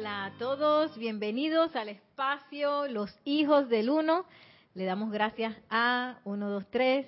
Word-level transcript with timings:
Hola 0.00 0.24
a 0.24 0.30
todos, 0.38 0.96
bienvenidos 0.96 1.76
al 1.76 1.90
espacio 1.90 2.88
Los 2.88 3.14
Hijos 3.26 3.68
del 3.68 3.90
Uno. 3.90 4.24
Le 4.72 4.86
damos 4.86 5.12
gracias 5.12 5.54
a 5.68 6.20
1, 6.24 6.48
2, 6.48 6.66
3, 6.70 7.06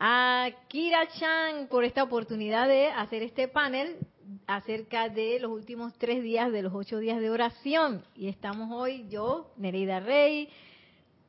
a 0.00 0.48
Kira 0.68 1.06
Chan 1.08 1.68
por 1.68 1.84
esta 1.84 2.04
oportunidad 2.04 2.68
de 2.68 2.86
hacer 2.86 3.22
este 3.22 3.48
panel 3.48 3.98
acerca 4.46 5.10
de 5.10 5.40
los 5.40 5.50
últimos 5.52 5.92
tres 5.98 6.22
días 6.22 6.50
de 6.50 6.62
los 6.62 6.72
ocho 6.72 6.98
días 7.00 7.20
de 7.20 7.28
oración. 7.28 8.02
Y 8.16 8.28
estamos 8.28 8.70
hoy 8.72 9.06
yo, 9.10 9.52
Nereida 9.58 10.00
Rey, 10.00 10.48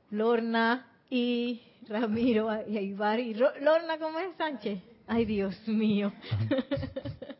Lorna 0.09 0.87
y 1.09 1.61
Ramiro 1.89 2.47
y 2.65 2.77
Ibar. 2.77 3.19
Y 3.19 3.33
Lorna, 3.33 3.97
¿cómo 3.99 4.19
es 4.19 4.33
Sánchez? 4.37 4.79
Ay, 5.05 5.25
Dios 5.25 5.67
mío. 5.67 6.13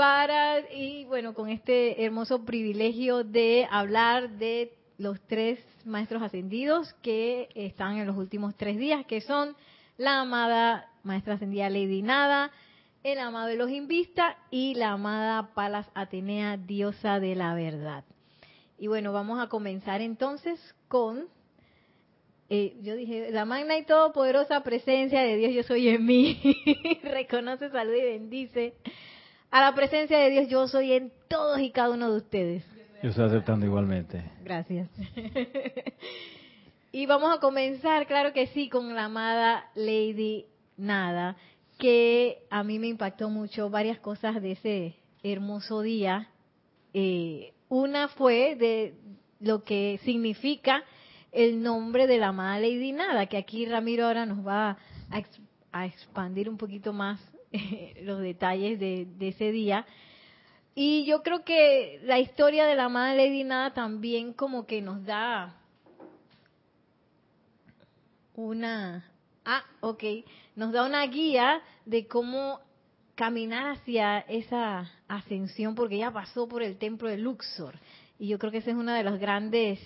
Para, 0.00 0.60
y 0.72 1.04
bueno, 1.04 1.34
con 1.34 1.50
este 1.50 2.02
hermoso 2.06 2.46
privilegio 2.46 3.22
de 3.22 3.68
hablar 3.70 4.30
de 4.38 4.72
los 4.96 5.20
tres 5.26 5.58
maestros 5.84 6.22
ascendidos 6.22 6.94
que 7.02 7.50
están 7.54 7.98
en 7.98 8.06
los 8.06 8.16
últimos 8.16 8.56
tres 8.56 8.78
días, 8.78 9.04
que 9.04 9.20
son 9.20 9.54
la 9.98 10.22
amada 10.22 10.88
maestra 11.02 11.34
ascendida 11.34 11.68
Lady 11.68 12.00
Nada, 12.00 12.50
el 13.02 13.18
amado 13.18 13.48
Elohim 13.48 13.88
Vista 13.88 14.38
y 14.50 14.72
la 14.74 14.92
amada 14.92 15.50
Palas 15.52 15.86
Atenea, 15.92 16.56
diosa 16.56 17.20
de 17.20 17.34
la 17.34 17.52
verdad. 17.54 18.04
Y 18.78 18.86
bueno, 18.86 19.12
vamos 19.12 19.38
a 19.38 19.50
comenzar 19.50 20.00
entonces 20.00 20.58
con, 20.88 21.26
eh, 22.48 22.74
yo 22.80 22.96
dije, 22.96 23.30
la 23.32 23.44
magna 23.44 23.76
y 23.76 23.84
todopoderosa 23.84 24.62
presencia 24.62 25.20
de 25.20 25.36
Dios, 25.36 25.52
yo 25.52 25.62
soy 25.62 25.90
en 25.90 26.06
mí. 26.06 26.40
Reconoce, 27.02 27.68
saluda 27.68 27.98
y 27.98 28.18
bendice 28.18 28.72
a 29.50 29.60
la 29.60 29.74
presencia 29.74 30.18
de 30.18 30.30
Dios, 30.30 30.48
yo 30.48 30.68
soy 30.68 30.92
en 30.92 31.12
todos 31.28 31.60
y 31.60 31.70
cada 31.70 31.90
uno 31.90 32.10
de 32.10 32.16
ustedes. 32.18 32.64
Yo 33.02 33.10
estoy 33.10 33.26
aceptando 33.26 33.66
igualmente. 33.66 34.22
Gracias. 34.44 34.88
y 36.92 37.06
vamos 37.06 37.34
a 37.34 37.40
comenzar, 37.40 38.06
claro 38.06 38.32
que 38.32 38.46
sí, 38.48 38.68
con 38.68 38.94
la 38.94 39.04
amada 39.04 39.70
Lady 39.74 40.46
Nada 40.76 41.36
que 41.80 42.42
a 42.50 42.62
mí 42.62 42.78
me 42.78 42.88
impactó 42.88 43.30
mucho 43.30 43.70
varias 43.70 43.98
cosas 43.98 44.40
de 44.40 44.52
ese 44.52 44.96
hermoso 45.22 45.80
día. 45.80 46.28
Eh, 46.92 47.54
una 47.68 48.08
fue 48.08 48.54
de 48.54 48.94
lo 49.40 49.64
que 49.64 49.98
significa 50.04 50.84
el 51.32 51.62
nombre 51.62 52.06
de 52.06 52.18
la 52.18 52.28
amada 52.28 52.60
Lady 52.60 52.92
Nada, 52.92 53.26
que 53.26 53.38
aquí 53.38 53.64
Ramiro 53.64 54.06
ahora 54.06 54.26
nos 54.26 54.46
va 54.46 54.76
a, 55.72 55.86
expandir 55.86 56.48
un 56.48 56.58
poquito 56.58 56.92
más 56.92 57.18
los 58.02 58.20
detalles 58.20 58.78
de, 58.78 59.06
ese 59.20 59.52
día. 59.52 59.86
Y 60.74 61.04
yo 61.04 61.22
creo 61.22 61.44
que 61.44 62.00
la 62.04 62.18
historia 62.18 62.66
de 62.66 62.76
la 62.76 62.84
amada 62.84 63.14
Lady 63.14 63.44
Nada 63.44 63.74
también 63.74 64.32
como 64.32 64.66
que 64.66 64.80
nos 64.80 65.04
da 65.04 65.56
una... 68.34 69.04
Ah, 69.44 69.64
ok 69.80 70.04
nos 70.60 70.72
da 70.72 70.84
una 70.84 71.06
guía 71.06 71.62
de 71.86 72.06
cómo 72.06 72.60
caminar 73.14 73.76
hacia 73.76 74.18
esa 74.20 74.90
ascensión, 75.08 75.74
porque 75.74 75.96
ella 75.96 76.12
pasó 76.12 76.46
por 76.46 76.62
el 76.62 76.76
templo 76.76 77.08
de 77.08 77.16
Luxor. 77.16 77.78
Y 78.18 78.28
yo 78.28 78.38
creo 78.38 78.52
que 78.52 78.58
esa 78.58 78.70
es 78.70 78.76
una 78.76 78.94
de 78.94 79.02
las 79.02 79.18
grandes, 79.18 79.80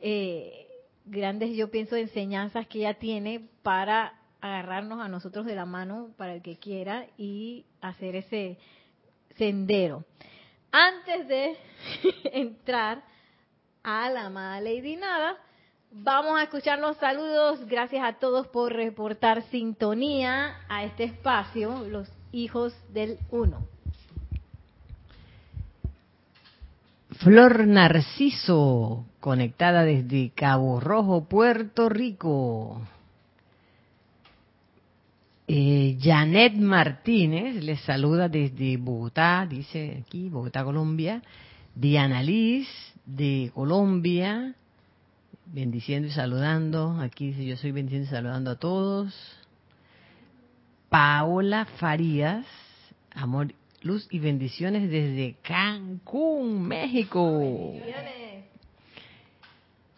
eh, 0.00 0.66
grandes, 1.04 1.54
yo 1.54 1.70
pienso, 1.70 1.94
enseñanzas 1.94 2.66
que 2.68 2.78
ella 2.78 2.94
tiene 2.94 3.48
para 3.62 4.17
agarrarnos 4.40 5.00
a 5.00 5.08
nosotros 5.08 5.46
de 5.46 5.54
la 5.54 5.66
mano, 5.66 6.10
para 6.16 6.34
el 6.34 6.42
que 6.42 6.58
quiera, 6.58 7.06
y 7.16 7.64
hacer 7.80 8.16
ese 8.16 8.58
sendero. 9.36 10.04
Antes 10.70 11.28
de 11.28 11.56
entrar 12.32 13.02
a 13.82 14.10
la 14.10 14.26
amada 14.26 14.60
Lady 14.60 14.96
Nada, 14.96 15.38
Vamos 15.90 16.38
a 16.38 16.42
escuchar 16.42 16.78
los 16.78 16.96
saludos. 16.98 17.66
Gracias 17.66 18.04
a 18.04 18.18
todos 18.18 18.46
por 18.48 18.72
reportar 18.72 19.42
sintonía 19.50 20.56
a 20.68 20.84
este 20.84 21.04
espacio, 21.04 21.86
los 21.88 22.08
hijos 22.30 22.74
del 22.92 23.18
uno. 23.30 23.66
Flor 27.12 27.66
Narciso, 27.66 29.06
conectada 29.18 29.82
desde 29.82 30.30
Cabo 30.34 30.78
Rojo, 30.78 31.24
Puerto 31.24 31.88
Rico. 31.88 32.82
Eh, 35.48 35.96
Janet 36.00 36.54
Martínez 36.54 37.64
les 37.64 37.80
saluda 37.80 38.28
desde 38.28 38.76
Bogotá, 38.76 39.46
dice 39.48 40.02
aquí, 40.04 40.28
Bogotá, 40.28 40.62
Colombia. 40.62 41.22
Diana 41.74 42.22
Liz, 42.22 42.68
de 43.06 43.50
Colombia 43.54 44.54
bendiciendo 45.52 46.08
y 46.08 46.10
saludando. 46.10 46.98
Aquí 47.00 47.28
dice 47.28 47.44
yo 47.44 47.56
soy 47.56 47.72
bendiciendo 47.72 48.06
y 48.06 48.10
saludando 48.10 48.50
a 48.50 48.56
todos. 48.56 49.14
Paola 50.88 51.66
Farías, 51.78 52.46
amor, 53.14 53.52
luz 53.82 54.06
y 54.10 54.18
bendiciones 54.18 54.90
desde 54.90 55.36
Cancún, 55.42 56.66
México. 56.66 57.74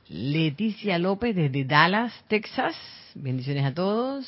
Leticia 0.09 0.99
López 0.99 1.37
desde 1.37 1.65
Dallas, 1.65 2.13
Texas. 2.27 2.75
Bendiciones 3.15 3.65
a 3.65 3.75
todos. 3.75 4.27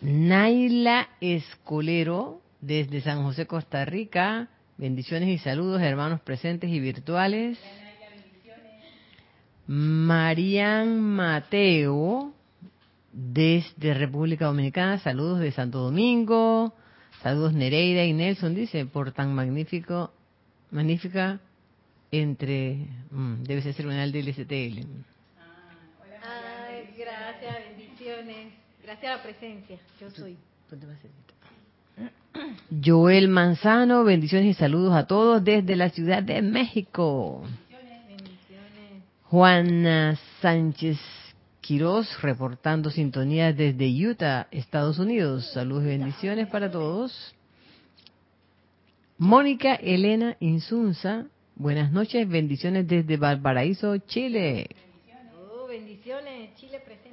Naila 0.00 1.08
Escolero 1.20 2.40
desde 2.60 3.00
San 3.00 3.22
José, 3.22 3.46
Costa 3.46 3.84
Rica. 3.84 4.48
Bendiciones 4.76 5.28
y 5.28 5.38
saludos, 5.38 5.80
hermanos 5.82 6.20
presentes 6.20 6.70
y 6.70 6.80
virtuales. 6.80 7.58
Marian 9.66 11.00
Mateo, 11.00 12.34
desde 13.12 13.94
República 13.94 14.46
Dominicana, 14.46 14.98
saludos 14.98 15.40
de 15.40 15.52
Santo 15.52 15.78
Domingo, 15.78 16.74
saludos 17.22 17.54
Nereida 17.54 18.04
y 18.04 18.12
Nelson, 18.12 18.54
dice, 18.54 18.84
por 18.84 19.12
tan 19.12 19.34
magnífico, 19.34 20.12
magnífica 20.70 21.40
entre, 22.10 22.88
mm, 23.10 23.44
debe 23.44 23.62
ser 23.62 23.74
terminal 23.74 24.12
del 24.12 24.28
STL. 24.28 24.84
Ay, 26.22 26.94
gracias, 26.98 27.56
bendiciones, 27.70 28.52
gracias 28.84 29.12
a 29.12 29.16
la 29.16 29.22
presencia, 29.22 29.78
yo 30.00 30.10
soy. 30.10 30.36
Joel 32.84 33.28
Manzano, 33.28 34.04
bendiciones 34.04 34.48
y 34.48 34.54
saludos 34.54 34.94
a 34.94 35.06
todos 35.06 35.42
desde 35.42 35.76
la 35.76 35.90
Ciudad 35.90 36.22
de 36.22 36.42
México. 36.42 37.42
Juana 39.24 40.18
Sánchez 40.40 40.98
Quiroz 41.60 42.20
reportando 42.20 42.90
sintonía 42.90 43.52
desde 43.52 43.88
Utah, 43.88 44.48
Estados 44.50 44.98
Unidos. 44.98 45.50
Saludos 45.52 45.84
y 45.84 45.88
bendiciones 45.88 46.48
para 46.48 46.70
todos. 46.70 47.34
Mónica 49.16 49.76
Elena 49.76 50.36
Insunza, 50.40 51.26
buenas 51.54 51.92
noches, 51.92 52.28
bendiciones 52.28 52.86
desde 52.86 53.16
Valparaíso, 53.16 53.96
Chile. 53.98 54.68
Oh, 55.38 55.66
bendiciones, 55.68 56.54
Chile 56.56 56.80
presente. 56.84 57.04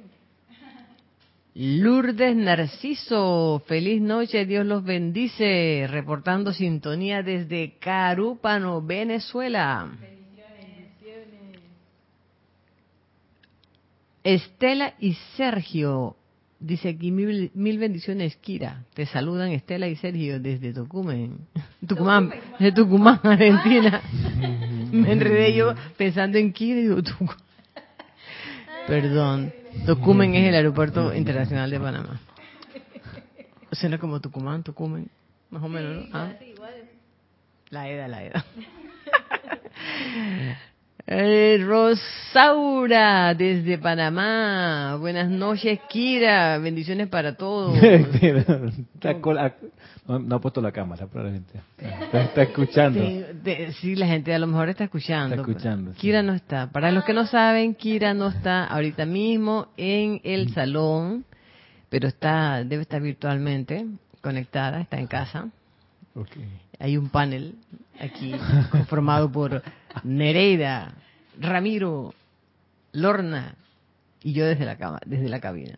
Lourdes 1.54 2.34
Narciso, 2.34 3.62
feliz 3.66 4.00
noche, 4.00 4.46
Dios 4.46 4.64
los 4.64 4.82
bendice, 4.82 5.86
reportando 5.86 6.54
sintonía 6.54 7.22
desde 7.22 7.76
Carúpano, 7.78 8.80
Venezuela. 8.80 9.90
Estela 14.24 14.94
y 14.98 15.12
Sergio, 15.36 16.16
dice 16.58 16.90
aquí 16.90 17.10
mil, 17.10 17.50
bendiciones, 17.78 18.36
Kira. 18.36 18.84
Te 18.94 19.04
saludan 19.04 19.50
Estela 19.50 19.88
y 19.88 19.96
Sergio 19.96 20.40
desde 20.40 20.72
Tucumán, 20.72 21.36
Tucumán, 21.86 22.32
de 22.58 22.72
Tucumán, 22.72 23.20
Argentina. 23.24 24.00
Me 24.90 25.12
enredé 25.12 25.54
yo 25.54 25.74
pensando 25.98 26.38
en 26.38 26.50
Kira 26.50 26.80
y 26.80 26.82
digo 26.84 27.02
Tucumán. 27.02 27.36
Perdón, 28.86 29.52
Tucumán 29.86 30.34
es 30.34 30.48
el 30.48 30.54
aeropuerto 30.54 31.14
internacional 31.14 31.70
de 31.70 31.80
Panamá. 31.80 32.20
Suena 33.72 33.98
como 33.98 34.20
Tucumán, 34.20 34.62
Tucumán, 34.62 35.08
más 35.50 35.62
o 35.62 35.68
menos, 35.68 36.08
¿no? 36.08 36.18
¿Ah? 36.18 36.32
La 37.70 37.88
edad, 37.88 38.08
la 38.08 38.24
edad. 38.24 38.44
Eh, 41.04 41.58
Rosaura 41.66 43.34
desde 43.34 43.76
Panamá. 43.76 44.96
Buenas 45.00 45.28
noches, 45.28 45.80
Kira. 45.88 46.58
Bendiciones 46.58 47.08
para 47.08 47.34
todos. 47.36 47.76
no, 50.06 50.36
ha 50.36 50.40
puesto 50.40 50.60
la 50.60 50.72
cámara, 50.72 51.06
probablemente. 51.06 51.60
Está, 51.78 52.22
está 52.22 52.42
escuchando. 52.42 53.00
Sí, 53.80 53.94
la 53.94 54.06
gente 54.06 54.34
a 54.34 54.38
lo 54.38 54.48
mejor 54.48 54.68
está 54.68 54.84
escuchando. 54.84 55.36
Está 55.36 55.50
escuchando. 55.50 55.92
Kira 55.92 56.22
no 56.22 56.34
está. 56.34 56.70
Para 56.70 56.90
los 56.90 57.04
que 57.04 57.12
no 57.12 57.26
saben, 57.26 57.74
Kira 57.74 58.12
no 58.12 58.28
está 58.28 58.64
ahorita 58.64 59.06
mismo 59.06 59.68
en 59.76 60.20
el 60.24 60.52
salón, 60.52 61.24
pero 61.88 62.08
está 62.08 62.64
debe 62.64 62.82
estar 62.82 63.00
virtualmente 63.00 63.86
conectada, 64.20 64.80
está 64.80 64.98
en 64.98 65.06
casa. 65.06 65.48
Hay 66.78 66.96
un 66.96 67.08
panel 67.08 67.54
aquí 68.00 68.34
conformado 68.70 69.30
por 69.30 69.62
Nereida, 70.02 70.94
Ramiro, 71.38 72.12
Lorna 72.92 73.54
y 74.22 74.32
yo 74.32 74.46
desde 74.46 74.64
la 74.64 74.76
cama, 74.76 74.98
desde 75.06 75.28
la 75.28 75.40
cabina. 75.40 75.76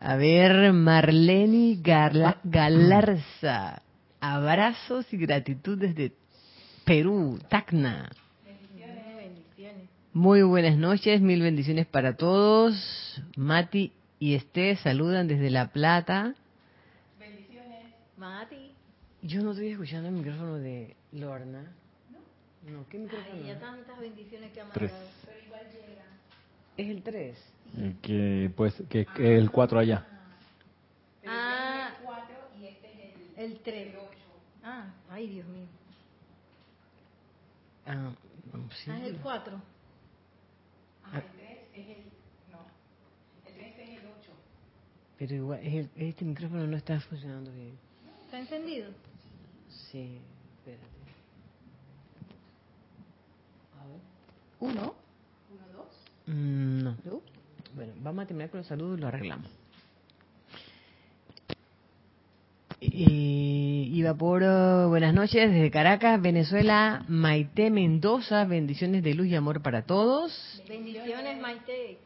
A 0.00 0.16
ver, 0.16 0.72
Marleni 0.72 1.80
Garla- 1.82 2.38
Galarza. 2.44 3.82
Abrazos 4.20 5.12
y 5.12 5.16
gratitud 5.16 5.78
desde 5.78 6.12
Perú, 6.84 7.38
Tacna. 7.48 8.10
Bendiciones. 8.44 9.88
Muy 10.12 10.42
buenas 10.42 10.76
noches, 10.76 11.20
mil 11.20 11.42
bendiciones 11.42 11.86
para 11.86 12.16
todos. 12.16 13.22
Mati 13.36 13.92
y 14.18 14.34
Esté 14.34 14.76
saludan 14.76 15.28
desde 15.28 15.50
La 15.50 15.68
Plata. 15.68 16.34
Mati. 18.16 18.72
Yo 19.22 19.42
no 19.42 19.50
estoy 19.52 19.68
escuchando 19.72 20.08
el 20.08 20.14
micrófono 20.14 20.54
de 20.56 20.96
Lorna. 21.12 21.64
No, 22.66 22.86
¿qué 22.88 22.98
micrófono? 22.98 23.30
Ay, 23.34 23.46
ya 23.48 23.58
tantas 23.60 23.98
bendiciones 24.00 24.52
que 24.52 24.60
ha 24.60 24.68
Tres. 24.70 24.90
mandado. 24.90 25.16
Es 26.78 26.88
el 26.88 27.02
3. 27.02 27.36
El 27.76 27.96
que, 28.00 28.50
pues, 28.56 28.74
que, 28.88 29.04
que 29.06 29.36
el 29.36 29.50
4 29.50 29.78
allá. 29.78 30.06
Ah, 31.26 31.94
el 33.36 33.58
3. 33.60 33.94
Ah, 34.64 34.86
ay, 35.10 35.26
Dios 35.28 35.46
mío. 35.48 35.66
Ah, 37.86 38.10
sí. 38.72 38.90
Ah, 38.90 38.98
es 38.98 39.04
el 39.14 39.16
4. 39.20 39.60
Pero 45.18 45.34
igual, 45.34 45.60
es 45.62 45.74
el- 45.74 45.90
este 45.96 46.24
micrófono 46.24 46.66
no 46.66 46.76
está 46.76 47.00
funcionando 47.00 47.50
bien. 47.52 47.78
¿Está 48.26 48.38
encendido? 48.38 48.90
Sí, 49.90 50.18
espérate. 50.58 50.84
A 53.80 53.86
ver. 53.86 54.00
Uno. 54.60 54.94
Mm, 56.26 56.82
no. 56.82 56.96
Bueno, 57.76 57.92
vamos 58.02 58.24
a 58.24 58.26
terminar 58.26 58.48
con 58.48 58.58
los 58.58 58.66
saludos 58.66 58.96
y 58.96 59.00
lo 59.02 59.08
arreglamos. 59.08 59.50
Por 64.18 64.42
uh, 64.42 64.88
buenas 64.88 65.12
noches 65.12 65.50
desde 65.50 65.70
Caracas, 65.70 66.22
Venezuela, 66.22 67.04
Maite 67.08 67.70
Mendoza, 67.70 68.44
bendiciones 68.44 69.02
de 69.02 69.14
luz 69.14 69.26
y 69.26 69.34
amor 69.34 69.60
para 69.62 69.82
todos. 69.82 70.62
Bendiciones, 70.66 71.38
Maite. 71.38 71.98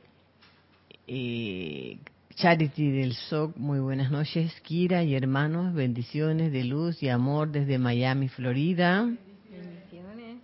Eh, 1.07 1.99
Charity 2.35 2.91
del 2.91 3.15
SOC, 3.15 3.57
muy 3.57 3.79
buenas 3.79 4.11
noches. 4.11 4.53
Kira 4.63 5.05
y 5.05 5.15
hermanos, 5.15 5.75
bendiciones 5.75 6.51
de 6.53 6.65
luz 6.65 7.01
y 7.03 7.11
amor 7.11 7.53
desde 7.53 7.79
Miami, 7.79 8.29
Florida. 8.29 9.03
Bendiciones. 9.51 10.39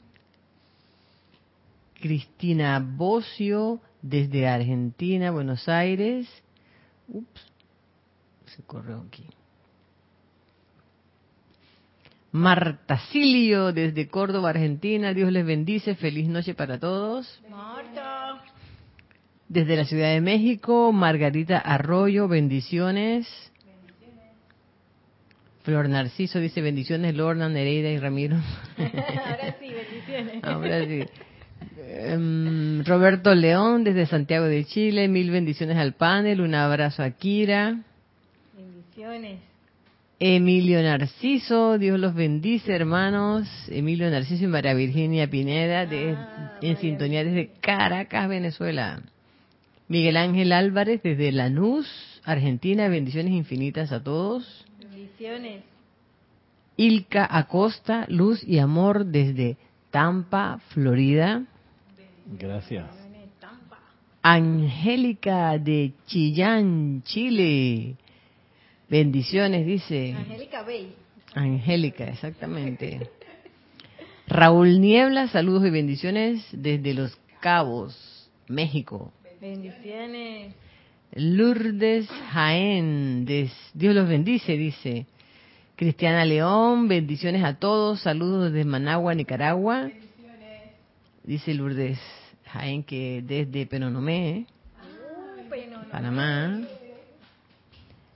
Cristina 2.00 2.78
Bocio 2.78 3.80
desde 4.08 4.46
Argentina, 4.46 5.30
Buenos 5.30 5.68
Aires. 5.68 6.26
Ups, 7.08 7.40
se 8.46 8.62
corrió 8.62 9.04
aquí. 9.06 9.24
Marta 12.32 12.98
Silio 13.10 13.72
desde 13.72 14.08
Córdoba, 14.08 14.50
Argentina. 14.50 15.14
Dios 15.14 15.32
les 15.32 15.46
bendice. 15.46 15.94
Feliz 15.94 16.28
noche 16.28 16.54
para 16.54 16.78
todos. 16.78 17.42
Marta. 17.48 18.42
Desde 19.48 19.76
la 19.76 19.84
Ciudad 19.84 20.12
de 20.12 20.20
México, 20.20 20.92
Margarita 20.92 21.58
Arroyo, 21.58 22.28
bendiciones. 22.28 23.26
Flor 25.62 25.88
Narciso 25.88 26.38
dice 26.38 26.60
bendiciones, 26.60 27.14
Lorna, 27.14 27.48
Nereida 27.48 27.90
y 27.90 27.98
Ramiro. 27.98 28.36
Ahora 28.76 29.56
sí, 29.58 29.72
bendiciones. 29.72 30.44
Ahora 30.44 30.84
sí. 30.84 31.04
Em, 31.88 32.84
Roberto 32.84 33.34
León 33.34 33.84
desde 33.84 34.06
Santiago 34.06 34.46
de 34.46 34.64
Chile, 34.64 35.08
mil 35.08 35.30
bendiciones 35.30 35.76
al 35.76 35.94
panel, 35.94 36.40
un 36.40 36.54
abrazo 36.54 37.02
a 37.02 37.10
Kira. 37.10 37.82
Bendiciones. 38.56 39.40
Emilio 40.18 40.82
Narciso, 40.82 41.76
Dios 41.78 41.98
los 42.00 42.14
bendice, 42.14 42.72
hermanos. 42.74 43.46
Emilio 43.68 44.08
Narciso 44.10 44.44
y 44.44 44.46
María 44.46 44.72
Virginia 44.74 45.28
Pineda, 45.28 45.84
de- 45.84 46.14
Ah, 46.16 46.58
en 46.62 46.76
sintonía 46.78 47.22
desde 47.22 47.50
Caracas, 47.60 48.28
Venezuela. 48.28 49.02
Miguel 49.88 50.16
Ángel 50.16 50.52
Álvarez 50.52 51.02
desde 51.02 51.30
Lanús, 51.32 51.86
Argentina, 52.24 52.88
bendiciones 52.88 53.32
infinitas 53.34 53.92
a 53.92 54.02
todos. 54.02 54.64
Bendiciones. 54.90 55.62
Ilka 56.78 57.26
Acosta, 57.30 58.06
luz 58.08 58.42
y 58.42 58.58
amor 58.58 59.06
desde 59.06 59.56
Tampa, 60.00 60.58
Florida. 60.74 61.42
Gracias. 62.38 62.84
Angélica 64.20 65.56
de 65.56 65.94
Chillán, 66.06 67.00
Chile. 67.02 67.96
Bendiciones, 68.90 69.64
dice. 69.64 70.12
Angélica 70.12 70.62
Bey. 70.64 70.92
Angélica, 71.34 72.04
exactamente. 72.08 73.08
Raúl 74.28 74.82
Niebla, 74.82 75.28
saludos 75.28 75.64
y 75.66 75.70
bendiciones 75.70 76.46
desde 76.52 76.92
Los 76.92 77.18
Cabos, 77.40 78.28
México. 78.48 79.14
Bendiciones. 79.40 80.54
Lourdes 81.14 82.06
Jaén, 82.32 83.24
des- 83.24 83.70
Dios 83.72 83.94
los 83.94 84.06
bendice, 84.06 84.58
dice. 84.58 85.06
Cristiana 85.76 86.24
León, 86.24 86.88
bendiciones 86.88 87.44
a 87.44 87.58
todos, 87.58 88.00
saludos 88.00 88.50
desde 88.50 88.64
Managua, 88.64 89.14
Nicaragua. 89.14 89.90
Dice 91.22 91.52
Lourdes 91.52 91.98
Jaén 92.46 92.82
que 92.82 93.22
desde 93.22 93.66
Penonomé. 93.66 94.46
Panamá. 95.92 96.62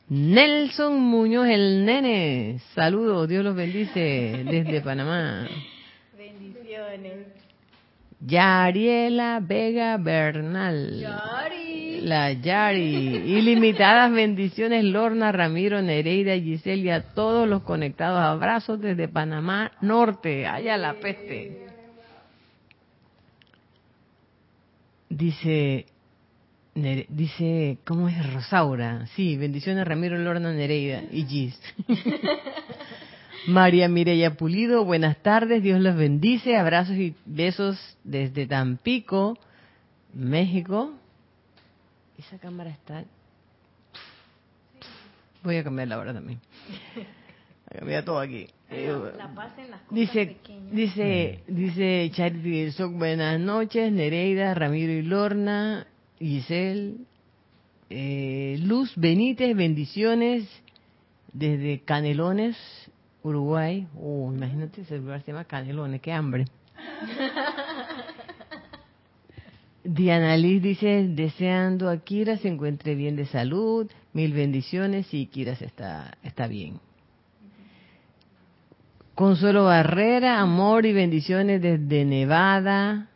Nelson 0.09 0.99
Muñoz, 0.99 1.49
el 1.49 1.85
nene, 1.85 2.61
saludos, 2.75 3.29
Dios 3.29 3.45
los 3.45 3.55
bendice 3.55 4.43
desde 4.45 4.81
Panamá. 4.81 5.47
Bendiciones. 6.17 7.27
Yariela 8.21 9.41
Vega 9.43 9.99
Bernal. 9.99 10.99
Yari. 10.99 11.70
La 12.03 12.33
Yari. 12.33 13.17
Ilimitadas 13.39 14.13
bendiciones, 14.13 14.85
Lorna, 14.85 15.33
Ramiro, 15.33 15.83
Nereida, 15.83 16.35
Giselle 16.35 16.83
y 16.83 16.91
a 16.91 17.03
todos 17.15 17.49
los 17.49 17.63
conectados. 17.63 18.21
Abrazos 18.21 18.81
desde 18.81 19.09
Panamá 19.09 19.73
Norte. 19.81 20.47
Allá 20.47 20.77
la 20.77 20.95
peste. 20.95 21.67
Dice, 25.09 25.87
dice, 26.75 27.79
¿cómo 27.85 28.09
es 28.09 28.33
Rosaura? 28.33 29.07
Sí, 29.17 29.37
bendiciones 29.37 29.87
Ramiro, 29.87 30.17
Lorna, 30.17 30.53
Nereida 30.53 31.03
y 31.11 31.25
Gis. 31.25 31.61
María 33.47 33.89
Mireya 33.89 34.35
Pulido, 34.35 34.85
buenas 34.85 35.17
tardes, 35.23 35.63
Dios 35.63 35.81
los 35.81 35.97
bendice, 35.97 36.57
abrazos 36.57 36.97
y 36.97 37.15
besos 37.25 37.79
desde 38.05 38.47
Tampico, 38.47 39.39
México. 40.15 40.93
Esa 42.21 42.39
cámara 42.39 42.69
está... 42.69 43.03
Voy 45.43 45.57
a 45.57 45.65
cambiarla 45.65 45.95
ahora 45.95 46.13
también. 46.13 46.39
Voy 46.95 47.77
a 47.77 47.79
cambiar 47.79 48.05
todo 48.05 48.19
aquí. 48.19 48.47
La 48.69 49.35
paz 49.35 49.53
en 49.59 49.71
las 49.71 49.81
cosas 49.81 49.95
Dice, 49.95 50.27
pequeñas. 50.27 50.71
dice, 50.71 51.43
dice 51.49 52.11
Charity 52.13 52.61
del 52.61 52.73
Soc, 52.75 52.93
buenas 52.93 53.41
noches, 53.41 53.91
Nereida, 53.91 54.53
Ramiro 54.55 54.93
y 54.93 55.01
Lorna, 55.03 55.87
Giselle, 56.19 56.97
eh, 57.89 58.59
Luz 58.65 58.93
Benítez, 58.97 59.57
bendiciones 59.57 60.47
desde 61.33 61.81
Canelones, 61.81 62.57
Uruguay. 63.23 63.89
Uh, 63.95 64.31
imagínate, 64.31 64.83
ese 64.83 64.99
lugar 64.99 65.23
se 65.23 65.33
llama 65.33 65.45
Canelones, 65.47 66.03
qué 66.03 66.13
hambre. 66.13 66.45
Diana 69.93 70.37
Liz 70.37 70.63
dice, 70.63 71.09
deseando 71.09 71.91
a 71.91 71.97
Kira 71.97 72.37
se 72.37 72.47
encuentre 72.47 72.95
bien 72.95 73.17
de 73.17 73.27
salud, 73.27 73.91
mil 74.13 74.33
bendiciones 74.33 75.13
y 75.13 75.27
Kira 75.27 75.57
se 75.57 75.65
está, 75.65 76.17
está 76.23 76.47
bien. 76.47 76.79
Consuelo 79.17 79.65
Barrera, 79.65 80.39
amor 80.39 80.87
y 80.87 80.93
bendiciones 80.93 81.61
desde 81.61 82.05
Nevada. 82.05 83.09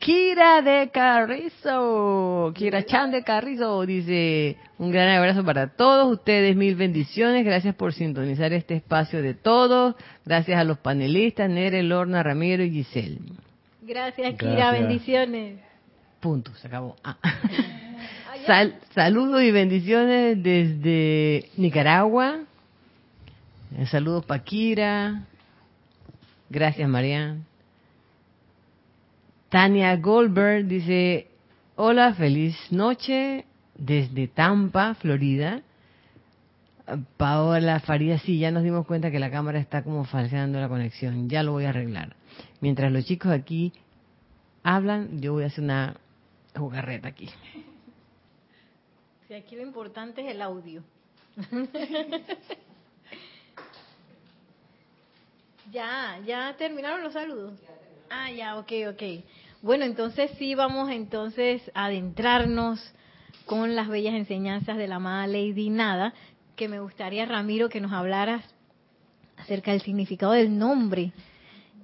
Kira 0.00 0.60
de 0.60 0.90
Carrizo, 0.90 2.52
Kira 2.56 2.84
Chan 2.84 3.12
de 3.12 3.22
Carrizo, 3.22 3.86
dice, 3.86 4.56
un 4.78 4.90
gran 4.90 5.16
abrazo 5.16 5.44
para 5.44 5.68
todos 5.68 6.10
ustedes, 6.10 6.56
mil 6.56 6.74
bendiciones, 6.74 7.44
gracias 7.44 7.76
por 7.76 7.92
sintonizar 7.92 8.52
este 8.52 8.74
espacio 8.74 9.22
de 9.22 9.34
todos, 9.34 9.94
gracias 10.24 10.58
a 10.58 10.64
los 10.64 10.78
panelistas, 10.78 11.48
Nere, 11.48 11.84
Lorna, 11.84 12.24
Ramiro 12.24 12.64
y 12.64 12.72
Giselle. 12.72 13.20
Gracias, 13.82 14.34
Kira. 14.36 14.52
Gracias. 14.52 14.88
Bendiciones. 14.88 15.60
Punto, 16.20 16.54
se 16.56 16.66
acabó. 16.68 16.96
Ah. 17.02 17.16
Sal- 18.46 18.78
saludos 18.94 19.42
y 19.42 19.50
bendiciones 19.50 20.42
desde 20.42 21.48
Nicaragua. 21.56 22.40
Eh, 23.76 23.86
Saludos 23.86 24.24
Paquira. 24.24 25.24
Gracias, 26.48 26.88
Marian. 26.88 27.44
Tania 29.50 29.96
Goldberg 29.96 30.66
dice, 30.66 31.28
hola, 31.76 32.14
feliz 32.14 32.56
noche 32.70 33.44
desde 33.76 34.28
Tampa, 34.28 34.94
Florida. 34.94 35.62
Paola 37.16 37.78
Farías, 37.80 38.22
sí, 38.22 38.38
ya 38.38 38.50
nos 38.50 38.64
dimos 38.64 38.86
cuenta 38.86 39.10
que 39.10 39.20
la 39.20 39.30
cámara 39.30 39.58
está 39.60 39.82
como 39.82 40.04
falseando 40.04 40.60
la 40.60 40.68
conexión. 40.68 41.28
Ya 41.28 41.42
lo 41.42 41.52
voy 41.52 41.64
a 41.64 41.68
arreglar. 41.70 42.16
Mientras 42.60 42.92
los 42.92 43.04
chicos 43.04 43.32
aquí 43.32 43.72
hablan, 44.62 45.20
yo 45.20 45.32
voy 45.32 45.44
a 45.44 45.46
hacer 45.46 45.64
una 45.64 45.96
jugarreta 46.56 47.08
aquí. 47.08 47.28
Sí, 49.28 49.34
aquí 49.34 49.56
lo 49.56 49.62
importante 49.62 50.20
es 50.22 50.28
el 50.28 50.42
audio. 50.42 50.82
ya, 55.72 56.20
ya 56.26 56.54
terminaron 56.58 57.02
los 57.02 57.12
saludos. 57.12 57.58
Ah, 58.10 58.30
ya, 58.30 58.58
ok, 58.58 58.72
ok. 58.90 59.02
Bueno, 59.62 59.84
entonces 59.84 60.32
sí 60.38 60.54
vamos 60.54 60.90
entonces 60.90 61.62
a 61.74 61.84
adentrarnos 61.86 62.80
con 63.46 63.76
las 63.76 63.88
bellas 63.88 64.14
enseñanzas 64.14 64.76
de 64.76 64.88
la 64.88 64.96
amada 64.96 65.26
Lady 65.26 65.70
Nada, 65.70 66.14
que 66.56 66.68
me 66.68 66.80
gustaría, 66.80 67.24
Ramiro, 67.26 67.68
que 67.68 67.80
nos 67.80 67.92
hablaras 67.92 68.44
acerca 69.36 69.70
del 69.70 69.80
significado 69.82 70.32
del 70.32 70.58
nombre 70.58 71.12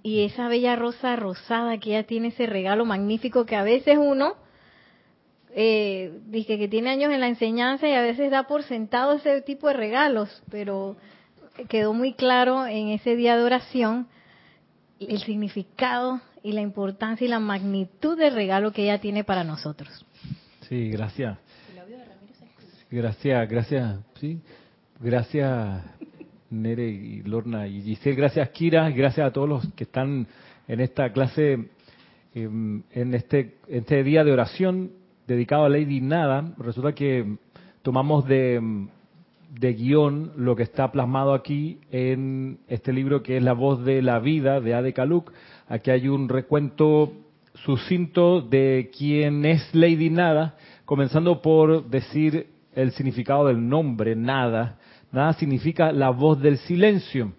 y 0.07 0.23
esa 0.23 0.47
bella 0.47 0.77
rosa 0.77 1.17
rosada 1.17 1.79
que 1.79 1.91
ella 1.91 2.07
tiene 2.07 2.29
ese 2.29 2.47
regalo 2.47 2.85
magnífico 2.85 3.45
que 3.45 3.57
a 3.57 3.65
veces 3.65 3.99
uno 3.99 4.35
eh, 5.53 6.21
dice 6.27 6.59
que 6.59 6.69
tiene 6.69 6.91
años 6.91 7.13
en 7.13 7.21
la 7.21 7.27
enseñanza 7.27 7.89
y 7.89 7.93
a 7.93 8.03
veces 8.03 8.31
da 8.31 8.47
por 8.47 8.63
sentado 8.63 9.15
ese 9.15 9.43
tipo 9.43 9.67
de 9.67 9.75
regalos, 9.75 10.45
pero 10.49 10.95
quedó 11.69 11.93
muy 11.93 12.13
claro 12.13 12.69
en 12.69 12.91
ese 12.91 13.17
día 13.17 13.37
de 13.37 13.43
oración 13.43 14.07
el 15.01 15.19
significado 15.23 16.21
y 16.41 16.53
la 16.53 16.61
importancia 16.61 17.25
y 17.25 17.29
la 17.29 17.41
magnitud 17.41 18.17
del 18.17 18.33
regalo 18.33 18.71
que 18.71 18.85
ella 18.85 19.01
tiene 19.01 19.25
para 19.25 19.43
nosotros. 19.43 20.07
Sí, 20.69 20.89
gracias. 20.89 21.37
Gracias, 22.93 23.49
gracias, 23.49 23.99
sí. 24.21 24.41
Gracias, 25.01 25.83
Nere 26.51 26.89
y 26.89 27.23
Lorna 27.23 27.67
y 27.67 27.83
Giselle. 27.83 28.17
Gracias, 28.17 28.51
Kira. 28.51 28.91
Gracias 28.91 29.27
a 29.27 29.33
todos 29.33 29.49
los 29.49 29.73
que 29.75 29.85
están 29.85 30.27
en 30.69 30.81
esta 30.81 31.13
clase, 31.13 31.69
em, 32.35 32.83
en 32.93 33.15
este, 33.15 33.57
este 33.69 34.03
día 34.03 34.25
de 34.25 34.33
oración 34.33 34.93
dedicado 35.27 35.65
a 35.65 35.69
Lady 35.69 36.01
Nada. 36.01 36.55
Resulta 36.59 36.93
que 36.93 37.37
tomamos 37.83 38.27
de, 38.27 38.61
de 39.59 39.73
guion 39.73 40.33
lo 40.37 40.57
que 40.57 40.63
está 40.63 40.93
plasmado 40.93 41.35
aquí 41.35 41.79
en 41.91 42.59
este 42.69 42.93
libro 42.93 43.23
que 43.23 43.37
es 43.37 43.43
La 43.43 43.53
voz 43.53 43.85
de 43.85 44.03
la 44.03 44.19
vida 44.19 44.61
de 44.61 44.75
Ade 44.75 44.93
Kaluk. 44.93 45.33
Aquí 45.69 45.91
hay 45.91 46.09
un 46.09 46.29
recuento 46.29 47.13
sucinto 47.55 48.43
de 48.43 48.91
quién 48.97 49.45
es 49.45 49.75
Lady 49.75 50.11
Nada, 50.11 50.57
comenzando 50.85 51.41
por 51.43 51.89
decir 51.89 52.49
el 52.75 52.93
significado 52.93 53.47
del 53.47 53.69
nombre, 53.69 54.15
nada. 54.15 54.79
Nada 55.17 55.33
significa 55.33 55.93
la 55.93 56.11
voz 56.11 56.43
del 56.43 56.59
silencio. 56.59 57.33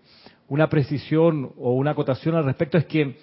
Una 0.48 0.68
precisión 0.68 1.52
o 1.60 1.74
una 1.74 1.92
acotación 1.92 2.34
al 2.34 2.44
respecto 2.44 2.80
es 2.80 2.86
que 2.86 3.18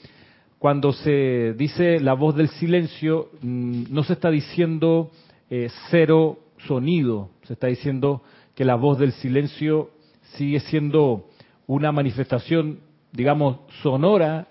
cuando 0.61 0.92
se 0.92 1.54
dice 1.58 1.99
la 1.99 2.14
voz 2.14 2.37
del 2.37 2.46
silencio, 2.50 3.30
mm, 3.42 3.87
no 3.90 4.04
se 4.04 4.12
está 4.12 4.30
diciendo 4.30 5.11
eh, 5.50 5.68
cero 5.90 6.38
sonido, 6.68 7.30
se 7.42 7.54
está 7.54 7.66
diciendo 7.66 8.23
que 8.54 8.64
la 8.64 8.76
voz 8.76 8.96
del 8.96 9.11
silencio 9.14 9.90
sigue 10.37 10.61
siendo 10.61 11.26
una 11.66 11.90
manifestación, 11.90 12.78
digamos, 13.11 13.58
sonora, 13.82 14.46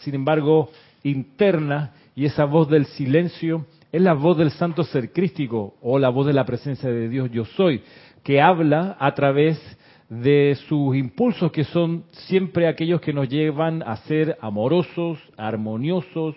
sin 0.00 0.14
embargo, 0.14 0.70
interna, 1.02 1.92
y 2.14 2.24
esa 2.24 2.46
voz 2.46 2.70
del 2.70 2.86
silencio 2.86 3.66
es 3.90 4.00
la 4.00 4.14
voz 4.14 4.38
del 4.38 4.50
santo 4.50 4.84
ser 4.84 5.12
crístico 5.12 5.74
o 5.82 5.98
la 5.98 6.08
voz 6.08 6.26
de 6.26 6.32
la 6.32 6.46
presencia 6.46 6.90
de 6.90 7.10
Dios 7.10 7.30
yo 7.30 7.44
soy, 7.44 7.82
que 8.22 8.40
habla 8.40 8.96
a 8.98 9.14
través 9.14 9.60
de 10.08 10.56
sus 10.68 10.94
impulsos 10.94 11.50
que 11.52 11.64
son 11.64 12.04
siempre 12.10 12.68
aquellos 12.68 13.00
que 13.00 13.12
nos 13.12 13.28
llevan 13.28 13.82
a 13.82 13.96
ser 13.96 14.36
amorosos, 14.40 15.18
armoniosos, 15.36 16.36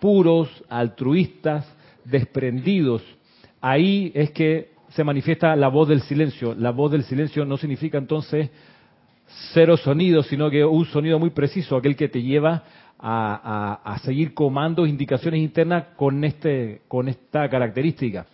puros, 0.00 0.48
altruistas, 0.68 1.66
desprendidos. 2.04 3.02
Ahí 3.60 4.12
es 4.14 4.30
que 4.30 4.70
se 4.90 5.04
manifiesta 5.04 5.54
la 5.56 5.68
voz 5.68 5.88
del 5.88 6.02
silencio. 6.02 6.54
La 6.54 6.70
voz 6.70 6.92
del 6.92 7.02
silencio 7.04 7.44
no 7.44 7.56
significa 7.56 7.98
entonces 7.98 8.50
cero 9.52 9.76
sonido, 9.76 10.22
sino 10.22 10.48
que 10.48 10.64
un 10.64 10.86
sonido 10.86 11.18
muy 11.18 11.30
preciso, 11.30 11.76
aquel 11.76 11.96
que 11.96 12.08
te 12.08 12.22
lleva 12.22 12.62
a, 13.00 13.96
seguir 14.02 14.34
comandos, 14.34 14.88
indicaciones 14.88 15.40
internas 15.40 15.86
con 15.96 16.24
este, 16.24 16.82
con 16.88 17.08
esta 17.08 17.48
característica. 17.48 18.26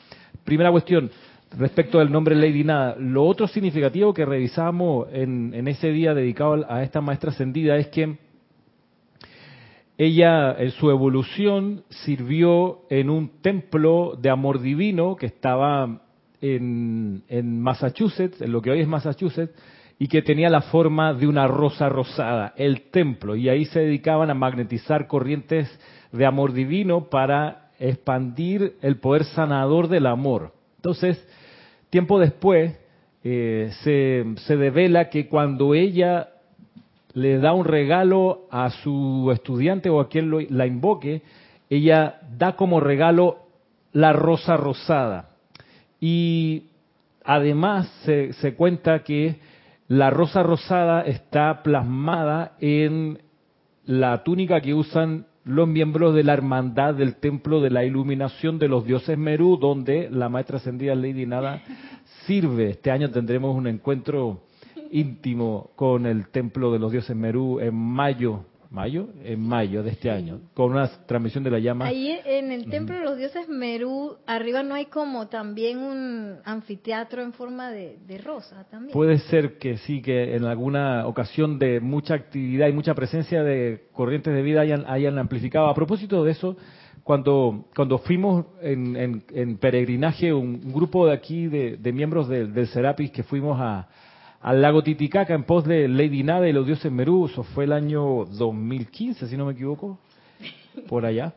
Primera 0.45 0.71
cuestión, 0.71 1.11
respecto 1.57 1.99
del 1.99 2.11
nombre 2.11 2.35
Lady 2.35 2.65
Nada. 2.65 2.97
Lo 2.99 3.25
otro 3.25 3.47
significativo 3.47 4.13
que 4.13 4.25
revisamos 4.25 5.09
en, 5.13 5.67
ese 5.69 5.91
día 5.91 6.15
dedicado 6.15 6.65
a 6.69 6.83
esta 6.83 7.01
maestra 7.01 7.31
ascendida 7.31 7.77
es 7.77 7.89
que 7.89 8.19
ella 9.97 10.53
en 10.59 10.73
su 10.73 10.91
evolución 10.91 11.85
sirvió 11.89 12.83
en 12.91 13.11
un 13.11 13.41
templo 13.41 14.19
de 14.21 14.31
amor 14.31 14.61
divino 14.61 15.15
que 15.15 15.27
estaba 15.27 16.03
en, 16.41 17.23
en 17.29 17.61
Massachusetts, 17.61 18.41
en 18.43 18.51
lo 18.51 18.61
que 18.61 18.71
hoy 18.71 18.81
es 18.81 18.89
Massachusetts, 18.89 19.55
y 19.99 20.09
que 20.09 20.23
tenía 20.23 20.51
la 20.51 20.63
forma 20.63 21.15
de 21.15 21.29
una 21.29 21.47
rosa 21.47 21.89
rosada, 21.89 22.53
el 22.57 22.91
templo, 22.91 23.37
y 23.37 23.49
ahí 23.49 23.65
se 23.67 23.81
dedicaban 23.81 24.31
a 24.31 24.35
magnetizar 24.35 25.07
corrientes 25.07 25.69
de 26.11 26.27
amor 26.27 26.53
divino 26.53 27.09
para 27.09 27.71
expandir 27.79 28.77
el 28.83 28.99
poder 28.99 29.25
sanador 29.25 29.89
del 29.89 30.07
amor. 30.07 30.53
Entonces, 30.85 31.27
tiempo 31.89 32.19
después, 32.19 32.77
eh, 33.23 33.71
se, 33.83 34.23
se 34.43 34.57
devela 34.59 35.09
que 35.09 35.29
cuando 35.29 35.73
ella 35.73 36.29
le 37.15 37.39
da 37.39 37.55
un 37.55 37.65
regalo 37.65 38.43
a 38.51 38.69
su 38.69 39.31
estudiante 39.33 39.89
o 39.89 39.99
a 39.99 40.11
quien 40.11 40.29
lo, 40.29 40.41
la 40.43 40.67
invoque, 40.67 41.23
ella 41.71 42.21
da 42.37 42.55
como 42.55 42.81
regalo 42.81 43.39
la 43.93 44.13
rosa 44.13 44.59
rosada. 44.59 45.31
Y 46.03 46.65
además 47.25 47.89
se, 48.05 48.35
se 48.35 48.55
cuenta 48.55 49.05
que 49.05 49.37
la 49.89 50.11
rosa 50.11 50.43
rosada 50.43 51.01
está 51.01 51.63
plasmada 51.63 52.57
en 52.61 53.21
la 53.87 54.23
túnica 54.23 54.61
que 54.61 54.75
usan 54.75 55.25
los 55.45 55.69
miembros 55.69 56.15
de 56.15 56.25
la 56.25 56.33
hermandad 56.33 56.95
del 56.95 57.17
templo 57.17 57.61
de 57.61 57.71
la 57.71 57.85
iluminación 57.85 58.59
de 58.59 58.69
los 58.69 58.85
dioses 58.85 59.19
Merú, 59.19 59.59
donde 59.59 60.09
la 60.11 60.29
maestra 60.29 60.57
ascendida 60.57 60.95
Lady 60.95 61.27
Nada 61.27 61.63
sirve. 62.27 62.71
Este 62.71 62.91
año 62.91 63.11
tendremos 63.11 63.55
un 63.55 63.67
encuentro 63.67 64.41
íntimo 64.91 65.71
con 65.77 66.07
el 66.07 66.29
templo 66.29 66.73
de 66.73 66.79
los 66.79 66.91
dioses 66.93 67.15
Merú 67.15 67.61
en 67.61 67.75
mayo 67.75 68.45
mayo, 68.75 69.09
en 69.23 69.41
mayo 69.41 69.83
de 69.85 69.91
este 69.93 70.11
año, 70.11 70.41
con 70.53 70.73
una 70.73 70.89
transmisión 71.07 71.45
de 71.45 71.51
la 71.51 71.61
llama. 71.61 71.87
Ahí 71.87 72.19
en 72.25 72.51
el 72.51 72.69
templo 72.69 72.97
de 72.99 73.05
los 73.05 73.17
dioses 73.17 73.49
Merú, 73.49 74.17
arriba 74.27 74.65
no 74.65 74.75
hay 74.75 74.87
como 74.87 75.29
también 75.29 75.79
un 75.79 76.39
anfiteatro 76.45 77.23
en 77.23 77.33
forma 77.33 77.71
de, 77.71 77.99
de, 78.07 78.19
rosa 78.19 78.67
también. 78.69 78.93
Puede 78.93 79.19
ser 79.19 79.59
que 79.59 79.79
sí, 79.79 80.03
que 80.03 80.35
en 80.35 80.45
alguna 80.45 81.07
ocasión 81.07 81.59
de 81.59 81.81
mucha 81.81 82.15
actividad 82.15 82.67
y 82.67 82.73
mucha 82.73 82.95
presencia 82.95 83.45
de 83.45 83.87
corrientes 83.93 84.35
de 84.35 84.43
vida 84.43 84.61
hayan, 84.61 84.85
hayan 84.89 85.19
amplificado. 85.19 85.69
A 85.69 85.75
propósito 85.75 86.25
de 86.25 86.33
eso, 86.33 86.57
cuando, 87.05 87.67
cuando 87.77 87.99
fuimos 87.99 88.47
en, 88.61 88.97
en, 88.97 89.25
en 89.33 89.57
peregrinaje, 89.59 90.33
un 90.33 90.73
grupo 90.73 91.07
de 91.07 91.15
aquí 91.15 91.47
de, 91.47 91.77
de 91.77 91.93
miembros 91.93 92.29
de, 92.29 92.49
del 92.49 92.67
Serapis 92.67 93.13
que 93.13 93.23
fuimos 93.23 93.61
a, 93.61 93.89
al 94.45 94.61
lago 94.61 94.83
Titicaca 94.83 95.33
en 95.33 95.45
pos 95.45 95.65
de 95.65 95.89
Lady 95.89 96.23
Nada 96.23 96.47
y 96.47 96.53
los 96.53 96.67
dioses 96.67 96.93
Merú. 96.93 97.25
Eso 97.25 97.43
fue 97.43 97.65
el 97.65 97.73
año 97.73 98.27
2015, 98.27 99.27
si 99.27 99.39
no 99.39 99.47
me 99.47 99.55
equivoco, 99.55 99.99
por 100.87 101.07
allá. 101.07 101.33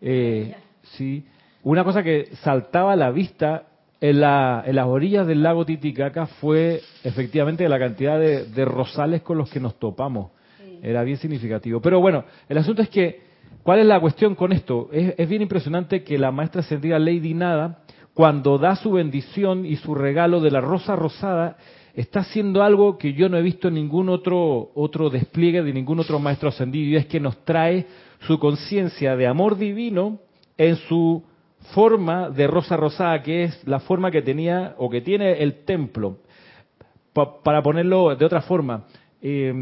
Eh, 0.00 0.54
sí, 0.82 1.26
una 1.64 1.84
cosa 1.84 2.02
que 2.02 2.30
saltaba 2.42 2.94
a 2.94 2.96
la 2.96 3.10
vista 3.10 3.64
en, 4.00 4.20
la, 4.20 4.64
en, 4.66 4.74
las 4.74 4.86
orillas 4.86 5.26
del 5.26 5.42
lago 5.42 5.66
Titicaca 5.66 6.24
fue 6.24 6.80
efectivamente 7.04 7.68
la 7.68 7.78
cantidad 7.78 8.18
de, 8.18 8.46
de 8.46 8.64
rosales 8.64 9.20
con 9.20 9.36
los 9.36 9.50
que 9.50 9.60
nos 9.60 9.78
topamos. 9.78 10.30
Era 10.82 11.02
bien 11.02 11.18
significativo. 11.18 11.82
Pero 11.82 12.00
bueno, 12.00 12.24
el 12.48 12.56
asunto 12.56 12.80
es 12.80 12.88
que, 12.88 13.20
¿cuál 13.64 13.80
es 13.80 13.86
la 13.86 14.00
cuestión 14.00 14.34
con 14.34 14.54
esto? 14.54 14.88
Es, 14.92 15.14
es 15.18 15.28
bien 15.28 15.42
impresionante 15.42 16.02
que 16.02 16.16
la 16.16 16.30
maestra 16.30 16.62
ascendida 16.62 16.98
Lady 16.98 17.34
Nada, 17.34 17.80
cuando 18.14 18.56
da 18.56 18.76
su 18.76 18.92
bendición 18.92 19.66
y 19.66 19.76
su 19.76 19.94
regalo 19.94 20.40
de 20.40 20.50
la 20.50 20.62
rosa 20.62 20.96
rosada, 20.96 21.58
está 21.96 22.20
haciendo 22.20 22.62
algo 22.62 22.98
que 22.98 23.14
yo 23.14 23.28
no 23.28 23.38
he 23.38 23.42
visto 23.42 23.68
en 23.68 23.74
ningún 23.74 24.10
otro, 24.10 24.70
otro 24.74 25.08
despliegue 25.08 25.62
de 25.62 25.72
ningún 25.72 25.98
otro 25.98 26.18
maestro 26.18 26.50
ascendido, 26.50 26.90
y 26.90 26.96
es 26.96 27.06
que 27.06 27.18
nos 27.18 27.42
trae 27.44 27.86
su 28.20 28.38
conciencia 28.38 29.16
de 29.16 29.26
amor 29.26 29.56
divino 29.56 30.20
en 30.58 30.76
su 30.76 31.24
forma 31.74 32.28
de 32.28 32.46
rosa 32.46 32.76
rosada, 32.76 33.22
que 33.22 33.44
es 33.44 33.66
la 33.66 33.80
forma 33.80 34.10
que 34.10 34.22
tenía 34.22 34.74
o 34.78 34.90
que 34.90 35.00
tiene 35.00 35.42
el 35.42 35.64
templo. 35.64 36.18
para 37.42 37.62
ponerlo 37.62 38.14
de 38.14 38.26
otra 38.26 38.42
forma, 38.42 38.84
eh, 39.22 39.54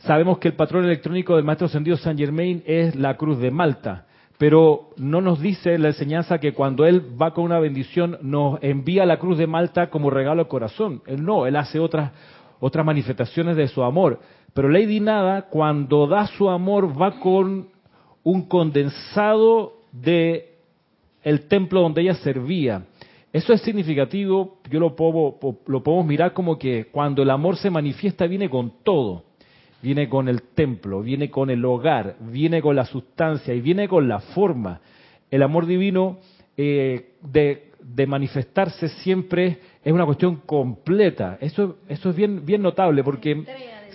sabemos 0.00 0.38
que 0.38 0.48
el 0.48 0.54
patrón 0.54 0.84
electrónico 0.84 1.34
del 1.34 1.44
Maestro 1.44 1.68
Ascendido 1.68 1.96
Saint 1.96 2.20
Germain 2.20 2.62
es 2.66 2.94
la 2.94 3.16
cruz 3.16 3.38
de 3.38 3.50
Malta, 3.50 4.05
pero 4.38 4.90
no 4.96 5.20
nos 5.20 5.40
dice 5.40 5.78
la 5.78 5.88
enseñanza 5.88 6.38
que 6.38 6.52
cuando 6.52 6.84
él 6.86 7.02
va 7.20 7.32
con 7.32 7.44
una 7.44 7.58
bendición 7.58 8.18
nos 8.22 8.58
envía 8.62 9.06
la 9.06 9.18
cruz 9.18 9.38
de 9.38 9.46
Malta 9.46 9.88
como 9.88 10.10
regalo 10.10 10.42
al 10.42 10.48
corazón. 10.48 11.02
Él 11.06 11.24
no, 11.24 11.46
él 11.46 11.56
hace 11.56 11.78
otras 11.78 12.12
otras 12.60 12.84
manifestaciones 12.84 13.56
de 13.56 13.68
su 13.68 13.82
amor. 13.82 14.20
Pero 14.54 14.68
Lady 14.68 15.00
Nada, 15.00 15.42
cuando 15.48 16.06
da 16.06 16.26
su 16.26 16.48
amor, 16.48 17.00
va 17.00 17.20
con 17.20 17.68
un 18.22 18.42
condensado 18.48 19.74
de 19.92 20.56
el 21.22 21.48
templo 21.48 21.80
donde 21.80 22.02
ella 22.02 22.14
servía. 22.14 22.86
Eso 23.32 23.52
es 23.52 23.60
significativo, 23.62 24.58
yo 24.70 24.80
lo 24.80 24.96
puedo, 24.96 25.38
lo 25.66 25.82
podemos 25.82 26.06
mirar 26.06 26.32
como 26.32 26.58
que 26.58 26.86
cuando 26.86 27.22
el 27.22 27.30
amor 27.30 27.56
se 27.56 27.70
manifiesta 27.70 28.26
viene 28.26 28.48
con 28.48 28.72
todo. 28.82 29.24
Viene 29.82 30.08
con 30.08 30.28
el 30.28 30.42
templo, 30.42 31.02
viene 31.02 31.30
con 31.30 31.50
el 31.50 31.64
hogar, 31.64 32.16
viene 32.20 32.62
con 32.62 32.74
la 32.76 32.86
sustancia 32.86 33.54
y 33.54 33.60
viene 33.60 33.88
con 33.88 34.08
la 34.08 34.20
forma. 34.20 34.80
El 35.30 35.42
amor 35.42 35.66
divino 35.66 36.18
eh, 36.56 37.12
de, 37.22 37.72
de 37.80 38.06
manifestarse 38.06 38.88
siempre 38.88 39.58
es 39.84 39.92
una 39.92 40.06
cuestión 40.06 40.36
completa. 40.46 41.38
Eso, 41.40 41.76
eso 41.88 42.10
es 42.10 42.16
bien, 42.16 42.44
bien 42.44 42.62
notable 42.62 43.04
porque 43.04 43.44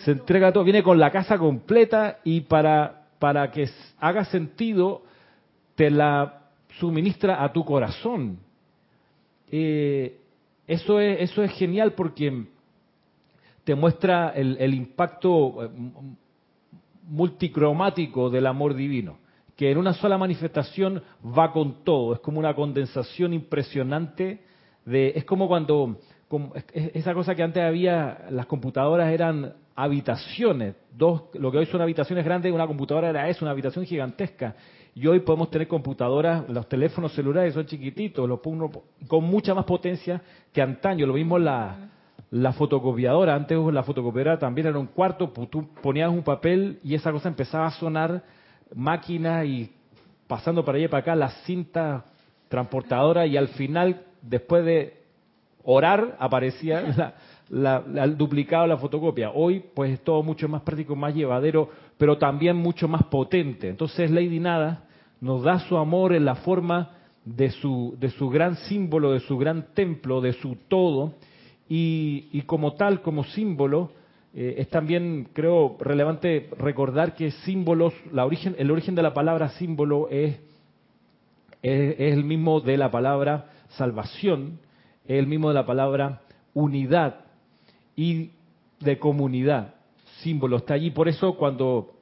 se 0.03 0.11
entrega 0.11 0.51
todo, 0.51 0.63
viene 0.63 0.83
con 0.83 0.99
la 0.99 1.11
casa 1.11 1.37
completa 1.37 2.19
y 2.23 2.41
para, 2.41 3.07
para 3.19 3.51
que 3.51 3.69
haga 3.99 4.25
sentido 4.25 5.03
te 5.75 5.89
la 5.89 6.43
suministra 6.79 7.43
a 7.43 7.51
tu 7.51 7.65
corazón. 7.65 8.39
Eh, 9.51 10.17
eso, 10.67 10.99
es, 10.99 11.29
eso 11.29 11.43
es 11.43 11.51
genial 11.51 11.93
porque 11.93 12.45
te 13.63 13.75
muestra 13.75 14.29
el, 14.29 14.57
el 14.59 14.73
impacto 14.73 15.63
eh, 15.63 15.69
multicromático 17.07 18.29
del 18.29 18.47
amor 18.47 18.73
divino, 18.73 19.17
que 19.55 19.71
en 19.71 19.77
una 19.77 19.93
sola 19.93 20.17
manifestación 20.17 21.01
va 21.37 21.51
con 21.51 21.83
todo, 21.83 22.13
es 22.13 22.19
como 22.19 22.39
una 22.39 22.55
condensación 22.55 23.33
impresionante 23.33 24.51
es 24.85 25.25
como 25.25 25.47
cuando 25.47 25.99
esa 26.73 27.13
cosa 27.13 27.35
que 27.35 27.43
antes 27.43 27.61
había, 27.61 28.25
las 28.29 28.45
computadoras 28.45 29.11
eran 29.11 29.53
habitaciones, 29.75 30.75
dos, 30.95 31.23
lo 31.33 31.51
que 31.51 31.59
hoy 31.59 31.65
son 31.65 31.81
habitaciones 31.81 32.23
grandes, 32.23 32.53
una 32.53 32.67
computadora 32.67 33.09
era 33.09 33.29
eso, 33.29 33.45
una 33.45 33.51
habitación 33.51 33.85
gigantesca. 33.85 34.55
Y 34.93 35.07
hoy 35.07 35.21
podemos 35.21 35.49
tener 35.49 35.67
computadoras, 35.67 36.49
los 36.49 36.67
teléfonos 36.67 37.13
celulares 37.13 37.53
son 37.53 37.65
chiquititos, 37.65 38.27
los 38.27 38.39
con 39.07 39.23
mucha 39.23 39.53
más 39.53 39.65
potencia 39.65 40.21
que 40.51 40.61
antaño. 40.61 41.05
Lo 41.05 41.13
mismo 41.13 41.39
la, 41.39 41.89
la 42.29 42.53
fotocopiadora, 42.53 43.35
antes 43.35 43.57
la 43.57 43.83
fotocopiadora 43.83 44.39
también 44.39 44.67
era 44.67 44.79
un 44.79 44.87
cuarto, 44.87 45.29
tú 45.49 45.67
ponías 45.81 46.09
un 46.09 46.23
papel 46.23 46.79
y 46.83 46.95
esa 46.95 47.11
cosa 47.11 47.29
empezaba 47.29 47.67
a 47.67 47.71
sonar 47.71 48.23
máquina 48.73 49.43
y 49.43 49.71
pasando 50.27 50.63
para 50.63 50.77
allá 50.77 50.85
y 50.85 50.89
para 50.89 51.01
acá 51.01 51.15
las 51.15 51.33
cintas 51.43 52.03
transportadoras 52.47 53.27
y 53.27 53.37
al 53.37 53.49
final 53.49 54.05
después 54.21 54.63
de 54.63 55.01
orar, 55.63 56.17
aparecía 56.19 57.15
la, 57.49 57.83
el 58.03 58.17
duplicado 58.17 58.63
de 58.63 58.69
la 58.69 58.77
fotocopia. 58.77 59.31
Hoy, 59.31 59.63
pues 59.73 59.93
es 59.93 60.03
todo 60.03 60.23
mucho 60.23 60.47
más 60.47 60.61
práctico, 60.61 60.95
más 60.95 61.13
llevadero, 61.13 61.69
pero 61.97 62.17
también 62.17 62.55
mucho 62.57 62.87
más 62.87 63.03
potente. 63.03 63.69
Entonces, 63.69 64.09
Lady 64.11 64.39
Nada 64.39 64.85
nos 65.19 65.43
da 65.43 65.59
su 65.59 65.77
amor 65.77 66.13
en 66.13 66.25
la 66.25 66.35
forma 66.35 66.91
de 67.23 67.51
su, 67.51 67.95
de 67.99 68.09
su 68.09 68.29
gran 68.29 68.55
símbolo, 68.55 69.11
de 69.11 69.19
su 69.19 69.37
gran 69.37 69.73
templo, 69.73 70.21
de 70.21 70.33
su 70.33 70.55
todo, 70.67 71.13
y, 71.73 72.41
como 72.47 72.73
tal, 72.73 73.01
como 73.01 73.23
símbolo, 73.23 73.91
eh, 74.33 74.55
es 74.57 74.69
también, 74.69 75.29
creo, 75.31 75.77
relevante 75.79 76.49
recordar 76.57 77.15
que 77.15 77.31
símbolos, 77.31 77.93
la 78.11 78.25
origen, 78.25 78.55
el 78.57 78.71
origen 78.71 78.95
de 78.95 79.03
la 79.03 79.13
palabra 79.13 79.49
símbolo 79.49 80.09
es, 80.09 80.39
es 81.61 82.13
el 82.13 82.23
mismo 82.23 82.59
de 82.59 82.77
la 82.77 82.91
palabra 82.91 83.51
salvación 83.77 84.59
es 85.05 85.19
el 85.19 85.27
mismo 85.27 85.49
de 85.49 85.55
la 85.55 85.65
palabra 85.65 86.21
unidad 86.53 87.21
y 87.95 88.31
de 88.79 88.99
comunidad. 88.99 89.75
Símbolo 90.21 90.57
está 90.57 90.75
allí. 90.75 90.91
Por 90.91 91.07
eso 91.07 91.35
cuando 91.35 91.95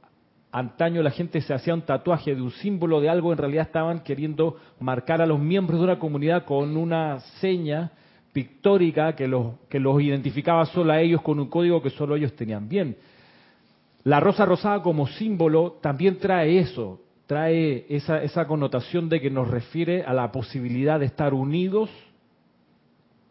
antaño 0.51 1.01
la 1.01 1.11
gente 1.11 1.41
se 1.41 1.53
hacía 1.53 1.73
un 1.73 1.83
tatuaje 1.83 2.35
de 2.35 2.41
un 2.41 2.51
símbolo 2.51 2.99
de 3.01 3.09
algo, 3.09 3.31
en 3.31 3.37
realidad 3.37 3.67
estaban 3.67 3.99
queriendo 4.01 4.57
marcar 4.79 5.21
a 5.21 5.25
los 5.25 5.39
miembros 5.39 5.79
de 5.79 5.85
una 5.85 5.99
comunidad 5.99 6.45
con 6.45 6.75
una 6.75 7.19
seña 7.39 7.91
pictórica 8.33 9.15
que 9.15 9.27
los, 9.27 9.55
que 9.69 9.79
los 9.79 10.01
identificaba 10.01 10.65
solo 10.65 10.93
a 10.93 11.01
ellos 11.01 11.21
con 11.21 11.39
un 11.39 11.47
código 11.47 11.81
que 11.81 11.89
solo 11.89 12.15
ellos 12.15 12.35
tenían. 12.35 12.69
Bien, 12.69 12.95
la 14.03 14.19
rosa 14.19 14.45
rosada 14.45 14.81
como 14.81 15.07
símbolo 15.07 15.77
también 15.81 16.19
trae 16.19 16.59
eso, 16.59 17.01
trae 17.27 17.85
esa, 17.89 18.23
esa 18.23 18.47
connotación 18.47 19.09
de 19.09 19.19
que 19.19 19.29
nos 19.29 19.49
refiere 19.49 20.03
a 20.03 20.13
la 20.13 20.31
posibilidad 20.31 20.99
de 20.99 21.07
estar 21.07 21.33
unidos 21.33 21.89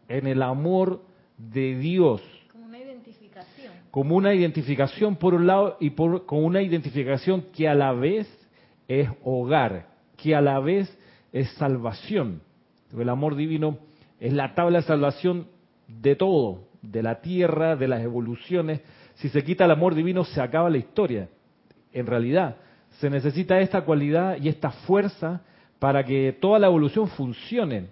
en 0.07 0.27
el 0.27 0.41
amor 0.41 1.01
de 1.37 1.77
Dios. 1.77 2.21
Como 2.51 2.65
una 2.65 2.79
identificación. 2.79 3.73
Como 3.91 4.15
una 4.15 4.33
identificación 4.33 5.15
por 5.15 5.33
un 5.33 5.47
lado 5.47 5.77
y 5.79 5.91
por, 5.91 6.25
con 6.25 6.43
una 6.43 6.61
identificación 6.61 7.45
que 7.55 7.67
a 7.67 7.75
la 7.75 7.93
vez 7.93 8.27
es 8.87 9.09
hogar, 9.23 9.87
que 10.17 10.35
a 10.35 10.41
la 10.41 10.59
vez 10.59 10.95
es 11.31 11.49
salvación. 11.53 12.41
El 12.97 13.09
amor 13.09 13.35
divino 13.35 13.77
es 14.19 14.33
la 14.33 14.53
tabla 14.55 14.79
de 14.79 14.85
salvación 14.85 15.47
de 15.87 16.15
todo, 16.15 16.67
de 16.81 17.03
la 17.03 17.21
tierra, 17.21 17.75
de 17.75 17.87
las 17.87 18.01
evoluciones. 18.01 18.81
Si 19.15 19.29
se 19.29 19.43
quita 19.43 19.65
el 19.65 19.71
amor 19.71 19.95
divino, 19.95 20.23
se 20.23 20.41
acaba 20.41 20.69
la 20.69 20.77
historia. 20.77 21.29
En 21.93 22.05
realidad, 22.05 22.57
se 22.99 23.09
necesita 23.09 23.59
esta 23.59 23.81
cualidad 23.81 24.37
y 24.41 24.49
esta 24.49 24.71
fuerza 24.71 25.41
para 25.79 26.03
que 26.03 26.37
toda 26.39 26.59
la 26.59 26.67
evolución 26.67 27.07
funcione. 27.07 27.87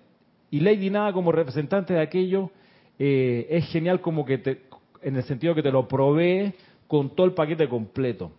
Y 0.51 0.59
Lady 0.59 0.89
Nada 0.89 1.13
como 1.13 1.31
representante 1.31 1.93
de 1.93 2.01
aquello 2.01 2.51
eh, 2.99 3.47
es 3.49 3.65
genial 3.71 4.01
como 4.01 4.25
que 4.25 4.37
te, 4.37 4.61
en 5.01 5.15
el 5.15 5.23
sentido 5.23 5.55
que 5.55 5.63
te 5.63 5.71
lo 5.71 5.87
provee 5.87 6.53
con 6.87 7.15
todo 7.15 7.25
el 7.25 7.33
paquete 7.33 7.67
completo. 7.67 8.31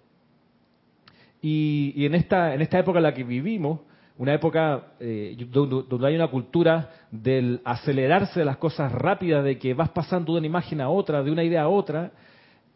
Y, 1.41 2.05
en, 2.05 2.15
esta, 2.15 2.55
en 2.55 2.63
esta 2.63 2.79
época 2.79 2.99
en 2.99 3.05
la 3.05 3.15
que 3.15 3.23
vivimos, 3.23 3.81
una 4.19 4.35
época 4.35 4.95
eh, 4.99 5.37
donde, 5.49 6.07
hay 6.07 6.17
una 6.17 6.29
cultura 6.29 6.91
del 7.11 7.61
acelerarse 7.65 8.41
de 8.41 8.45
las 8.45 8.57
cosas 8.57 8.91
rápidas, 8.91 9.45
de 9.45 9.59
que 9.59 9.75
vas 9.75 9.91
pasando 9.91 10.33
de 10.33 10.39
una 10.39 10.47
imagen 10.49 10.81
a 10.81 10.91
otra, 10.91 11.23
de 11.23 11.31
una 11.31 11.45
idea 11.45 11.63
a 11.63 11.69
otra, 11.69 12.11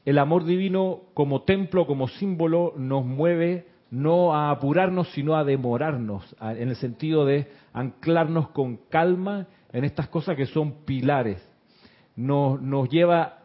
el 0.04 0.18
amor 0.18 0.44
divino 0.44 1.00
como 1.14 1.42
templo, 1.42 1.86
como 1.86 2.06
símbolo, 2.06 2.74
nos 2.76 3.04
mueve 3.04 3.66
no 3.90 4.34
a 4.34 4.50
apurarnos, 4.50 5.08
sino 5.10 5.36
a 5.36 5.44
demorarnos, 5.44 6.34
en 6.40 6.68
el 6.68 6.76
sentido 6.76 7.26
de 7.26 7.48
anclarnos 7.72 8.48
con 8.50 8.78
calma 8.88 9.48
en 9.72 9.84
estas 9.84 10.08
cosas 10.08 10.36
que 10.36 10.46
son 10.46 10.84
pilares. 10.84 11.46
Nos, 12.16 12.62
nos 12.62 12.88
lleva 12.88 13.38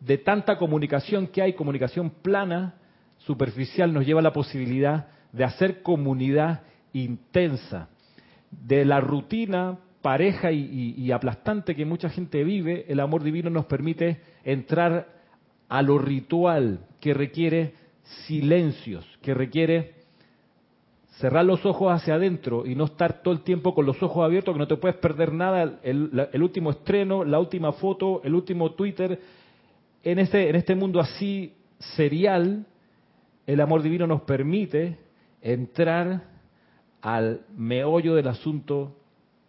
de 0.00 0.18
tanta 0.18 0.58
comunicación 0.58 1.26
que 1.28 1.42
hay, 1.42 1.52
comunicación 1.52 2.10
plana, 2.22 2.74
superficial, 3.18 3.92
nos 3.92 4.06
lleva 4.06 4.20
a 4.20 4.24
la 4.24 4.32
posibilidad 4.32 5.08
de 5.32 5.44
hacer 5.44 5.82
comunidad 5.82 6.62
intensa. 6.92 7.88
De 8.50 8.84
la 8.84 9.00
rutina 9.00 9.78
pareja 10.02 10.50
y, 10.50 10.94
y, 10.96 11.12
aplastante 11.12 11.76
que 11.76 11.84
mucha 11.84 12.08
gente 12.08 12.42
vive, 12.42 12.86
el 12.88 13.00
amor 13.00 13.22
divino 13.22 13.50
nos 13.50 13.66
permite 13.66 14.20
entrar 14.44 15.08
a 15.68 15.82
lo 15.82 15.98
ritual 15.98 16.80
que 17.00 17.14
requiere 17.14 17.74
silencios, 18.26 19.06
que 19.22 19.34
requiere 19.34 20.00
cerrar 21.20 21.44
los 21.44 21.64
ojos 21.66 21.92
hacia 21.92 22.14
adentro 22.14 22.64
y 22.66 22.74
no 22.74 22.86
estar 22.86 23.22
todo 23.22 23.34
el 23.34 23.42
tiempo 23.42 23.74
con 23.74 23.84
los 23.84 24.02
ojos 24.02 24.24
abiertos, 24.24 24.54
que 24.54 24.58
no 24.58 24.66
te 24.66 24.76
puedes 24.76 24.96
perder 24.96 25.32
nada, 25.32 25.78
el, 25.82 26.42
último 26.42 26.70
estreno, 26.70 27.24
la 27.24 27.38
última 27.38 27.72
foto, 27.72 28.22
el 28.24 28.34
último 28.34 28.72
Twitter. 28.72 29.20
En 30.02 30.18
este, 30.18 30.48
en 30.48 30.56
este 30.56 30.74
mundo 30.74 30.98
así 30.98 31.52
serial, 31.78 32.64
el 33.46 33.60
amor 33.60 33.82
divino 33.82 34.06
nos 34.06 34.22
permite 34.22 34.96
entrar 35.42 36.22
al 37.02 37.42
meollo 37.56 38.14
del 38.14 38.28
asunto, 38.28 38.96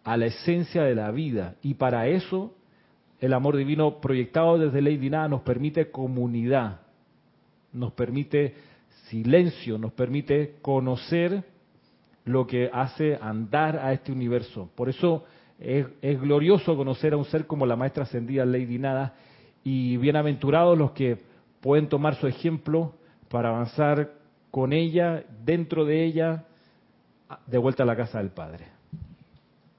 a 0.04 0.16
la 0.16 0.26
esencia 0.26 0.82
de 0.82 0.94
la 0.94 1.10
vida. 1.10 1.56
Y 1.62 1.74
para 1.74 2.08
eso, 2.08 2.54
el 3.20 3.32
amor 3.32 3.56
divino 3.56 4.00
proyectado 4.00 4.58
desde 4.58 4.82
Lady 4.82 5.10
Nada 5.10 5.28
nos 5.28 5.42
permite 5.42 5.90
comunidad, 5.90 6.80
nos 7.72 7.92
permite 7.92 8.54
silencio, 9.08 9.78
nos 9.78 9.92
permite 9.92 10.56
conocer 10.62 11.44
lo 12.24 12.46
que 12.46 12.70
hace 12.72 13.18
andar 13.20 13.76
a 13.76 13.92
este 13.92 14.12
universo. 14.12 14.70
Por 14.74 14.88
eso 14.88 15.24
es, 15.58 15.86
glorioso 16.20 16.76
conocer 16.76 17.12
a 17.12 17.16
un 17.16 17.24
ser 17.24 17.46
como 17.46 17.66
la 17.66 17.76
maestra 17.76 18.04
ascendida 18.04 18.44
Lady 18.44 18.78
Nada 18.78 19.14
y 19.64 19.96
bienaventurados 19.96 20.76
los 20.76 20.92
que 20.92 21.18
pueden 21.60 21.88
tomar 21.88 22.16
su 22.16 22.26
ejemplo 22.26 22.94
para 23.28 23.50
avanzar 23.50 24.12
con 24.50 24.72
ella, 24.72 25.24
dentro 25.44 25.84
de 25.84 26.04
ella, 26.04 26.44
de 27.46 27.58
vuelta 27.58 27.82
a 27.82 27.86
la 27.86 27.96
casa 27.96 28.18
del 28.18 28.30
Padre. 28.30 28.66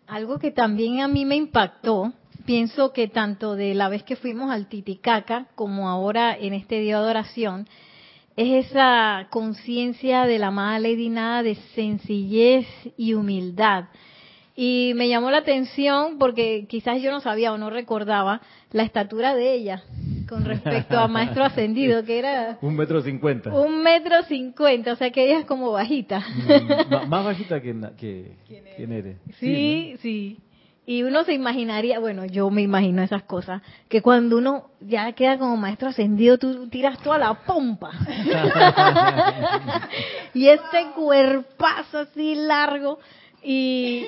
Algo 0.08 0.40
que 0.40 0.52
también 0.52 1.02
a 1.02 1.08
mí 1.08 1.26
me 1.26 1.36
impactó 1.36 2.14
pienso 2.46 2.92
que 2.92 3.08
tanto 3.08 3.56
de 3.56 3.74
la 3.74 3.90
vez 3.90 4.04
que 4.04 4.16
fuimos 4.16 4.52
al 4.52 4.68
Titicaca 4.68 5.48
como 5.56 5.90
ahora 5.90 6.38
en 6.38 6.54
este 6.54 6.80
día 6.80 7.00
de 7.00 7.10
oración, 7.10 7.68
es 8.36 8.68
esa 8.68 9.28
conciencia 9.30 10.26
de 10.26 10.40
la 10.40 10.48
amada 10.48 10.80
Lady 10.80 11.10
Nada 11.10 11.44
de 11.44 11.56
sencillez 11.76 12.68
y 12.98 13.14
humildad. 13.14 13.86
Y 14.56 14.94
me 14.96 15.08
llamó 15.08 15.32
la 15.32 15.40
atención 15.40 16.18
porque 16.20 16.66
quizás 16.68 17.02
yo 17.02 17.12
no 17.12 17.22
sabía 17.22 17.54
o 17.54 17.58
no 17.58 17.70
recordaba 17.70 18.42
la 18.72 18.84
estatura 18.84 19.36
de 19.36 19.54
ella 19.54 19.84
con 20.28 20.46
respecto 20.46 20.98
a 20.98 21.08
Maestro 21.08 21.44
Ascendido, 21.44 22.04
que 22.04 22.20
era... 22.20 22.58
Un 22.62 22.76
metro 22.76 23.02
cincuenta. 23.02 23.54
Un 23.54 23.84
metro 23.84 24.24
cincuenta, 24.24 24.94
o 24.94 24.96
sea 24.96 25.12
que 25.12 25.26
ella 25.26 25.40
es 25.40 25.46
como 25.46 25.72
bajita. 25.72 26.20
Mm, 26.20 27.10
más 27.10 27.26
bajita 27.26 27.62
que, 27.62 27.74
que 27.98 28.38
¿Quién 28.78 28.92
eres? 28.92 29.18
Sí, 29.40 29.96
sí. 30.02 30.40
Y 30.86 31.04
uno 31.04 31.24
se 31.24 31.34
imaginaría, 31.34 32.00
bueno, 32.00 32.26
yo 32.26 32.50
me 32.50 32.62
imagino 32.62 33.02
esas 33.02 33.24
cosas, 33.24 33.62
que 33.88 34.02
cuando 34.02 34.38
uno 34.38 34.72
ya 34.82 35.14
queda 35.14 35.38
como 35.38 35.56
maestro 35.56 35.90
ascendido, 35.90 36.38
tú 36.38 36.68
tiras 36.68 37.00
toda 37.02 37.18
la 37.18 37.34
pompa. 37.46 37.92
y 40.34 40.48
este 40.48 40.88
cuerpazo 40.94 42.00
así 42.00 42.36
largo 42.36 43.00
y, 43.42 44.06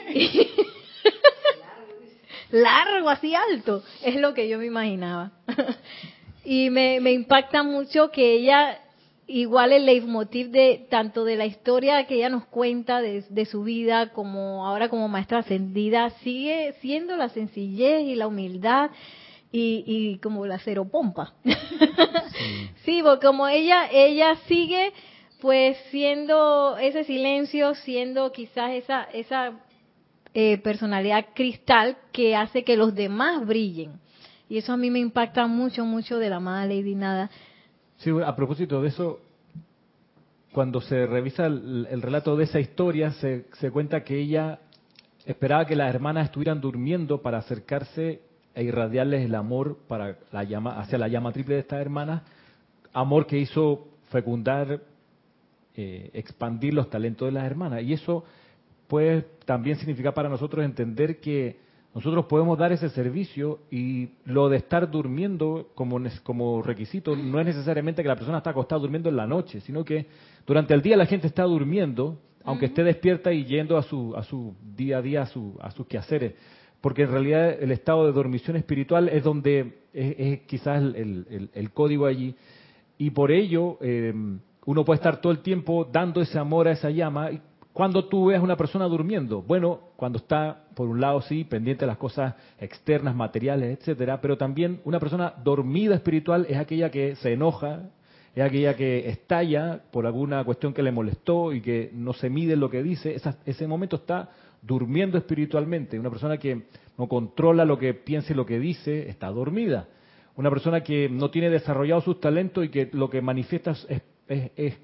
largo, 2.52 3.10
así 3.10 3.34
alto, 3.36 3.84
es 4.04 4.16
lo 4.16 4.34
que 4.34 4.48
yo 4.48 4.58
me 4.58 4.66
imaginaba. 4.66 5.32
y 6.46 6.70
me, 6.70 7.00
me 7.00 7.12
impacta 7.12 7.64
mucho 7.64 8.12
que 8.12 8.34
ella 8.34 8.80
igual 9.28 9.72
el 9.72 9.86
leitmotiv 9.86 10.52
de 10.52 10.86
tanto 10.90 11.26
de 11.26 11.36
la 11.36 11.46
historia 11.46 12.06
que 12.06 12.16
ella 12.16 12.30
nos 12.30 12.46
cuenta 12.46 13.02
de, 13.02 13.46
su 13.46 13.64
vida 13.64 14.12
como 14.12 14.68
ahora 14.68 14.90
como 14.90 15.08
maestra 15.08 15.40
ascendida 15.40 16.12
sigue 16.22 16.76
siendo 16.82 17.18
la 17.18 17.30
sencillez 17.30 18.04
y 18.04 18.16
la 18.16 18.28
humildad 18.28 18.92
y, 19.52 19.84
y 19.88 20.18
como 20.20 20.46
la 20.46 20.60
cero 20.60 20.88
pompa 20.92 21.34
sí. 22.86 23.02
porque 23.04 23.26
como 23.26 23.48
ella 23.48 23.90
ella 23.92 24.36
sigue 24.48 24.94
pues 25.42 25.78
siendo 25.90 26.78
ese 26.78 27.04
silencio 27.04 27.74
siendo 27.76 28.32
quizás 28.32 28.74
esa 28.74 29.04
esa 29.06 29.54
eh, 30.38 30.58
personalidad 30.58 31.28
cristal 31.34 31.96
que 32.12 32.36
hace 32.36 32.66
que 32.66 32.76
los 32.76 32.94
demás 32.94 33.48
brillen. 33.48 33.94
Y 34.50 34.58
eso 34.58 34.74
a 34.74 34.78
mí 34.78 34.92
me 34.92 35.00
impacta 35.00 35.48
mucho 35.48 35.86
mucho 35.86 36.20
de 36.20 36.30
la 36.30 36.36
amada 36.36 36.66
Lady 36.66 36.94
Nada. 36.94 37.32
Sí, 37.96 38.12
a 38.12 38.36
propósito 38.36 38.82
de 38.82 38.90
eso, 38.90 39.22
cuando 40.52 40.82
se 40.82 41.08
revisa 41.08 41.46
el, 41.46 42.02
relato 42.02 42.36
de 42.36 42.44
esa 42.44 42.60
historia, 42.60 43.12
se, 43.12 43.46
cuenta 43.72 44.04
que 44.04 44.20
ella 44.20 44.60
esperaba 45.26 45.66
que 45.66 45.78
las 45.78 45.96
hermanas 45.96 46.26
estuvieran 46.26 46.60
durmiendo 46.60 47.22
para 47.22 47.38
acercarse 47.38 48.20
e 48.54 48.64
irradiarles 48.64 49.24
el 49.24 49.36
amor 49.36 49.78
para 49.88 50.18
la 50.34 50.44
llama, 50.44 50.82
hacia 50.82 50.98
la 50.98 51.08
llama 51.08 51.32
triple 51.32 51.56
de 51.56 51.62
estas 51.62 51.80
hermanas, 51.80 52.24
amor 52.92 53.26
que 53.26 53.38
hizo 53.38 53.88
fecundar, 54.12 54.82
eh, 55.78 56.10
expandir 56.12 56.74
los 56.74 56.90
talentos 56.90 57.26
de 57.26 57.32
las 57.32 57.46
hermanas. 57.46 57.84
Y 57.84 57.94
eso 57.94 58.26
puede 58.88 59.26
también 59.46 59.78
significar 59.78 60.14
para 60.14 60.30
nosotros 60.30 60.64
entender 60.64 61.20
que 61.20 61.58
nosotros 61.96 62.26
podemos 62.26 62.58
dar 62.58 62.74
ese 62.74 62.90
servicio 62.90 63.60
y 63.72 64.10
lo 64.26 64.50
de 64.50 64.58
estar 64.58 64.92
durmiendo 64.92 65.70
como, 65.76 65.98
como 66.24 66.62
requisito 66.62 67.16
no 67.16 67.40
es 67.40 67.46
necesariamente 67.46 68.02
que 68.02 68.10
la 68.10 68.18
persona 68.18 68.40
está 68.40 68.50
acostada 68.50 68.82
durmiendo 68.82 69.08
en 69.08 69.16
la 69.16 69.26
noche, 69.26 69.62
sino 69.62 69.86
que 69.86 70.06
durante 70.46 70.74
el 70.74 70.82
día 70.82 70.98
la 70.98 71.06
gente 71.06 71.28
está 71.28 71.44
durmiendo, 71.44 72.20
aunque 72.44 72.66
esté 72.66 72.84
despierta 72.84 73.32
y 73.32 73.46
yendo 73.46 73.78
a 73.78 73.84
su, 73.84 74.14
a 74.16 74.24
su 74.24 74.54
día 74.76 74.98
a 74.98 75.02
día, 75.02 75.22
a, 75.22 75.26
su, 75.28 75.58
a 75.62 75.72
sus 75.72 75.88
quehaceres. 75.88 76.34
Porque 76.82 77.04
en 77.04 77.12
realidad 77.12 77.64
el 77.64 77.72
estado 77.72 78.06
de 78.06 78.12
dormición 78.12 78.58
espiritual 78.58 79.08
es 79.08 79.24
donde 79.24 79.80
es, 79.94 80.42
quizás 80.42 80.84
el, 80.84 81.72
código 81.74 82.06
allí. 82.06 82.36
Y 82.98 83.12
por 83.12 83.32
ello 83.32 83.78
eh, 83.80 84.14
uno 84.66 84.84
puede 84.84 84.98
estar 84.98 85.22
todo 85.22 85.32
el 85.32 85.40
tiempo 85.40 85.88
dando 85.90 86.20
ese 86.20 86.38
amor 86.38 86.68
a 86.68 86.74
esa 86.74 86.90
llama 86.90 87.32
cuando 87.76 88.06
tú 88.06 88.28
ves 88.28 88.40
a 88.40 88.42
una 88.42 88.56
persona 88.56 88.86
durmiendo? 88.86 89.42
Bueno, 89.42 89.82
cuando 89.98 90.20
está, 90.20 90.64
por 90.76 90.88
un 90.88 91.02
lado, 91.02 91.20
sí, 91.20 91.44
pendiente 91.44 91.82
de 91.82 91.88
las 91.88 91.98
cosas 91.98 92.34
externas, 92.58 93.14
materiales, 93.14 93.78
etcétera, 93.78 94.22
pero 94.22 94.38
también 94.38 94.80
una 94.86 94.98
persona 94.98 95.34
dormida 95.44 95.94
espiritual 95.94 96.46
es 96.48 96.56
aquella 96.56 96.90
que 96.90 97.18
se 97.18 97.34
enoja, 97.34 97.90
es 98.34 98.42
aquella 98.42 98.78
que 98.78 99.10
estalla 99.10 99.82
por 99.92 100.06
alguna 100.06 100.46
cuestión 100.46 100.74
que 100.74 100.84
le 100.84 100.94
molestó 100.94 101.52
y 101.52 101.60
que 101.60 101.90
no 101.94 102.14
se 102.14 102.30
mide 102.30 102.56
lo 102.56 102.70
que 102.70 102.82
dice. 102.82 103.18
ese 103.46 103.68
momento 103.68 103.98
está 103.98 104.30
durmiendo 104.62 105.18
espiritualmente. 105.18 106.00
Una 106.00 106.10
persona 106.10 106.38
que 106.38 106.68
no 106.98 107.10
controla 107.10 107.66
lo 107.66 107.78
que 107.78 107.94
piensa 107.94 108.32
y 108.32 108.38
lo 108.38 108.46
que 108.46 108.58
dice 108.58 109.10
está 109.10 109.28
dormida. 109.28 109.90
Una 110.38 110.50
persona 110.50 110.82
que 110.82 111.10
no 111.10 111.30
tiene 111.30 111.50
desarrollado 111.50 112.00
sus 112.00 112.22
talentos 112.22 112.64
y 112.64 112.70
que 112.70 112.90
lo 112.94 113.10
que 113.10 113.22
manifiesta 113.22 113.76
es 114.30 114.78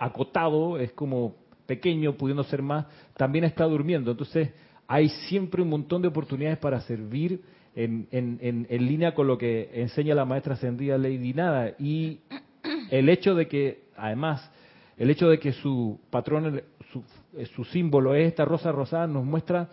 acotado, 0.00 0.76
es 0.76 0.90
como 0.90 1.39
pequeño, 1.70 2.14
pudiendo 2.14 2.42
ser 2.42 2.62
más, 2.62 2.86
también 3.16 3.44
está 3.44 3.64
durmiendo. 3.64 4.10
Entonces, 4.10 4.50
hay 4.88 5.08
siempre 5.28 5.62
un 5.62 5.68
montón 5.68 6.02
de 6.02 6.08
oportunidades 6.08 6.58
para 6.58 6.80
servir 6.80 7.40
en, 7.76 8.08
en, 8.10 8.66
en, 8.68 8.86
línea 8.88 9.14
con 9.14 9.28
lo 9.28 9.38
que 9.38 9.70
enseña 9.72 10.16
la 10.16 10.24
maestra 10.24 10.54
ascendida 10.54 10.98
Lady 10.98 11.32
Nada. 11.32 11.76
Y 11.78 12.18
el 12.90 13.08
hecho 13.08 13.36
de 13.36 13.46
que, 13.46 13.84
además, 13.96 14.50
el 14.96 15.10
hecho 15.10 15.28
de 15.28 15.38
que 15.38 15.52
su 15.52 16.00
patrón, 16.10 16.60
su, 16.92 17.04
su 17.54 17.64
símbolo 17.66 18.16
es 18.16 18.26
esta 18.26 18.44
rosa 18.44 18.72
rosada, 18.72 19.06
nos 19.06 19.24
muestra 19.24 19.68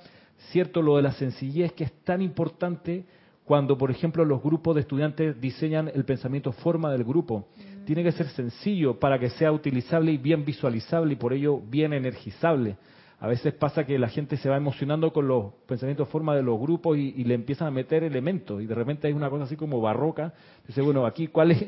cierto 0.51 0.83
lo 0.83 0.97
de 0.97 1.01
la 1.01 1.13
sencillez 1.13 1.73
que 1.73 1.85
es 1.85 1.93
tan 2.03 2.21
importante 2.21 3.05
cuando, 3.43 3.75
por 3.75 3.89
ejemplo, 3.89 4.23
los 4.23 4.43
grupos 4.43 4.75
de 4.75 4.81
estudiantes 4.81 5.41
diseñan 5.41 5.89
el 5.91 6.05
pensamiento 6.05 6.51
forma 6.51 6.91
del 6.91 7.03
grupo 7.03 7.47
tiene 7.87 8.03
que 8.03 8.11
ser 8.11 8.27
sencillo 8.27 8.99
para 8.99 9.17
que 9.17 9.29
sea 9.29 9.49
utilizable 9.49 10.11
y 10.11 10.17
bien 10.17 10.43
visualizable 10.43 11.13
y 11.13 11.15
por 11.15 11.31
ello 11.31 11.57
bien 11.57 11.93
energizable. 11.93 12.75
A 13.21 13.27
veces 13.27 13.53
pasa 13.53 13.85
que 13.85 13.97
la 13.97 14.09
gente 14.09 14.35
se 14.35 14.49
va 14.49 14.57
emocionando 14.57 15.13
con 15.13 15.25
los 15.29 15.53
pensamientos 15.65 16.09
forma 16.09 16.35
de 16.35 16.43
los 16.43 16.59
grupos 16.59 16.97
y, 16.97 17.23
le 17.23 17.33
empiezan 17.33 17.69
a 17.69 17.71
meter 17.71 18.03
elementos 18.03 18.61
y 18.61 18.65
de 18.65 18.75
repente 18.75 19.07
hay 19.07 19.13
una 19.13 19.29
cosa 19.29 19.45
así 19.45 19.55
como 19.55 19.79
barroca. 19.79 20.33
Dice, 20.67 20.81
bueno, 20.81 21.05
aquí 21.05 21.27
cuál 21.27 21.51
es 21.51 21.65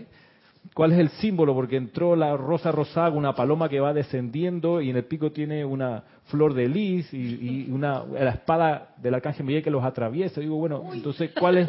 cuál 0.73 0.91
es 0.91 0.99
el 0.99 1.07
símbolo 1.07 1.53
porque 1.53 1.77
entró 1.77 2.17
la 2.17 2.35
rosa 2.35 2.69
rosada, 2.73 3.11
una 3.11 3.33
paloma 3.33 3.69
que 3.69 3.79
va 3.79 3.93
descendiendo 3.93 4.81
y 4.81 4.89
en 4.89 4.97
el 4.97 5.05
pico 5.05 5.31
tiene 5.31 5.63
una 5.63 6.03
flor 6.25 6.53
de 6.53 6.67
lis 6.67 7.13
y, 7.13 7.71
una 7.71 8.03
la 8.03 8.31
espada 8.31 8.93
del 8.97 9.13
arcángel 9.13 9.45
Miguel 9.45 9.63
que 9.63 9.71
los 9.71 9.85
atraviesa. 9.85 10.41
digo, 10.41 10.57
bueno, 10.57 10.83
entonces 10.91 11.31
cuál 11.39 11.59
es 11.59 11.67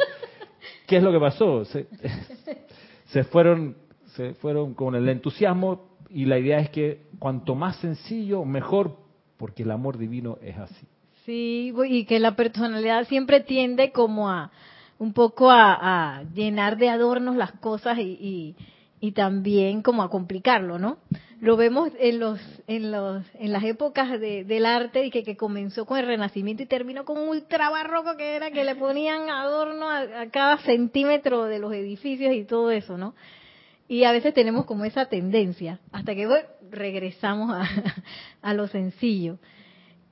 qué 0.87 0.97
es 0.97 1.03
lo 1.03 1.13
que 1.13 1.19
pasó? 1.21 1.63
se 1.63 3.23
fueron 3.31 3.90
se 4.15 4.33
fueron 4.35 4.73
con 4.73 4.95
el 4.95 5.07
entusiasmo 5.09 5.91
y 6.09 6.25
la 6.25 6.37
idea 6.37 6.59
es 6.59 6.69
que 6.69 7.03
cuanto 7.19 7.55
más 7.55 7.77
sencillo, 7.77 8.43
mejor, 8.43 8.97
porque 9.37 9.63
el 9.63 9.71
amor 9.71 9.97
divino 9.97 10.37
es 10.41 10.57
así. 10.57 10.87
Sí, 11.25 11.73
y 11.87 12.05
que 12.05 12.19
la 12.19 12.35
personalidad 12.35 13.07
siempre 13.07 13.41
tiende 13.41 13.91
como 13.91 14.29
a 14.29 14.51
un 14.97 15.13
poco 15.13 15.49
a, 15.49 16.23
llenar 16.33 16.77
de 16.77 16.89
adornos 16.89 17.35
las 17.35 17.53
cosas 17.53 17.97
y, 17.99 18.55
y, 18.99 19.11
también 19.13 19.81
como 19.81 20.03
a 20.03 20.09
complicarlo, 20.09 20.77
¿no? 20.77 20.97
Lo 21.39 21.57
vemos 21.57 21.89
en 21.99 22.19
los 22.19 22.39
en 22.67 22.91
los 22.91 23.23
en 23.33 23.51
las 23.51 23.63
épocas 23.63 24.19
del 24.19 24.65
arte 24.65 25.05
y 25.05 25.09
que, 25.09 25.23
que, 25.23 25.35
comenzó 25.35 25.87
con 25.87 25.97
el 25.97 26.05
Renacimiento 26.05 26.61
y 26.61 26.67
terminó 26.67 27.03
con 27.03 27.17
un 27.17 27.29
ultra 27.29 27.71
barroco 27.71 28.15
que 28.15 28.35
era 28.35 28.51
que 28.51 28.63
le 28.63 28.75
ponían 28.75 29.27
adorno 29.31 29.89
a 29.89 30.27
cada 30.31 30.59
centímetro 30.59 31.45
de 31.45 31.57
los 31.57 31.73
edificios 31.73 32.31
y 32.35 32.43
todo 32.43 32.69
eso, 32.69 32.95
¿no? 32.95 33.15
Y 33.91 34.05
a 34.05 34.13
veces 34.13 34.33
tenemos 34.33 34.63
como 34.63 34.85
esa 34.85 35.07
tendencia, 35.07 35.81
hasta 35.91 36.15
que 36.15 36.25
regresamos 36.69 37.53
a, 38.41 38.53
lo 38.53 38.69
sencillo. 38.69 39.37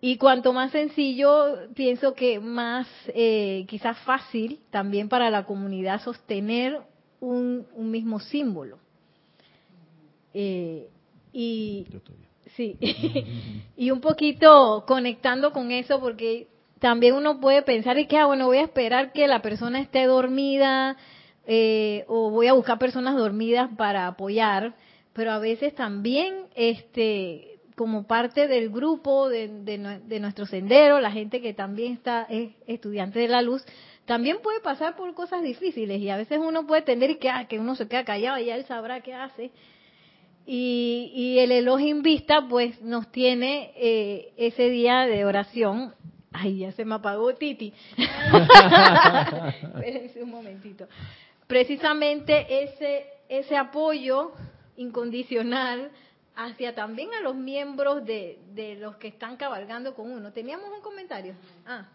Y 0.02 0.18
cuanto 0.18 0.52
más 0.52 0.74
sencillo, 0.74 1.70
pienso 1.76 2.14
que 2.14 2.42
más 2.42 2.90
eh, 3.08 3.64
quizás 3.70 3.98
fácil 4.00 4.60
también 4.70 5.08
para 5.08 5.30
la 5.30 5.46
comunidad 5.46 6.02
sostener 6.02 6.82
un, 7.22 7.68
mismo 7.78 8.20
símbolo. 8.20 8.80
Eh, 10.34 10.90
y 11.32 11.88
sí, 12.58 12.78
y 13.78 13.92
un 13.92 14.02
poquito 14.02 14.84
conectando 14.86 15.54
con 15.54 15.72
eso, 15.72 16.02
porque 16.02 16.50
también 16.80 17.16
uno 17.16 17.40
puede 17.40 17.62
pensar 17.62 17.98
y 17.98 18.08
que, 18.08 18.18
ah, 18.18 18.26
bueno, 18.26 18.48
voy 18.48 18.58
a 18.58 18.64
esperar 18.64 19.14
que 19.14 19.26
la 19.26 19.42
persona 19.42 19.80
esté 19.80 20.04
dormida, 20.04 20.98
eh, 21.52 22.06
o 22.08 22.30
voy 22.30 22.46
a 22.46 22.54
buscar 22.54 22.78
personas 22.78 23.18
dormidas 23.18 23.72
para 23.76 24.06
apoyar, 24.06 24.76
pero 25.14 25.32
a 25.32 25.40
veces 25.40 25.74
también, 25.74 26.44
este, 26.54 27.58
como 27.76 28.06
parte 28.06 28.48
del 28.48 28.70
grupo 28.70 29.30
de, 29.30 29.48
de, 29.48 30.20
nuestro 30.20 30.46
sendero, 30.46 31.00
la 31.00 31.10
gente 31.10 31.42
que 31.42 31.56
también 31.56 31.94
está 31.94 32.28
es 32.30 32.52
estudiante 32.68 33.18
de 33.18 33.30
la 33.30 33.42
luz, 33.42 33.66
también 34.06 34.38
puede 34.44 34.60
pasar 34.60 34.96
por 34.96 35.12
cosas 35.16 35.42
difíciles 35.42 36.00
y 36.00 36.12
a 36.12 36.18
veces 36.18 36.38
uno 36.40 36.68
puede 36.68 36.84
tender 36.84 37.18
que, 37.18 37.32
ah, 37.32 37.48
que 37.48 37.58
uno 37.58 37.74
se 37.74 37.88
queda 37.88 38.06
callado 38.06 38.38
y 38.38 38.46
ya 38.46 38.56
él 38.56 38.66
sabrá 38.66 39.02
qué 39.02 39.16
hace. 39.16 39.50
Y, 40.46 41.38
el 41.40 41.52
Elohim 41.52 42.04
Vista 42.04 42.48
pues 42.48 42.80
nos 42.82 43.12
tiene 43.12 43.72
eh, 43.76 44.34
ese 44.38 44.70
día 44.70 45.08
de 45.08 45.26
oración 45.26 45.94
Ay, 46.32 46.60
ya 46.60 46.72
se 46.72 46.86
me 46.86 46.96
apagó 46.96 47.34
Titi. 47.34 47.74
Espérense 47.98 50.22
un 50.22 50.30
momentito. 50.30 50.88
Precisamente 51.50 52.46
ese, 52.64 53.08
ese 53.28 53.58
apoyo 53.58 54.34
incondicional 54.78 55.90
hacia 56.36 56.76
también 56.76 57.12
a 57.16 57.22
los 57.22 57.34
miembros 57.34 58.06
de, 58.06 58.38
de 58.54 58.76
los 58.76 58.98
que 58.98 59.08
están 59.08 59.36
cabalgando 59.36 59.96
con 59.96 60.12
uno. 60.12 60.32
¿Teníamos 60.32 60.70
un 60.72 60.82
comentario? 60.82 61.34
Ah. 61.66 61.88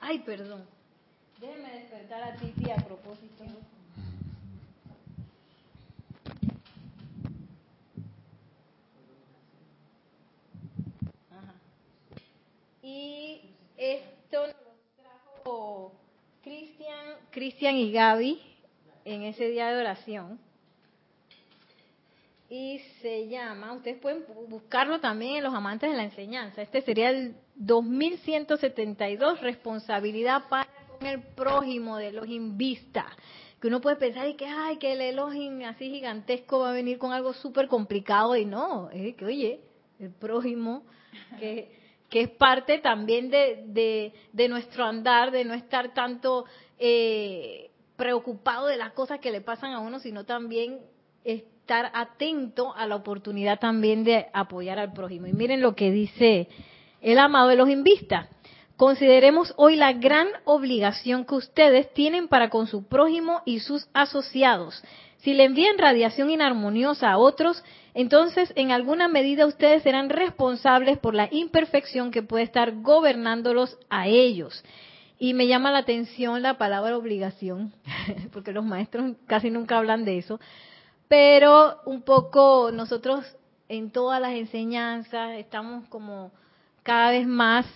Ay, 0.00 0.20
perdón. 0.20 0.64
Déjenme 1.38 1.72
despertar 1.72 2.22
a 2.22 2.36
Titi 2.36 2.70
a 2.70 2.76
propósito. 2.76 3.44
Y 12.82 13.42
esto 13.76 14.46
nos 14.46 14.56
trajo 14.96 16.01
Cristian, 16.42 17.06
Cristian 17.30 17.76
y 17.76 17.92
Gaby 17.92 18.40
en 19.04 19.22
ese 19.22 19.48
día 19.48 19.70
de 19.70 19.80
oración. 19.80 20.40
Y 22.50 22.80
se 23.00 23.28
llama, 23.28 23.72
ustedes 23.72 23.98
pueden 23.98 24.24
buscarlo 24.48 25.00
también 25.00 25.36
en 25.36 25.44
los 25.44 25.54
amantes 25.54 25.90
de 25.90 25.96
la 25.96 26.04
enseñanza. 26.04 26.60
Este 26.60 26.82
sería 26.82 27.10
el 27.10 27.34
2172, 27.54 29.40
responsabilidad 29.40 30.48
para 30.48 30.68
con 30.98 31.06
el 31.06 31.22
prójimo 31.22 31.96
de 31.96 32.12
los 32.12 32.28
invista. 32.28 33.06
Que 33.60 33.68
uno 33.68 33.80
puede 33.80 33.96
pensar 33.96 34.28
y 34.28 34.34
que, 34.34 34.46
ay, 34.46 34.76
que 34.76 34.92
el 34.92 35.00
Elohim 35.00 35.62
así 35.62 35.88
gigantesco 35.88 36.58
va 36.58 36.70
a 36.70 36.72
venir 36.72 36.98
con 36.98 37.12
algo 37.12 37.32
súper 37.32 37.68
complicado. 37.68 38.36
Y 38.36 38.44
no, 38.44 38.90
es 38.90 39.14
que, 39.14 39.24
oye, 39.24 39.60
el 40.00 40.10
prójimo, 40.10 40.82
que 41.38 41.81
que 42.12 42.20
es 42.20 42.28
parte 42.28 42.78
también 42.78 43.30
de, 43.30 44.12
de, 44.34 44.48
nuestro 44.50 44.84
andar, 44.84 45.30
de 45.30 45.46
no 45.46 45.54
estar 45.54 45.94
tanto 45.94 46.44
eh, 46.78 47.70
preocupado 47.96 48.66
de 48.66 48.76
las 48.76 48.92
cosas 48.92 49.18
que 49.18 49.30
le 49.30 49.40
pasan 49.40 49.72
a 49.72 49.78
uno, 49.78 49.98
sino 49.98 50.26
también 50.26 50.80
estar 51.24 51.90
atento 51.94 52.74
a 52.76 52.86
la 52.86 52.96
oportunidad 52.96 53.58
también 53.58 54.04
de 54.04 54.26
apoyar 54.34 54.78
al 54.78 54.92
prójimo. 54.92 55.26
Y 55.26 55.32
miren 55.32 55.62
lo 55.62 55.74
que 55.74 55.90
dice 55.90 56.48
el 57.00 57.18
amado 57.18 57.48
de 57.48 57.56
los 57.56 57.70
invistas. 57.70 58.28
Consideremos 58.76 59.54
hoy 59.56 59.76
la 59.76 59.94
gran 59.94 60.28
obligación 60.44 61.24
que 61.24 61.36
ustedes 61.36 61.94
tienen 61.94 62.28
para 62.28 62.50
con 62.50 62.66
su 62.66 62.86
prójimo 62.88 63.40
y 63.46 63.60
sus 63.60 63.88
asociados. 63.94 64.84
Si 65.16 65.32
le 65.32 65.44
envían 65.44 65.78
radiación 65.78 66.28
inarmoniosa 66.28 67.10
a 67.10 67.16
otros, 67.16 67.64
entonces 67.94 68.52
en 68.56 68.70
alguna 68.70 69.08
medida 69.08 69.46
ustedes 69.46 69.82
serán 69.82 70.08
responsables 70.08 70.98
por 70.98 71.14
la 71.14 71.28
imperfección 71.30 72.10
que 72.10 72.22
puede 72.22 72.44
estar 72.44 72.80
gobernándolos 72.80 73.78
a 73.90 74.08
ellos. 74.08 74.64
Y 75.18 75.34
me 75.34 75.46
llama 75.46 75.70
la 75.70 75.78
atención 75.78 76.42
la 76.42 76.58
palabra 76.58 76.96
obligación, 76.96 77.72
porque 78.32 78.52
los 78.52 78.64
maestros 78.64 79.12
casi 79.26 79.50
nunca 79.50 79.78
hablan 79.78 80.04
de 80.04 80.18
eso, 80.18 80.40
pero 81.06 81.80
un 81.84 82.02
poco 82.02 82.70
nosotros 82.72 83.24
en 83.68 83.90
todas 83.90 84.20
las 84.20 84.32
enseñanzas 84.32 85.38
estamos 85.38 85.86
como 85.88 86.32
cada 86.82 87.10
vez 87.10 87.26
más 87.26 87.66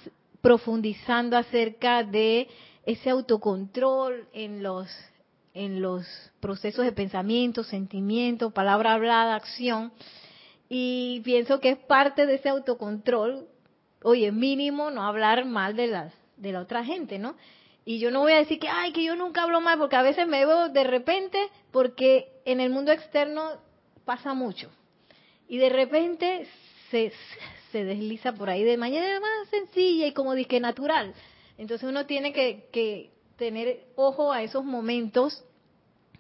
profundizando 0.41 1.37
acerca 1.37 2.03
de 2.03 2.49
ese 2.85 3.11
autocontrol 3.11 4.29
en 4.33 4.63
los 4.63 4.89
en 5.57 5.81
los 5.81 6.07
procesos 6.39 6.85
de 6.85 6.93
pensamiento, 6.93 7.65
sentimiento, 7.65 8.51
palabra 8.51 8.93
hablada, 8.93 9.35
acción. 9.35 9.91
Y 10.69 11.23
pienso 11.25 11.61
que 11.61 11.71
es 11.71 11.79
parte 11.79 12.27
de 12.27 12.35
ese 12.35 12.51
autocontrol, 12.51 13.49
oye, 14.03 14.31
mínimo 14.33 14.91
no 14.91 15.03
hablar 15.03 15.47
mal 15.47 15.75
de 15.75 15.87
la, 15.87 16.13
de 16.37 16.53
la 16.53 16.61
otra 16.61 16.85
gente, 16.85 17.19
¿no? 17.19 17.37
Y 17.87 17.99
yo 18.01 18.11
no 18.11 18.21
voy 18.21 18.33
a 18.33 18.39
decir 18.39 18.59
que, 18.59 18.69
ay, 18.69 18.93
que 18.93 19.03
yo 19.03 19.17
nunca 19.17 19.45
hablo 19.45 19.63
mal, 19.63 19.79
porque 19.79 19.97
a 19.97 20.03
veces 20.03 20.29
me 20.29 20.45
veo 20.45 20.69
de 20.69 20.85
repente, 20.85 21.39
porque 21.71 22.29
en 22.45 22.61
el 22.61 22.69
mundo 22.69 22.93
externo 22.93 23.53
pasa 24.05 24.35
mucho. 24.35 24.71
Y 25.49 25.57
de 25.57 25.71
repente 25.71 26.47
se, 26.91 27.13
se 27.73 27.85
desliza 27.85 28.35
por 28.35 28.51
ahí 28.51 28.63
de 28.63 28.77
manera 28.77 29.21
más 29.21 29.49
sencilla 29.49 30.07
y 30.07 30.13
como 30.13 30.35
dije 30.35 30.61
natural. 30.61 31.15
Entonces 31.57 31.89
uno 31.89 32.05
tiene 32.05 32.35
que, 32.35 32.69
que 32.73 33.16
tener 33.37 33.85
ojo 33.97 34.33
a 34.33 34.43
esos 34.43 34.65
momentos 34.65 35.45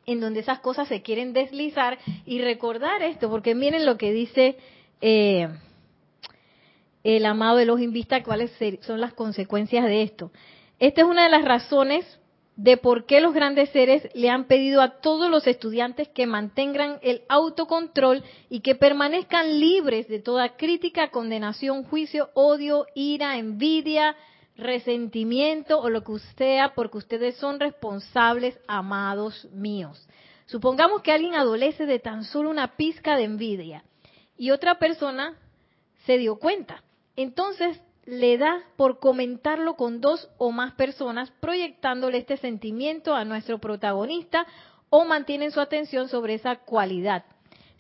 en 0.07 0.20
donde 0.20 0.40
esas 0.40 0.61
cosas 0.61 0.88
se 0.88 1.02
quieren 1.02 1.33
deslizar 1.33 1.98
y 2.24 2.40
recordar 2.40 3.02
esto, 3.02 3.29
porque 3.29 3.55
miren 3.55 3.85
lo 3.85 3.98
que 3.98 4.12
dice 4.12 4.57
eh, 5.00 5.48
el 7.02 7.26
amado 7.26 7.57
de 7.57 7.66
los 7.66 7.81
invista, 7.81 8.22
cuáles 8.22 8.52
son 8.83 9.00
las 9.00 9.14
consecuencias 9.14 9.85
de 9.85 10.02
esto. 10.02 10.31
Esta 10.79 11.02
es 11.02 11.07
una 11.07 11.24
de 11.24 11.31
las 11.31 11.44
razones 11.44 12.05
de 12.57 12.79
por 12.79 13.05
qué 13.05 13.20
los 13.20 13.35
grandes 13.35 13.68
seres 13.70 14.09
le 14.14 14.31
han 14.31 14.44
pedido 14.44 14.81
a 14.81 15.00
todos 15.00 15.31
los 15.31 15.46
estudiantes 15.46 16.09
que 16.09 16.26
mantengan 16.26 16.98
el 17.02 17.22
autocontrol 17.29 18.24
y 18.48 18.61
que 18.61 18.74
permanezcan 18.74 19.61
libres 19.61 20.09
de 20.09 20.20
toda 20.20 20.57
crítica, 20.57 21.11
condenación, 21.11 21.85
juicio, 21.85 22.31
odio, 22.35 22.87
ira, 22.94 23.37
envidia, 23.37 24.16
resentimiento 24.57 25.79
o 25.79 25.90
lo 25.90 26.03
que 26.03 26.19
sea, 26.37 26.75
porque 26.75 26.99
ustedes 26.99 27.37
son 27.37 27.61
responsables, 27.61 28.59
amados 28.66 29.47
míos. 29.53 30.09
Supongamos 30.47 31.03
que 31.03 31.12
alguien 31.12 31.35
adolece 31.35 31.87
de 31.87 31.99
tan 31.99 32.25
solo 32.25 32.51
una 32.51 32.77
pizca 32.77 33.16
de 33.16 33.25
envidia 33.25 33.85
y 34.37 34.51
otra 34.51 34.79
persona 34.79 35.37
se 36.05 36.19
dio 36.19 36.37
cuenta. 36.37 36.83
Entonces 37.16 37.81
le 38.05 38.38
da 38.38 38.62
por 38.77 39.01
comentarlo 39.01 39.75
con 39.75 40.01
dos 40.01 40.31
o 40.38 40.53
más 40.53 40.73
personas, 40.75 41.33
proyectándole 41.40 42.19
este 42.19 42.37
sentimiento 42.37 43.14
a 43.14 43.25
nuestro 43.25 43.59
protagonista 43.59 44.47
o 44.88 45.05
mantienen 45.05 45.51
su 45.51 45.61
atención 45.61 46.09
sobre 46.09 46.35
esa 46.35 46.57
cualidad. 46.57 47.25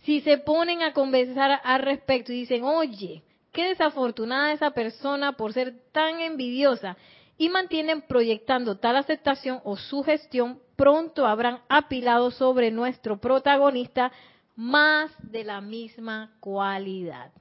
Si 0.02 0.20
se 0.20 0.38
ponen 0.38 0.82
a 0.82 0.92
conversar 0.92 1.60
al 1.62 1.82
respecto 1.82 2.32
y 2.32 2.40
dicen, 2.40 2.64
oye, 2.64 3.22
qué 3.56 3.68
desafortunada 3.68 4.52
esa 4.52 4.72
persona 4.72 5.32
por 5.32 5.54
ser 5.54 5.80
tan 5.90 6.20
envidiosa 6.20 6.98
y 7.38 7.48
mantienen 7.48 8.02
proyectando 8.02 8.76
tal 8.76 8.96
aceptación 8.96 9.62
o 9.64 9.78
sugestión, 9.78 10.60
pronto 10.76 11.24
habrán 11.24 11.60
apilado 11.70 12.30
sobre 12.30 12.70
nuestro 12.70 13.18
protagonista 13.18 14.12
más 14.56 15.10
de 15.22 15.42
la 15.44 15.62
misma 15.62 16.36
cualidad. 16.40 17.32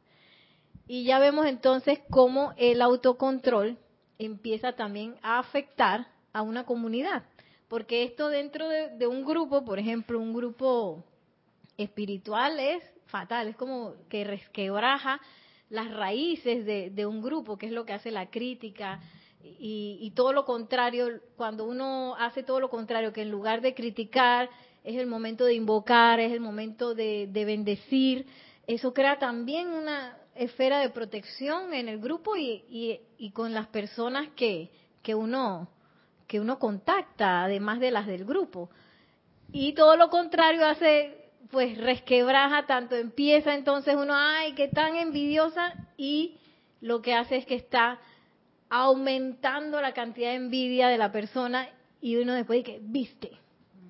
Y 0.87 1.03
ya 1.03 1.19
vemos 1.19 1.47
entonces 1.47 1.99
cómo 2.09 2.53
el 2.55 2.81
autocontrol 2.81 3.77
empieza 4.17 4.71
también 4.71 5.15
a 5.21 5.39
afectar 5.39 6.07
a 6.31 6.43
una 6.43 6.63
comunidad. 6.63 7.23
Porque 7.67 8.03
esto 8.03 8.29
dentro 8.29 8.69
de, 8.69 9.05
un 9.05 9.25
grupo, 9.25 9.65
por 9.65 9.79
ejemplo, 9.79 10.17
un 10.17 10.33
grupo 10.33 11.03
espiritual 11.75 12.57
es 12.57 12.81
fatal, 13.07 13.49
es 13.49 13.57
como 13.57 13.95
que 14.07 14.23
resquebraja 14.23 15.19
las 15.69 15.91
raíces 15.91 16.65
de, 16.65 17.05
un 17.05 17.21
grupo, 17.21 17.57
que 17.57 17.67
es 17.67 17.71
lo 17.71 17.85
que 17.85 17.93
hace 17.93 18.11
la 18.11 18.29
crítica, 18.29 19.01
y, 19.43 20.11
todo 20.15 20.33
lo 20.33 20.43
contrario, 20.43 21.21
cuando 21.35 21.65
uno 21.65 22.15
hace 22.15 22.41
todo 22.41 22.59
lo 22.59 22.69
contrario, 22.69 23.13
que 23.13 23.21
en 23.21 23.29
lugar 23.29 23.61
de 23.61 23.75
criticar, 23.75 24.49
es 24.83 24.95
el 24.97 25.07
momento 25.07 25.45
de 25.45 25.53
invocar, 25.53 26.19
es 26.19 26.31
el 26.31 26.39
momento 26.39 26.95
de, 26.95 27.29
bendecir, 27.31 28.25
eso 28.67 28.93
crea 28.93 29.19
también 29.19 29.67
una 29.67 30.17
esfera 30.33 30.79
de 30.79 30.89
protección 30.89 31.73
en 31.73 31.89
el 31.89 31.99
grupo 31.99 32.35
y, 32.35 32.99
y, 33.17 33.31
con 33.31 33.53
las 33.53 33.67
personas 33.67 34.29
que, 34.35 34.71
que, 35.03 35.13
uno, 35.13 35.67
que 36.27 36.39
uno 36.39 36.57
contacta, 36.57 37.43
además 37.43 37.79
de 37.79 37.91
las 37.91 38.07
del 38.07 38.25
grupo. 38.25 38.69
Y 39.51 39.73
todo 39.73 39.95
lo 39.95 40.09
contrario 40.09 40.65
hace 40.65 41.24
pues 41.51 41.77
resquebraja 41.77 42.65
tanto, 42.65 42.95
empieza 42.95 43.53
entonces 43.53 43.95
uno, 43.95 44.13
ay, 44.15 44.53
qué 44.53 44.67
tan 44.67 44.95
envidiosa, 44.95 45.73
y 45.97 46.37
lo 46.81 47.01
que 47.01 47.13
hace 47.13 47.37
es 47.37 47.45
que 47.45 47.55
está 47.55 47.99
aumentando 48.69 49.81
la 49.81 49.93
cantidad 49.93 50.29
de 50.29 50.35
envidia 50.35 50.87
de 50.87 50.97
la 50.97 51.11
persona 51.11 51.69
y 52.01 52.17
uno 52.17 52.33
después 52.33 52.63
dice, 52.63 52.79
viste. 52.81 53.31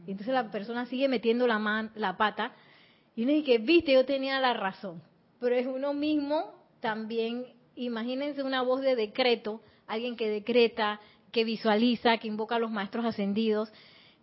Y 0.06 0.12
entonces 0.12 0.34
la 0.34 0.52
persona 0.52 0.86
sigue 0.86 1.08
metiendo 1.08 1.48
la, 1.48 1.60
man, 1.60 1.92
la 1.96 2.18
pata 2.18 2.54
y 3.16 3.24
uno 3.24 3.32
dice, 3.32 3.58
viste, 3.58 3.94
yo 3.94 4.06
tenía 4.06 4.40
la 4.40 4.54
razón. 4.54 5.02
Pero 5.40 5.56
es 5.56 5.66
uno 5.66 5.94
mismo 5.94 6.54
también, 6.80 7.46
imagínense 7.76 8.44
una 8.44 8.62
voz 8.62 8.82
de 8.82 8.96
decreto, 8.96 9.62
alguien 9.88 10.16
que 10.16 10.30
decreta, 10.30 11.00
que 11.32 11.44
visualiza, 11.44 12.18
que 12.18 12.28
invoca 12.28 12.56
a 12.56 12.60
los 12.60 12.72
maestros 12.72 13.06
ascendidos 13.06 13.72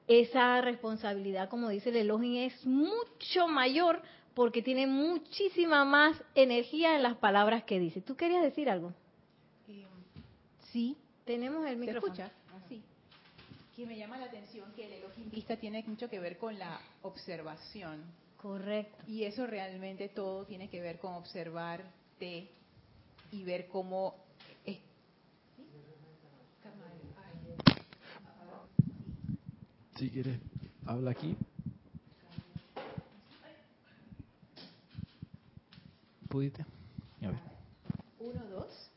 esa 0.08 0.60
responsabilidad, 0.60 1.48
como 1.48 1.68
dice 1.68 1.90
el 1.90 1.96
Elohim, 1.96 2.48
es 2.48 2.66
mucho 2.66 3.48
mayor 3.48 4.02
porque 4.34 4.62
tiene 4.62 4.86
muchísima 4.86 5.84
más 5.84 6.22
energía 6.34 6.96
en 6.96 7.02
las 7.02 7.16
palabras 7.16 7.64
que 7.64 7.78
dice. 7.78 8.00
¿Tú 8.00 8.16
querías 8.16 8.42
decir 8.42 8.68
algo? 8.70 8.92
Eh, 9.68 9.86
sí, 10.72 10.96
tenemos 11.24 11.66
el 11.66 11.76
micrófono. 11.76 12.14
¿Se 12.14 12.22
escucha? 12.22 12.38
Sí. 12.68 12.82
Que 13.76 13.86
me 13.86 13.96
llama 13.96 14.18
la 14.18 14.26
atención 14.26 14.72
que 14.74 14.86
el 14.86 14.92
Elohim 14.94 15.30
vista 15.30 15.56
tiene 15.56 15.82
mucho 15.86 16.08
que 16.08 16.18
ver 16.18 16.38
con 16.38 16.58
la 16.58 16.80
observación. 17.02 18.02
Correcto. 18.40 19.04
Y 19.06 19.24
eso 19.24 19.46
realmente 19.46 20.08
todo 20.08 20.44
tiene 20.44 20.68
que 20.68 20.80
ver 20.80 20.98
con 20.98 21.14
observarte 21.14 22.48
y 23.30 23.44
ver 23.44 23.68
cómo 23.68 24.16
Si 30.02 30.10
quieres, 30.10 30.36
habla 30.84 31.12
aquí. 31.12 31.36
¿Pudiste? 36.28 36.62
A 37.22 37.28
ver, 37.28 37.36
Uno, 38.18 38.44
dos. 38.46 38.90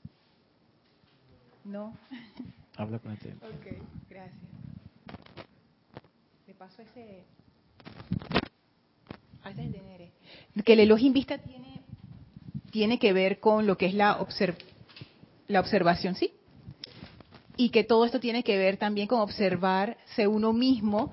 No. 1.63 1.95
habla 2.77 2.97
con 2.97 3.11
este. 3.11 3.33
Ok, 3.33 3.83
gracias. 4.09 4.41
Le 6.47 6.55
paso 6.55 6.81
ese. 6.81 7.23
Es 9.45 9.57
el 9.59 9.71
de 9.73 9.81
Nere. 9.83 10.11
Que 10.65 10.73
el 10.73 10.79
Elohim 10.79 11.13
Vista 11.13 11.37
tiene, 11.37 11.81
tiene 12.71 12.97
que 12.97 13.13
ver 13.13 13.39
con 13.39 13.67
lo 13.67 13.77
que 13.77 13.85
es 13.85 13.93
la, 13.93 14.17
observ- 14.19 14.57
la 15.49 15.59
observación, 15.59 16.15
¿sí? 16.15 16.33
Y 17.57 17.69
que 17.69 17.83
todo 17.83 18.05
esto 18.05 18.19
tiene 18.19 18.43
que 18.43 18.57
ver 18.57 18.77
también 18.77 19.07
con 19.07 19.21
observarse 19.21 20.27
uno 20.27 20.51
mismo 20.53 21.11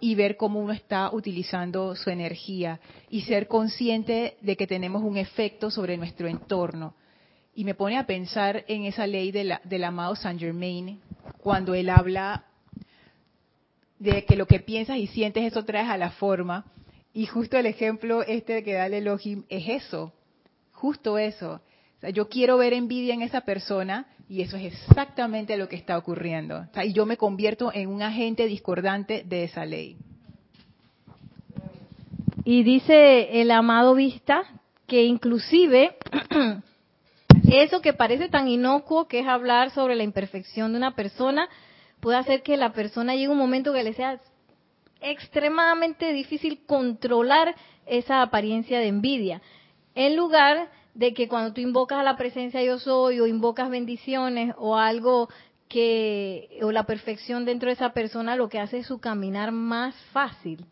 y 0.00 0.14
ver 0.16 0.36
cómo 0.36 0.60
uno 0.60 0.72
está 0.72 1.10
utilizando 1.12 1.94
su 1.96 2.10
energía 2.10 2.80
y 3.08 3.22
ser 3.22 3.48
consciente 3.48 4.36
de 4.40 4.56
que 4.56 4.66
tenemos 4.66 5.02
un 5.02 5.16
efecto 5.16 5.70
sobre 5.70 5.96
nuestro 5.96 6.26
entorno. 6.28 6.94
Y 7.54 7.64
me 7.64 7.74
pone 7.74 7.96
a 7.96 8.06
pensar 8.06 8.64
en 8.66 8.84
esa 8.84 9.06
ley 9.06 9.30
de 9.30 9.44
la- 9.44 9.60
del 9.64 9.84
amado 9.84 10.16
Saint 10.16 10.40
Germain, 10.40 11.00
cuando 11.38 11.74
él 11.74 11.88
habla 11.88 12.44
de 13.98 14.24
que 14.24 14.36
lo 14.36 14.46
que 14.46 14.58
piensas 14.60 14.98
y 14.98 15.06
sientes 15.06 15.44
eso 15.44 15.64
traes 15.64 15.88
a 15.88 15.96
la 15.96 16.10
forma. 16.10 16.66
Y 17.12 17.26
justo 17.26 17.56
el 17.56 17.66
ejemplo 17.66 18.22
este 18.22 18.64
que 18.64 18.74
da 18.74 18.86
el 18.86 18.94
Elohim 18.94 19.44
es 19.48 19.84
eso, 19.84 20.12
justo 20.72 21.16
eso. 21.16 21.60
Yo 22.12 22.28
quiero 22.28 22.58
ver 22.58 22.72
envidia 22.72 23.14
en 23.14 23.22
esa 23.22 23.42
persona 23.42 24.06
y 24.28 24.42
eso 24.42 24.56
es 24.56 24.72
exactamente 24.72 25.56
lo 25.56 25.68
que 25.68 25.76
está 25.76 25.96
ocurriendo. 25.98 26.66
Y 26.82 26.92
yo 26.92 27.06
me 27.06 27.16
convierto 27.16 27.72
en 27.72 27.88
un 27.88 28.02
agente 28.02 28.46
discordante 28.46 29.24
de 29.24 29.44
esa 29.44 29.64
ley. 29.64 29.96
Y 32.44 32.62
dice 32.62 33.40
el 33.40 33.50
amado 33.50 33.94
Vista 33.94 34.42
que 34.86 35.04
inclusive 35.04 35.96
eso 37.50 37.80
que 37.80 37.92
parece 37.92 38.28
tan 38.28 38.48
inocuo 38.48 39.08
que 39.08 39.20
es 39.20 39.26
hablar 39.26 39.70
sobre 39.70 39.94
la 39.94 40.02
imperfección 40.02 40.72
de 40.72 40.78
una 40.78 40.94
persona 40.94 41.48
puede 42.00 42.18
hacer 42.18 42.42
que 42.42 42.56
la 42.56 42.72
persona 42.72 43.14
llegue 43.14 43.28
a 43.28 43.30
un 43.30 43.38
momento 43.38 43.72
que 43.72 43.82
le 43.82 43.94
sea 43.94 44.20
extremadamente 45.00 46.12
difícil 46.12 46.64
controlar 46.66 47.54
esa 47.86 48.22
apariencia 48.22 48.78
de 48.78 48.88
envidia. 48.88 49.40
En 49.94 50.16
lugar 50.16 50.70
de 50.94 51.12
que 51.12 51.28
cuando 51.28 51.52
tú 51.52 51.60
invocas 51.60 51.98
a 51.98 52.02
la 52.02 52.16
presencia 52.16 52.62
yo 52.62 52.78
soy 52.78 53.20
o 53.20 53.26
invocas 53.26 53.68
bendiciones 53.68 54.54
o 54.56 54.76
algo 54.76 55.28
que 55.68 56.58
o 56.62 56.70
la 56.70 56.84
perfección 56.84 57.44
dentro 57.44 57.68
de 57.68 57.74
esa 57.74 57.92
persona 57.92 58.36
lo 58.36 58.48
que 58.48 58.60
hace 58.60 58.78
es 58.78 58.86
su 58.86 59.00
caminar 59.00 59.50
más 59.50 59.94
fácil, 60.12 60.64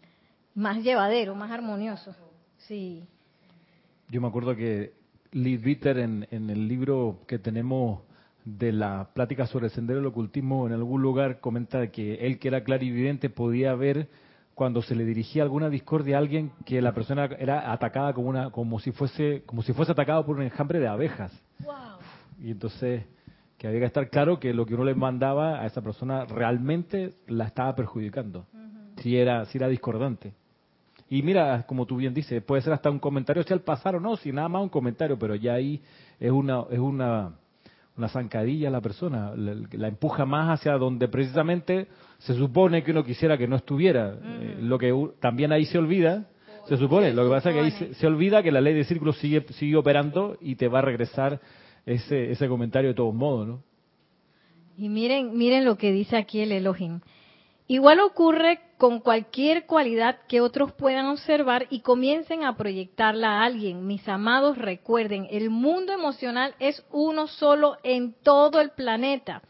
más 0.54 0.82
llevadero, 0.82 1.34
más 1.34 1.50
armonioso. 1.50 2.14
Sí. 2.58 3.02
Yo 4.08 4.20
me 4.20 4.28
acuerdo 4.28 4.54
que 4.54 4.92
Lee 5.32 5.56
Bitter 5.56 5.98
en, 5.98 6.26
el 6.30 6.68
libro 6.68 7.20
que 7.26 7.38
tenemos 7.38 8.00
de 8.44 8.72
la 8.72 9.08
plática 9.14 9.46
sobre 9.46 9.66
el 9.66 9.72
sendero 9.72 10.00
del 10.00 10.08
ocultismo 10.08 10.66
en 10.66 10.72
algún 10.72 11.00
lugar 11.00 11.40
comenta 11.40 11.90
que 11.90 12.26
él 12.26 12.38
que 12.38 12.48
era 12.48 12.64
clarividente 12.64 13.30
podía 13.30 13.74
ver 13.74 14.08
cuando 14.54 14.82
se 14.82 14.94
le 14.94 15.04
dirigía 15.04 15.42
alguna 15.42 15.70
discordia 15.70 16.16
a 16.16 16.18
alguien 16.18 16.52
que 16.64 16.80
la 16.82 16.92
persona 16.92 17.24
era 17.38 17.72
atacada 17.72 18.12
como 18.12 18.28
una 18.28 18.50
como 18.50 18.78
si 18.80 18.92
fuese 18.92 19.42
como 19.46 19.62
si 19.62 19.72
fuese 19.72 19.92
atacado 19.92 20.24
por 20.26 20.36
un 20.36 20.42
enjambre 20.42 20.78
de 20.78 20.88
abejas. 20.88 21.32
Wow. 21.60 21.74
y 22.40 22.50
entonces 22.50 23.04
que 23.58 23.68
había 23.68 23.80
que 23.80 23.86
estar 23.86 24.10
claro 24.10 24.40
que 24.40 24.52
lo 24.52 24.66
que 24.66 24.74
uno 24.74 24.84
le 24.84 24.94
mandaba 24.94 25.60
a 25.60 25.66
esa 25.66 25.82
persona 25.82 26.24
realmente 26.24 27.12
la 27.28 27.44
estaba 27.44 27.74
perjudicando. 27.76 28.46
Si 28.98 29.16
era 29.16 29.44
si 29.46 29.58
era 29.58 29.68
discordante. 29.68 30.34
Y 31.08 31.22
mira, 31.22 31.64
como 31.66 31.86
tú 31.86 31.96
bien 31.96 32.14
dices, 32.14 32.42
puede 32.42 32.62
ser 32.62 32.72
hasta 32.72 32.90
un 32.90 32.98
comentario 32.98 33.42
si 33.42 33.52
al 33.52 33.60
pasar 33.60 33.96
o 33.96 34.00
no, 34.00 34.16
si 34.16 34.32
nada 34.32 34.48
más 34.48 34.62
un 34.62 34.68
comentario, 34.68 35.18
pero 35.18 35.34
ya 35.34 35.54
ahí 35.54 35.80
es 36.18 36.30
una 36.30 36.64
es 36.70 36.78
una 36.78 37.34
una 37.96 38.08
zancadilla 38.08 38.68
a 38.68 38.70
la 38.70 38.80
persona, 38.80 39.32
la, 39.36 39.54
la 39.72 39.88
empuja 39.88 40.24
más 40.24 40.58
hacia 40.58 40.72
donde 40.78 41.08
precisamente 41.08 41.88
se 42.18 42.34
supone 42.34 42.82
que 42.82 42.90
uno 42.92 43.04
quisiera 43.04 43.36
que 43.36 43.46
no 43.46 43.56
estuviera. 43.56 44.14
Eh, 44.22 44.58
lo 44.60 44.78
que 44.78 44.94
también 45.20 45.52
ahí 45.52 45.66
se 45.66 45.78
olvida, 45.78 46.26
se 46.68 46.76
supone, 46.76 47.12
lo 47.12 47.24
que 47.24 47.30
pasa 47.30 47.50
es 47.50 47.54
que 47.54 47.60
ahí 47.60 47.70
se, 47.72 47.94
se 47.94 48.06
olvida 48.06 48.42
que 48.42 48.52
la 48.52 48.60
ley 48.60 48.74
de 48.74 48.84
círculos 48.84 49.18
sigue 49.18 49.44
sigue 49.54 49.76
operando 49.76 50.36
y 50.40 50.54
te 50.54 50.68
va 50.68 50.78
a 50.78 50.82
regresar 50.82 51.40
ese 51.84 52.30
ese 52.30 52.48
comentario 52.48 52.90
de 52.90 52.94
todos 52.94 53.14
modos, 53.14 53.46
¿no? 53.46 53.62
Y 54.76 54.88
miren, 54.88 55.36
miren 55.36 55.64
lo 55.64 55.76
que 55.76 55.92
dice 55.92 56.16
aquí 56.16 56.40
el 56.40 56.52
Elohim. 56.52 57.00
Igual 57.68 58.00
ocurre 58.00 58.60
con 58.76 59.00
cualquier 59.00 59.66
cualidad 59.66 60.18
que 60.28 60.40
otros 60.40 60.72
puedan 60.72 61.06
observar 61.06 61.66
y 61.70 61.80
comiencen 61.80 62.44
a 62.44 62.56
proyectarla 62.56 63.38
a 63.38 63.44
alguien. 63.44 63.86
Mis 63.86 64.08
amados, 64.08 64.58
recuerden, 64.58 65.28
el 65.30 65.50
mundo 65.50 65.92
emocional 65.92 66.54
es 66.58 66.84
uno 66.90 67.28
solo 67.28 67.76
en 67.84 68.14
todo 68.22 68.60
el 68.60 68.70
planeta. 68.70 69.42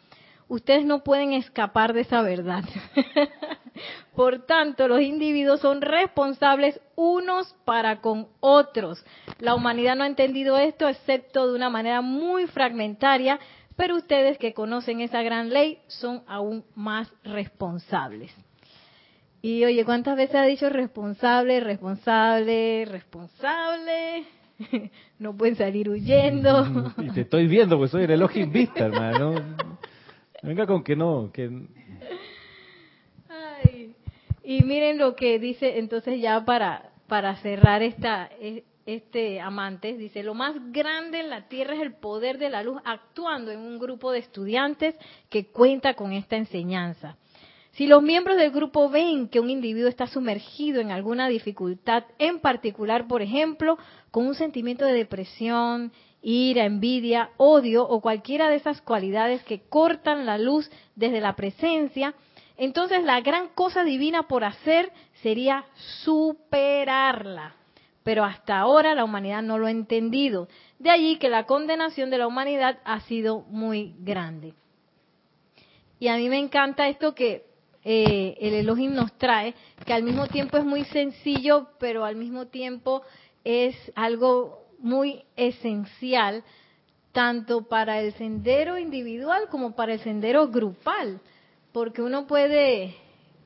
Ustedes 0.49 0.85
no 0.85 1.03
pueden 1.03 1.33
escapar 1.33 1.95
de 1.95 2.03
esa 2.03 2.21
verdad. 2.21 2.63
Por 4.15 4.45
tanto, 4.45 4.87
los 4.87 5.01
individuos 5.01 5.61
son 5.61 5.81
responsables 5.81 6.79
unos 6.95 7.57
para 7.65 8.03
con 8.03 8.29
otros. 8.41 9.03
La 9.39 9.55
humanidad 9.55 9.97
no 9.97 10.05
ha 10.05 10.09
entendido 10.09 10.59
esto 10.59 10.87
excepto 10.87 11.49
de 11.49 11.55
una 11.55 11.71
manera 11.71 12.03
muy 12.03 12.47
fragmentaria, 12.47 13.41
pero 13.77 13.97
ustedes 13.97 14.39
que 14.39 14.55
conocen 14.55 15.01
esa 15.01 15.23
gran 15.23 15.51
ley 15.51 15.79
son 15.87 16.23
aún 16.27 16.65
más 16.75 17.13
responsables. 17.25 18.33
Y 19.41 19.65
oye, 19.65 19.85
¿cuántas 19.85 20.17
veces 20.17 20.37
ha 20.37 20.45
dicho 20.45 20.69
responsable, 20.69 21.61
responsable, 21.61 22.85
responsable? 22.85 24.25
No 25.19 25.37
pueden 25.37 25.55
salir 25.57 25.89
huyendo. 25.89 26.93
Y 26.99 27.11
te 27.11 27.23
estoy 27.23 27.47
viendo, 27.47 27.79
pues 27.79 27.93
soy 27.93 28.05
el 28.05 28.11
Elohim 28.11 28.51
Vista, 28.51 28.87
hermano. 28.87 29.35
Venga 30.43 30.67
con 30.67 30.83
que 30.83 30.97
no, 30.97 31.31
que 31.33 31.49
Ay, 33.29 33.95
y 34.43 34.63
miren 34.63 34.99
lo 34.99 35.15
que 35.15 35.39
dice 35.39 35.79
entonces 35.79 36.21
ya 36.21 36.45
para, 36.45 36.91
para 37.07 37.37
cerrar 37.37 37.83
esta, 37.83 38.29
e- 38.41 38.65
este 38.87 39.41
amantes, 39.41 39.99
dice, 39.99 40.23
lo 40.23 40.35
más 40.35 40.55
grande 40.73 41.21
en 41.21 41.31
la 41.31 41.49
tierra 41.49 41.75
es 41.75 41.83
el 41.83 41.95
poder 41.95 42.39
de 42.39 42.51
la 42.51 42.63
luz 42.63 42.81
actuando 42.85 43.51
en 43.51 43.61
un 43.61 43.79
grupo 43.79 44.11
de 44.11 44.19
estudiantes 44.19 44.95
que 45.29 45.47
cuenta 45.47 45.95
con 45.95 46.13
esta 46.13 46.37
enseñanza. 46.37 47.17
Si 47.73 47.87
los 47.87 48.03
miembros 48.03 48.37
del 48.37 48.51
grupo 48.51 48.91
ven 48.91 49.29
que 49.29 49.41
un 49.41 49.49
individuo 49.49 49.89
está 49.89 50.07
sumergido 50.07 50.81
en 50.81 50.91
alguna 50.91 51.29
dificultad, 51.29 52.05
en 52.19 52.41
particular, 52.41 53.07
por 53.07 53.23
ejemplo, 53.23 53.79
con 54.11 54.27
un 54.27 54.35
sentimiento 54.35 54.85
de 54.85 54.93
depresión, 54.93 55.91
ira, 56.21 56.67
envidia, 56.67 57.31
odio 57.39 57.89
o 57.89 58.01
cualquiera 58.03 58.51
de 58.51 58.57
esas 58.57 58.83
cualidades 58.83 59.43
que 59.45 59.61
cortan 59.61 60.27
la 60.27 60.37
luz 60.37 60.71
desde 60.97 61.21
la 61.21 61.35
presencia, 61.35 62.15
entonces 62.59 63.05
la 63.05 63.21
gran 63.23 63.49
cosa 63.49 63.85
divina 63.85 64.25
por 64.25 64.45
hacer 64.45 64.93
sería 65.23 65.65
superarla. 66.05 67.57
Pero 68.03 68.25
hasta 68.25 68.59
ahora 68.59 68.95
la 68.95 69.05
humanidad 69.05 69.43
no 69.43 69.59
lo 69.59 69.67
ha 69.67 69.71
entendido. 69.71 70.49
De 70.79 70.91
allí 70.91 71.19
que 71.19 71.29
la 71.29 71.47
condenación 71.47 72.11
de 72.11 72.19
la 72.19 72.27
humanidad 72.27 72.81
ha 72.85 73.01
sido 73.01 73.43
muy 73.43 73.95
grande. 74.01 74.55
Y 76.01 76.09
a 76.09 76.17
mí 76.17 76.29
me 76.29 76.39
encanta 76.39 76.89
esto 76.89 77.15
que 77.15 77.45
eh, 77.85 78.37
el 78.41 78.55
Elohim 78.55 78.93
nos 78.93 79.13
trae, 79.19 79.55
que 79.85 79.93
al 79.93 80.03
mismo 80.03 80.27
tiempo 80.27 80.57
es 80.57 80.65
muy 80.65 80.85
sencillo, 80.87 81.69
pero 81.79 82.05
al 82.05 82.17
mismo 82.17 82.47
tiempo 82.47 83.03
es 83.45 83.77
algo 83.95 84.67
muy 84.79 85.25
esencial, 85.37 86.45
tanto 87.13 87.69
para 87.69 88.01
el 88.01 88.13
sendero 88.15 88.79
individual 88.79 89.49
como 89.51 89.75
para 89.75 89.95
el 89.95 90.01
sendero 90.01 90.49
grupal, 90.49 91.21
porque 91.73 92.03
uno 92.03 92.27
puede, 92.27 92.95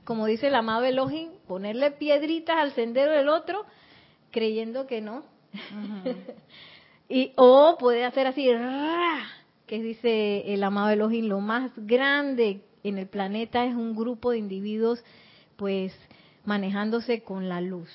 como 0.05 0.27
dice 0.27 0.49
el 0.49 0.55
amado 0.55 0.85
Elohim, 0.85 1.31
ponerle 1.47 1.91
piedritas 1.93 2.57
al 2.57 2.73
sendero 2.73 3.13
del 3.13 3.29
otro, 3.29 3.65
creyendo 4.37 4.87
que 4.87 5.01
no. 5.01 5.25
y 7.09 7.33
O 7.37 7.79
puede 7.79 8.05
hacer 8.05 8.27
así, 8.27 8.47
que 9.67 9.83
dice 9.83 10.53
el 10.53 10.63
amado 10.63 10.91
Elohim, 10.91 11.27
lo 11.27 11.41
más 11.41 11.71
grande 11.75 12.61
en 12.85 12.99
el 12.99 13.07
planeta 13.07 13.65
es 13.65 13.75
un 13.75 13.97
grupo 13.97 14.33
de 14.33 14.39
individuos, 14.39 15.03
pues, 15.57 15.99
manejándose 16.45 17.23
con 17.23 17.49
la 17.49 17.63
luz. 17.63 17.89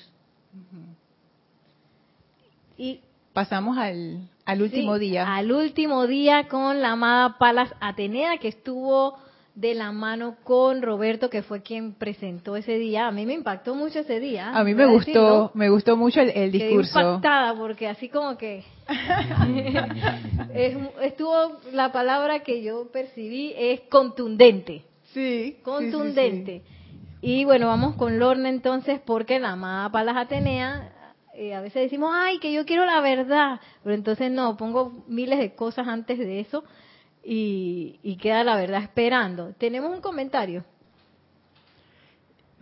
Y 2.76 3.02
Pasamos 3.32 3.78
al, 3.78 4.28
al 4.44 4.62
último 4.62 4.98
Sí, 4.98 5.00
día. 5.00 5.34
Al 5.34 5.52
último 5.52 6.08
día 6.08 6.48
con 6.48 6.82
la 6.82 6.90
amada 6.90 7.38
Palas 7.38 7.72
Atenea, 7.80 8.38
que 8.38 8.48
estuvo 8.48 9.16
de 9.54 9.74
la 9.74 9.92
mano 9.92 10.36
con 10.44 10.80
Roberto, 10.80 11.28
que 11.28 11.42
fue 11.42 11.60
quien 11.62 11.92
presentó 11.92 12.56
ese 12.56 12.78
día. 12.78 13.06
A 13.06 13.10
mí 13.12 13.26
me 13.26 13.34
impactó 13.34 13.74
mucho 13.74 13.98
ese 13.98 14.18
día. 14.18 14.50
A 14.50 14.64
mí 14.64 14.74
me 14.74 14.86
gustó, 14.86 15.10
decirlo. 15.10 15.50
me 15.54 15.68
gustó 15.68 15.96
mucho 15.96 16.20
el, 16.22 16.30
el 16.30 16.50
Quedé 16.52 16.68
discurso. 16.68 16.98
impactada 16.98 17.54
porque 17.54 17.86
así 17.86 18.08
como 18.08 18.38
que 18.38 18.64
es- 20.54 20.76
estuvo 21.02 21.58
la 21.72 21.92
palabra 21.92 22.40
que 22.40 22.62
yo 22.62 22.90
percibí 22.92 23.52
es 23.56 23.80
contundente, 23.82 24.84
Sí, 25.12 25.12
sí, 25.14 25.44
sí, 25.56 25.62
contundente. 25.62 26.62
Y 27.20 27.44
bueno, 27.44 27.66
vamos 27.66 27.94
con 27.96 28.18
Lorna 28.18 28.48
entonces, 28.48 29.00
porque 29.04 29.38
la 29.38 29.50
amada 29.52 29.90
Palas 29.92 30.16
Atenea, 30.16 30.90
eh, 31.34 31.54
a 31.54 31.60
veces 31.60 31.82
decimos, 31.82 32.10
ay, 32.14 32.38
que 32.38 32.52
yo 32.52 32.64
quiero 32.64 32.84
la 32.86 33.00
verdad, 33.00 33.60
pero 33.84 33.94
entonces 33.94 34.30
no, 34.30 34.56
pongo 34.56 35.04
miles 35.06 35.38
de 35.38 35.54
cosas 35.54 35.86
antes 35.88 36.18
de 36.18 36.40
eso 36.40 36.64
y, 37.24 37.98
y 38.02 38.16
queda 38.16 38.44
la 38.44 38.56
verdad 38.56 38.82
esperando. 38.82 39.52
Tenemos 39.58 39.90
un 39.90 40.00
comentario. 40.00 40.64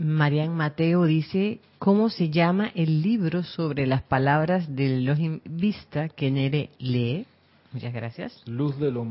Marian 0.00 0.56
Mateo 0.56 1.04
dice, 1.04 1.60
¿cómo 1.78 2.08
se 2.08 2.30
llama 2.30 2.70
el 2.74 3.02
libro 3.02 3.42
sobre 3.42 3.86
las 3.86 4.02
palabras 4.02 4.74
del 4.74 5.02
Elohim 5.02 5.40
Vista 5.44 6.08
que 6.08 6.30
Nere 6.30 6.70
lee? 6.78 7.26
Muchas 7.72 7.92
gracias. 7.92 8.42
Luz 8.46 8.78
de 8.78 8.90
lo... 8.90 9.06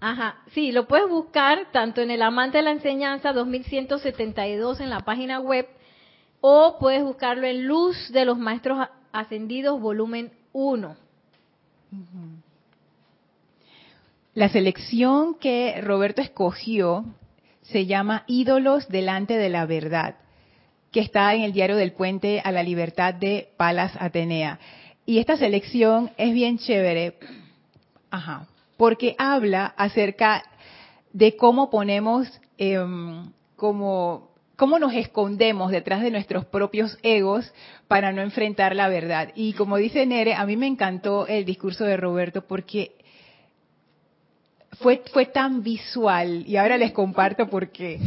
Ajá, 0.00 0.38
sí, 0.52 0.72
lo 0.72 0.86
puedes 0.88 1.08
buscar 1.08 1.70
tanto 1.72 2.00
en 2.00 2.10
el 2.10 2.22
Amante 2.22 2.58
de 2.58 2.64
la 2.64 2.72
Enseñanza 2.72 3.32
2172 3.32 4.80
en 4.80 4.90
la 4.90 5.00
página 5.00 5.40
web 5.40 5.66
o 6.40 6.76
puedes 6.78 7.02
buscarlo 7.02 7.46
en 7.46 7.66
Luz 7.66 7.96
de 8.12 8.24
los 8.24 8.38
Maestros 8.38 8.88
Ascendidos, 9.12 9.80
volumen 9.80 10.32
1. 10.52 10.96
La 14.38 14.48
selección 14.48 15.34
que 15.34 15.80
Roberto 15.80 16.22
escogió 16.22 17.04
se 17.62 17.86
llama 17.86 18.22
Ídolos 18.28 18.86
delante 18.86 19.36
de 19.36 19.48
la 19.48 19.66
verdad, 19.66 20.14
que 20.92 21.00
está 21.00 21.34
en 21.34 21.42
el 21.42 21.52
diario 21.52 21.74
del 21.74 21.90
Puente 21.90 22.40
a 22.44 22.52
la 22.52 22.62
Libertad 22.62 23.14
de 23.14 23.48
Palas 23.56 23.94
Atenea. 23.98 24.60
Y 25.04 25.18
esta 25.18 25.36
selección 25.36 26.12
es 26.18 26.32
bien 26.32 26.58
chévere, 26.58 27.18
ajá, 28.12 28.46
porque 28.76 29.16
habla 29.18 29.74
acerca 29.76 30.44
de 31.12 31.34
cómo 31.34 31.68
ponemos, 31.68 32.40
em, 32.58 33.32
como, 33.56 34.30
cómo 34.54 34.78
nos 34.78 34.94
escondemos 34.94 35.72
detrás 35.72 36.00
de 36.00 36.12
nuestros 36.12 36.44
propios 36.44 36.96
egos 37.02 37.52
para 37.88 38.12
no 38.12 38.22
enfrentar 38.22 38.76
la 38.76 38.88
verdad. 38.88 39.32
Y 39.34 39.54
como 39.54 39.78
dice 39.78 40.06
Nere, 40.06 40.34
a 40.34 40.46
mí 40.46 40.56
me 40.56 40.68
encantó 40.68 41.26
el 41.26 41.44
discurso 41.44 41.84
de 41.84 41.96
Roberto 41.96 42.46
porque 42.46 42.97
fue, 44.80 45.02
fue 45.12 45.26
tan 45.26 45.62
visual 45.62 46.44
y 46.46 46.56
ahora 46.56 46.78
les 46.78 46.92
comparto 46.92 47.48
por 47.48 47.70
qué. 47.70 47.98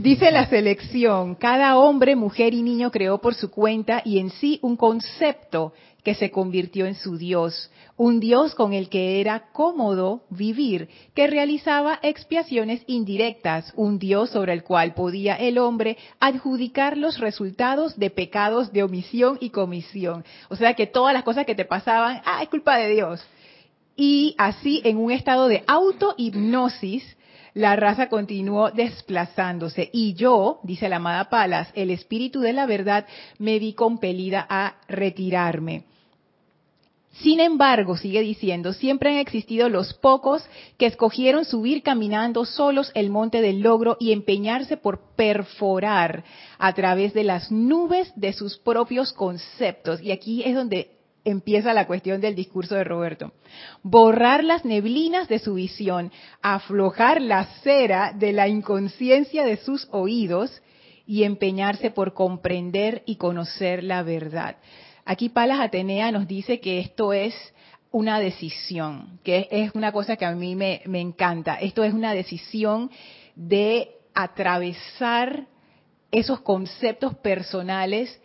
Dice 0.00 0.30
la 0.30 0.48
selección, 0.48 1.34
cada 1.34 1.76
hombre, 1.76 2.16
mujer 2.16 2.54
y 2.54 2.62
niño 2.62 2.90
creó 2.90 3.18
por 3.18 3.34
su 3.34 3.50
cuenta 3.50 4.00
y 4.04 4.18
en 4.18 4.30
sí 4.30 4.58
un 4.62 4.76
concepto 4.76 5.74
que 6.02 6.14
se 6.14 6.30
convirtió 6.30 6.86
en 6.86 6.94
su 6.94 7.18
Dios, 7.18 7.70
un 7.98 8.20
Dios 8.20 8.54
con 8.54 8.72
el 8.72 8.88
que 8.88 9.20
era 9.20 9.50
cómodo 9.52 10.22
vivir, 10.30 10.88
que 11.14 11.26
realizaba 11.26 11.98
expiaciones 12.02 12.82
indirectas, 12.86 13.74
un 13.76 13.98
Dios 13.98 14.30
sobre 14.30 14.54
el 14.54 14.64
cual 14.64 14.94
podía 14.94 15.34
el 15.34 15.58
hombre 15.58 15.98
adjudicar 16.18 16.96
los 16.96 17.18
resultados 17.18 17.98
de 17.98 18.08
pecados 18.08 18.72
de 18.72 18.82
omisión 18.82 19.36
y 19.40 19.50
comisión. 19.50 20.24
O 20.48 20.56
sea 20.56 20.72
que 20.72 20.86
todas 20.86 21.12
las 21.12 21.24
cosas 21.24 21.44
que 21.44 21.54
te 21.54 21.66
pasaban, 21.66 22.22
ah, 22.24 22.42
es 22.42 22.48
culpa 22.48 22.78
de 22.78 22.88
Dios 22.88 23.22
y 24.00 24.34
así 24.38 24.80
en 24.84 24.96
un 24.96 25.12
estado 25.12 25.46
de 25.46 25.62
autohipnosis 25.66 27.04
la 27.52 27.76
raza 27.76 28.08
continuó 28.08 28.70
desplazándose 28.70 29.90
y 29.92 30.14
yo, 30.14 30.60
dice 30.62 30.88
la 30.88 30.96
amada 30.96 31.28
Palas, 31.28 31.68
el 31.74 31.90
espíritu 31.90 32.40
de 32.40 32.54
la 32.54 32.64
verdad, 32.64 33.06
me 33.38 33.58
vi 33.58 33.74
compelida 33.74 34.46
a 34.48 34.76
retirarme. 34.88 35.84
Sin 37.12 37.40
embargo, 37.40 37.98
sigue 37.98 38.22
diciendo, 38.22 38.72
siempre 38.72 39.10
han 39.10 39.18
existido 39.18 39.68
los 39.68 39.92
pocos 39.92 40.42
que 40.78 40.86
escogieron 40.86 41.44
subir 41.44 41.82
caminando 41.82 42.46
solos 42.46 42.92
el 42.94 43.10
monte 43.10 43.42
del 43.42 43.60
logro 43.60 43.98
y 44.00 44.12
empeñarse 44.12 44.78
por 44.78 45.14
perforar 45.14 46.24
a 46.58 46.72
través 46.72 47.12
de 47.12 47.24
las 47.24 47.52
nubes 47.52 48.10
de 48.16 48.32
sus 48.32 48.56
propios 48.56 49.12
conceptos. 49.12 50.00
Y 50.00 50.10
aquí 50.12 50.42
es 50.42 50.54
donde 50.54 50.99
empieza 51.24 51.74
la 51.74 51.86
cuestión 51.86 52.20
del 52.20 52.34
discurso 52.34 52.74
de 52.74 52.84
Roberto. 52.84 53.32
Borrar 53.82 54.44
las 54.44 54.64
neblinas 54.64 55.28
de 55.28 55.38
su 55.38 55.54
visión, 55.54 56.12
aflojar 56.42 57.20
la 57.20 57.44
cera 57.62 58.12
de 58.12 58.32
la 58.32 58.48
inconsciencia 58.48 59.44
de 59.44 59.56
sus 59.58 59.88
oídos 59.90 60.62
y 61.06 61.24
empeñarse 61.24 61.90
por 61.90 62.14
comprender 62.14 63.02
y 63.06 63.16
conocer 63.16 63.82
la 63.82 64.02
verdad. 64.02 64.56
Aquí 65.04 65.28
Palas 65.28 65.60
Atenea 65.60 66.12
nos 66.12 66.28
dice 66.28 66.60
que 66.60 66.78
esto 66.78 67.12
es 67.12 67.34
una 67.90 68.20
decisión, 68.20 69.18
que 69.24 69.48
es 69.50 69.74
una 69.74 69.90
cosa 69.92 70.16
que 70.16 70.24
a 70.24 70.32
mí 70.32 70.54
me, 70.54 70.82
me 70.86 71.00
encanta. 71.00 71.54
Esto 71.54 71.82
es 71.82 71.92
una 71.92 72.14
decisión 72.14 72.90
de 73.34 73.90
atravesar 74.14 75.46
esos 76.12 76.40
conceptos 76.40 77.14
personales 77.16 78.20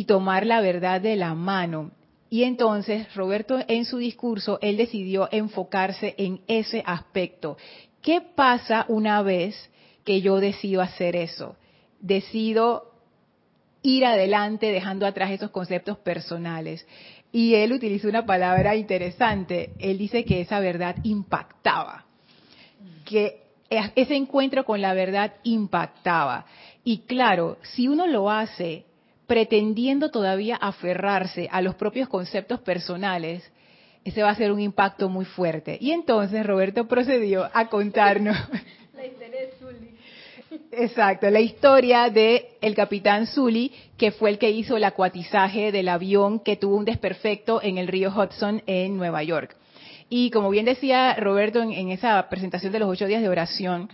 y 0.00 0.06
tomar 0.06 0.46
la 0.46 0.62
verdad 0.62 0.98
de 1.02 1.14
la 1.14 1.34
mano. 1.34 1.90
Y 2.30 2.44
entonces 2.44 3.14
Roberto 3.14 3.58
en 3.68 3.84
su 3.84 3.98
discurso, 3.98 4.58
él 4.62 4.78
decidió 4.78 5.28
enfocarse 5.30 6.14
en 6.16 6.40
ese 6.46 6.82
aspecto. 6.86 7.58
¿Qué 8.00 8.22
pasa 8.22 8.86
una 8.88 9.20
vez 9.20 9.70
que 10.02 10.22
yo 10.22 10.40
decido 10.40 10.80
hacer 10.80 11.16
eso? 11.16 11.56
Decido 12.00 12.94
ir 13.82 14.06
adelante 14.06 14.72
dejando 14.72 15.04
atrás 15.04 15.32
esos 15.32 15.50
conceptos 15.50 15.98
personales. 15.98 16.86
Y 17.30 17.56
él 17.56 17.70
utilizó 17.74 18.08
una 18.08 18.24
palabra 18.24 18.76
interesante. 18.76 19.74
Él 19.78 19.98
dice 19.98 20.24
que 20.24 20.40
esa 20.40 20.60
verdad 20.60 20.96
impactaba, 21.02 22.06
que 23.04 23.42
ese 23.68 24.16
encuentro 24.16 24.64
con 24.64 24.80
la 24.80 24.94
verdad 24.94 25.34
impactaba. 25.42 26.46
Y 26.84 27.00
claro, 27.00 27.58
si 27.60 27.86
uno 27.86 28.06
lo 28.06 28.30
hace 28.30 28.86
pretendiendo 29.30 30.10
todavía 30.10 30.56
aferrarse 30.56 31.48
a 31.52 31.62
los 31.62 31.76
propios 31.76 32.08
conceptos 32.08 32.58
personales, 32.62 33.48
ese 34.04 34.24
va 34.24 34.30
a 34.30 34.34
ser 34.34 34.50
un 34.50 34.58
impacto 34.58 35.08
muy 35.08 35.24
fuerte. 35.24 35.78
Y 35.80 35.92
entonces 35.92 36.44
Roberto 36.44 36.88
procedió 36.88 37.48
a 37.54 37.68
contarnos 37.68 38.36
la 38.96 39.04
Exacto, 40.72 41.30
la 41.30 41.38
historia 41.38 42.10
de 42.10 42.56
el 42.60 42.74
capitán 42.74 43.28
Zully, 43.28 43.70
que 43.96 44.10
fue 44.10 44.30
el 44.30 44.38
que 44.40 44.50
hizo 44.50 44.76
el 44.76 44.82
acuatizaje 44.82 45.70
del 45.70 45.90
avión 45.90 46.40
que 46.40 46.56
tuvo 46.56 46.74
un 46.74 46.84
desperfecto 46.84 47.62
en 47.62 47.78
el 47.78 47.86
río 47.86 48.10
Hudson 48.10 48.64
en 48.66 48.96
Nueva 48.96 49.22
York. 49.22 49.56
Y 50.08 50.32
como 50.32 50.50
bien 50.50 50.64
decía 50.64 51.14
Roberto 51.14 51.62
en, 51.62 51.70
en 51.70 51.90
esa 51.90 52.28
presentación 52.28 52.72
de 52.72 52.80
los 52.80 52.88
ocho 52.88 53.06
días 53.06 53.22
de 53.22 53.28
oración, 53.28 53.88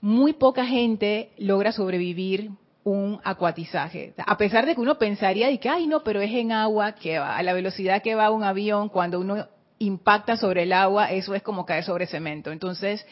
muy 0.00 0.34
poca 0.34 0.64
gente 0.66 1.30
logra 1.36 1.72
sobrevivir 1.72 2.52
un 2.88 3.20
acuatizaje. 3.24 4.14
A 4.26 4.36
pesar 4.36 4.66
de 4.66 4.74
que 4.74 4.80
uno 4.80 4.98
pensaría 4.98 5.48
de 5.48 5.58
que, 5.58 5.68
ay, 5.68 5.86
no, 5.86 6.02
pero 6.02 6.20
es 6.20 6.32
en 6.32 6.52
agua 6.52 6.92
que 6.92 7.18
va, 7.18 7.36
a 7.36 7.42
la 7.42 7.52
velocidad 7.52 8.02
que 8.02 8.14
va 8.14 8.30
un 8.30 8.44
avión, 8.44 8.88
cuando 8.88 9.20
uno 9.20 9.46
impacta 9.78 10.36
sobre 10.36 10.64
el 10.64 10.72
agua, 10.72 11.10
eso 11.12 11.34
es 11.34 11.42
como 11.42 11.64
caer 11.64 11.84
sobre 11.84 12.06
cemento. 12.06 12.50
Entonces, 12.50 13.06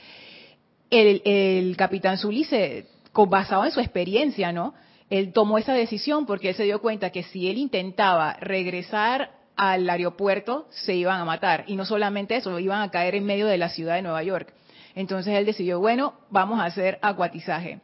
el, 0.91 1.77
capitán 1.77 2.19
Zully 2.19 2.45
se, 2.45 2.87
basado 3.15 3.65
en 3.65 3.71
su 3.71 3.81
experiencia, 3.81 4.53
¿no? 4.53 4.75
Él 5.09 5.33
tomó 5.33 5.59
esa 5.59 5.73
decisión 5.73 6.27
porque 6.27 6.51
él 6.51 6.55
se 6.55 6.65
dio 6.65 6.81
cuenta 6.81 7.11
que 7.11 7.23
si 7.23 7.49
él 7.49 7.59
intentaba 7.59 8.35
regresar 8.41 9.31
al 9.57 9.89
aeropuerto, 9.89 10.67
se 10.71 10.95
iban 10.95 11.21
a 11.21 11.25
matar. 11.25 11.65
Y 11.67 11.77
no 11.77 11.85
solamente 11.85 12.37
eso, 12.37 12.59
iban 12.59 12.83
a 12.83 12.91
caer 12.91 13.15
en 13.15 13.25
medio 13.25 13.47
de 13.47 13.59
la 13.59 13.69
ciudad 13.69 13.95
de 13.95 14.03
Nueva 14.03 14.23
York. 14.23 14.53
Entonces 14.95 15.35
él 15.35 15.47
decidió, 15.47 15.79
bueno, 15.79 16.15
vamos 16.31 16.59
a 16.61 16.65
hacer 16.65 16.99
acuatizaje. 17.03 17.81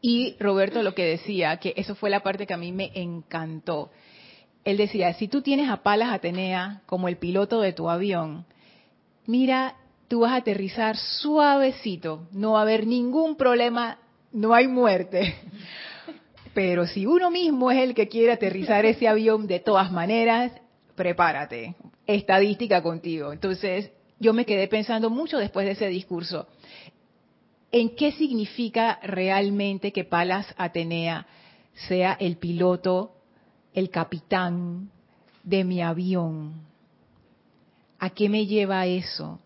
Y 0.00 0.36
Roberto 0.40 0.82
lo 0.82 0.94
que 0.94 1.04
decía, 1.04 1.58
que 1.58 1.74
eso 1.76 1.94
fue 1.94 2.10
la 2.10 2.22
parte 2.22 2.46
que 2.46 2.54
a 2.54 2.58
mí 2.58 2.72
me 2.72 2.90
encantó. 2.94 3.90
Él 4.64 4.76
decía, 4.76 5.12
si 5.14 5.28
tú 5.28 5.42
tienes 5.42 5.68
a 5.68 5.82
Palas 5.82 6.12
Atenea 6.12 6.82
como 6.86 7.08
el 7.08 7.16
piloto 7.16 7.60
de 7.60 7.72
tu 7.72 7.90
avión, 7.90 8.46
mira, 9.26 9.76
tú 10.08 10.20
vas 10.20 10.32
a 10.32 10.36
aterrizar 10.36 10.96
suavecito, 10.96 12.28
no 12.32 12.52
va 12.52 12.60
a 12.60 12.62
haber 12.62 12.86
ningún 12.86 13.36
problema, 13.36 13.98
no 14.32 14.54
hay 14.54 14.68
muerte. 14.68 15.34
Pero 16.54 16.86
si 16.86 17.06
uno 17.06 17.30
mismo 17.30 17.70
es 17.70 17.78
el 17.78 17.94
que 17.94 18.08
quiere 18.08 18.32
aterrizar 18.32 18.84
ese 18.84 19.06
avión 19.06 19.46
de 19.46 19.60
todas 19.60 19.92
maneras, 19.92 20.52
prepárate, 20.96 21.76
estadística 22.06 22.82
contigo. 22.82 23.32
Entonces, 23.32 23.90
yo 24.18 24.32
me 24.32 24.44
quedé 24.44 24.66
pensando 24.66 25.10
mucho 25.10 25.38
después 25.38 25.64
de 25.64 25.72
ese 25.72 25.88
discurso 25.88 26.48
en 27.72 27.94
qué 27.94 28.12
significa 28.12 28.98
realmente 29.02 29.92
que 29.92 30.04
Palas 30.04 30.46
Atenea 30.56 31.26
sea 31.88 32.16
el 32.18 32.36
piloto, 32.36 33.12
el 33.74 33.90
capitán 33.90 34.90
de 35.44 35.64
mi 35.64 35.80
avión. 35.80 36.54
¿A 37.98 38.10
qué 38.10 38.28
me 38.28 38.46
lleva 38.46 38.86
eso? 38.86 39.38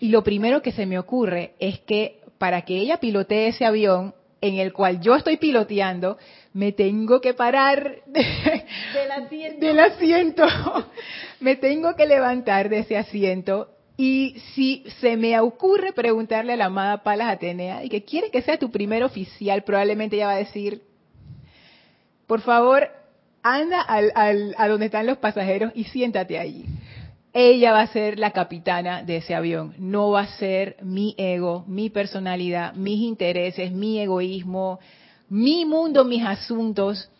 Y 0.00 0.08
lo 0.08 0.22
primero 0.22 0.62
que 0.62 0.72
se 0.72 0.86
me 0.86 0.98
ocurre 0.98 1.54
es 1.58 1.80
que 1.80 2.20
para 2.38 2.62
que 2.62 2.78
ella 2.78 2.98
pilotee 2.98 3.48
ese 3.48 3.64
avión 3.64 4.14
en 4.40 4.58
el 4.58 4.72
cual 4.72 5.00
yo 5.00 5.14
estoy 5.14 5.36
piloteando, 5.36 6.16
me 6.54 6.72
tengo 6.72 7.20
que 7.20 7.34
parar 7.34 8.02
del 8.06 9.80
asiento. 9.80 10.46
me 11.40 11.56
tengo 11.56 11.94
que 11.94 12.06
levantar 12.06 12.68
de 12.68 12.78
ese 12.78 12.96
asiento 12.96 13.68
Y 14.02 14.36
si 14.54 14.82
se 14.98 15.18
me 15.18 15.38
ocurre 15.40 15.92
preguntarle 15.92 16.54
a 16.54 16.56
la 16.56 16.64
amada 16.64 17.02
Palas 17.02 17.34
Atenea, 17.34 17.84
y 17.84 17.90
que 17.90 18.02
quiere 18.02 18.30
que 18.30 18.40
sea 18.40 18.58
tu 18.58 18.70
primer 18.70 19.04
oficial, 19.04 19.62
probablemente 19.62 20.16
ella 20.16 20.28
va 20.28 20.32
a 20.32 20.36
decir, 20.36 20.80
por 22.26 22.40
favor, 22.40 22.88
anda 23.42 23.82
al, 23.82 24.10
al, 24.14 24.54
a 24.56 24.68
donde 24.68 24.86
están 24.86 25.04
los 25.04 25.18
pasajeros 25.18 25.72
y 25.74 25.84
siéntate 25.84 26.38
allí. 26.38 26.64
Ella 27.34 27.72
va 27.72 27.82
a 27.82 27.88
ser 27.88 28.18
la 28.18 28.30
capitana 28.30 29.02
de 29.02 29.18
ese 29.18 29.34
avión, 29.34 29.74
no 29.76 30.12
va 30.12 30.22
a 30.22 30.38
ser 30.38 30.78
mi 30.80 31.14
ego, 31.18 31.66
mi 31.68 31.90
personalidad, 31.90 32.72
mis 32.72 33.02
intereses, 33.02 33.70
mi 33.70 34.00
egoísmo, 34.00 34.80
mi 35.28 35.66
mundo, 35.66 36.06
mis 36.06 36.24
asuntos. 36.24 37.10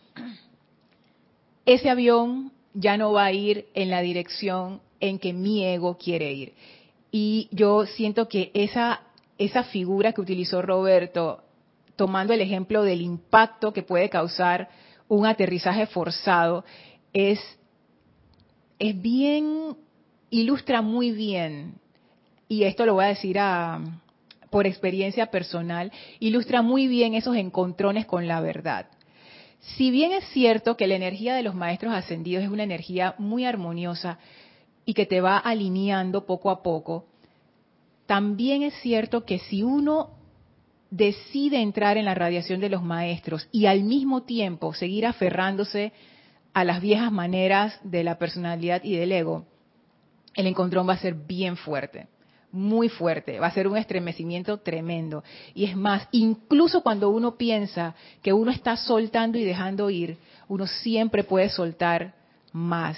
Ese 1.63 1.91
avión 1.91 2.51
ya 2.73 2.97
no 2.97 3.13
va 3.13 3.25
a 3.25 3.31
ir 3.33 3.67
en 3.75 3.91
la 3.91 4.01
dirección 4.01 4.81
en 5.01 5.19
que 5.19 5.33
mi 5.33 5.65
ego 5.65 5.97
quiere 5.97 6.31
ir. 6.31 6.53
Y 7.11 7.49
yo 7.51 7.85
siento 7.85 8.29
que 8.29 8.51
esa, 8.53 9.01
esa 9.37 9.63
figura 9.65 10.13
que 10.13 10.21
utilizó 10.21 10.61
Roberto, 10.61 11.43
tomando 11.97 12.33
el 12.33 12.41
ejemplo 12.41 12.83
del 12.83 13.01
impacto 13.01 13.73
que 13.73 13.83
puede 13.83 14.09
causar 14.09 14.69
un 15.09 15.25
aterrizaje 15.25 15.87
forzado, 15.87 16.63
es, 17.11 17.39
es 18.79 19.01
bien, 19.01 19.75
ilustra 20.29 20.81
muy 20.81 21.11
bien, 21.11 21.73
y 22.47 22.63
esto 22.63 22.85
lo 22.85 22.93
voy 22.93 23.05
a 23.05 23.09
decir 23.09 23.39
a, 23.39 23.81
por 24.49 24.67
experiencia 24.67 25.27
personal, 25.27 25.91
ilustra 26.19 26.61
muy 26.61 26.87
bien 26.87 27.15
esos 27.15 27.35
encontrones 27.35 28.05
con 28.05 28.27
la 28.27 28.41
verdad. 28.41 28.87
Si 29.61 29.91
bien 29.91 30.11
es 30.11 30.25
cierto 30.29 30.75
que 30.75 30.87
la 30.87 30.95
energía 30.95 31.35
de 31.35 31.43
los 31.43 31.55
maestros 31.55 31.93
ascendidos 31.93 32.43
es 32.43 32.49
una 32.49 32.63
energía 32.63 33.15
muy 33.17 33.45
armoniosa 33.45 34.17
y 34.91 34.93
que 34.93 35.05
te 35.05 35.21
va 35.21 35.37
alineando 35.37 36.25
poco 36.25 36.49
a 36.49 36.61
poco, 36.61 37.05
también 38.07 38.61
es 38.61 38.73
cierto 38.81 39.23
que 39.23 39.39
si 39.39 39.63
uno 39.63 40.09
decide 40.89 41.61
entrar 41.61 41.95
en 41.95 42.03
la 42.03 42.13
radiación 42.13 42.59
de 42.59 42.67
los 42.67 42.83
maestros 42.83 43.47
y 43.53 43.67
al 43.67 43.85
mismo 43.85 44.23
tiempo 44.23 44.73
seguir 44.73 45.05
aferrándose 45.05 45.93
a 46.51 46.65
las 46.65 46.81
viejas 46.81 47.09
maneras 47.09 47.79
de 47.85 48.03
la 48.03 48.17
personalidad 48.17 48.83
y 48.83 48.97
del 48.97 49.13
ego, 49.13 49.45
el 50.33 50.47
encontrón 50.47 50.89
va 50.89 50.95
a 50.95 50.97
ser 50.97 51.13
bien 51.13 51.55
fuerte 51.55 52.09
muy 52.53 52.89
fuerte, 52.89 53.39
va 53.39 53.47
a 53.47 53.51
ser 53.51 53.65
un 53.65 53.77
estremecimiento 53.77 54.57
tremendo. 54.57 55.23
Y 55.53 55.63
es 55.63 55.77
más, 55.77 56.05
incluso 56.11 56.83
cuando 56.83 57.09
uno 57.09 57.37
piensa 57.37 57.95
que 58.21 58.33
uno 58.33 58.51
está 58.51 58.75
soltando 58.75 59.37
y 59.37 59.45
dejando 59.45 59.89
ir, 59.89 60.17
uno 60.49 60.67
siempre 60.67 61.23
puede 61.23 61.47
soltar 61.47 62.13
más. 62.51 62.97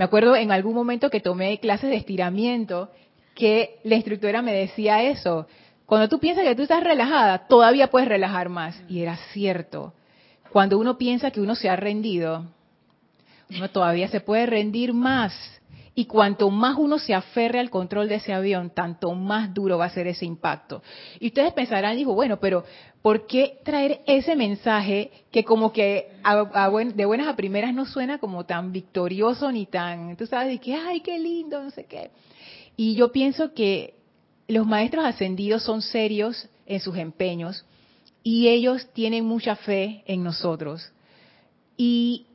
Me 0.00 0.04
acuerdo 0.04 0.34
en 0.34 0.50
algún 0.50 0.72
momento 0.72 1.10
que 1.10 1.20
tomé 1.20 1.60
clases 1.60 1.90
de 1.90 1.96
estiramiento 1.96 2.88
que 3.34 3.80
la 3.84 3.96
instructora 3.96 4.40
me 4.40 4.54
decía 4.54 5.02
eso. 5.02 5.46
Cuando 5.84 6.08
tú 6.08 6.18
piensas 6.18 6.42
que 6.44 6.54
tú 6.54 6.62
estás 6.62 6.82
relajada, 6.82 7.46
todavía 7.48 7.90
puedes 7.90 8.08
relajar 8.08 8.48
más. 8.48 8.82
Y 8.88 9.02
era 9.02 9.18
cierto. 9.34 9.92
Cuando 10.52 10.78
uno 10.78 10.96
piensa 10.96 11.30
que 11.30 11.42
uno 11.42 11.54
se 11.54 11.68
ha 11.68 11.76
rendido, 11.76 12.46
uno 13.50 13.68
todavía 13.68 14.08
se 14.08 14.22
puede 14.22 14.46
rendir 14.46 14.94
más. 14.94 15.34
Y 15.94 16.06
cuanto 16.06 16.48
más 16.48 16.76
uno 16.78 16.98
se 16.98 17.12
aferre 17.12 17.60
al 17.60 17.68
control 17.68 18.08
de 18.08 18.14
ese 18.14 18.32
avión, 18.32 18.70
tanto 18.70 19.14
más 19.14 19.52
duro 19.52 19.76
va 19.76 19.84
a 19.84 19.90
ser 19.90 20.06
ese 20.06 20.24
impacto. 20.24 20.82
Y 21.18 21.26
ustedes 21.26 21.52
pensarán, 21.52 21.96
digo, 21.96 22.14
bueno, 22.14 22.40
pero 22.40 22.64
¿por 23.02 23.26
qué 23.26 23.58
traer 23.64 24.00
ese 24.06 24.36
mensaje 24.36 25.10
que 25.30 25.44
como 25.44 25.72
que 25.72 26.08
de 26.94 27.04
buenas 27.06 27.28
a 27.28 27.36
primeras 27.36 27.74
no 27.74 27.86
suena 27.86 28.18
como 28.18 28.44
tan 28.44 28.72
victorioso 28.72 29.50
ni 29.50 29.66
tan, 29.66 30.16
tú 30.16 30.26
sabes, 30.26 30.48
de 30.48 30.58
que, 30.58 30.74
ay, 30.74 31.00
qué 31.00 31.18
lindo, 31.18 31.62
no 31.62 31.70
sé 31.70 31.84
qué. 31.84 32.10
Y 32.76 32.94
yo 32.94 33.12
pienso 33.12 33.54
que 33.54 33.94
los 34.48 34.66
maestros 34.66 35.04
ascendidos 35.04 35.62
son 35.62 35.82
serios 35.82 36.48
en 36.66 36.80
sus 36.80 36.96
empeños 36.96 37.64
y 38.22 38.48
ellos 38.48 38.86
tienen 38.92 39.24
mucha 39.24 39.56
fe 39.56 40.02
en 40.06 40.22
nosotros. 40.22 40.92
Y 41.76 42.26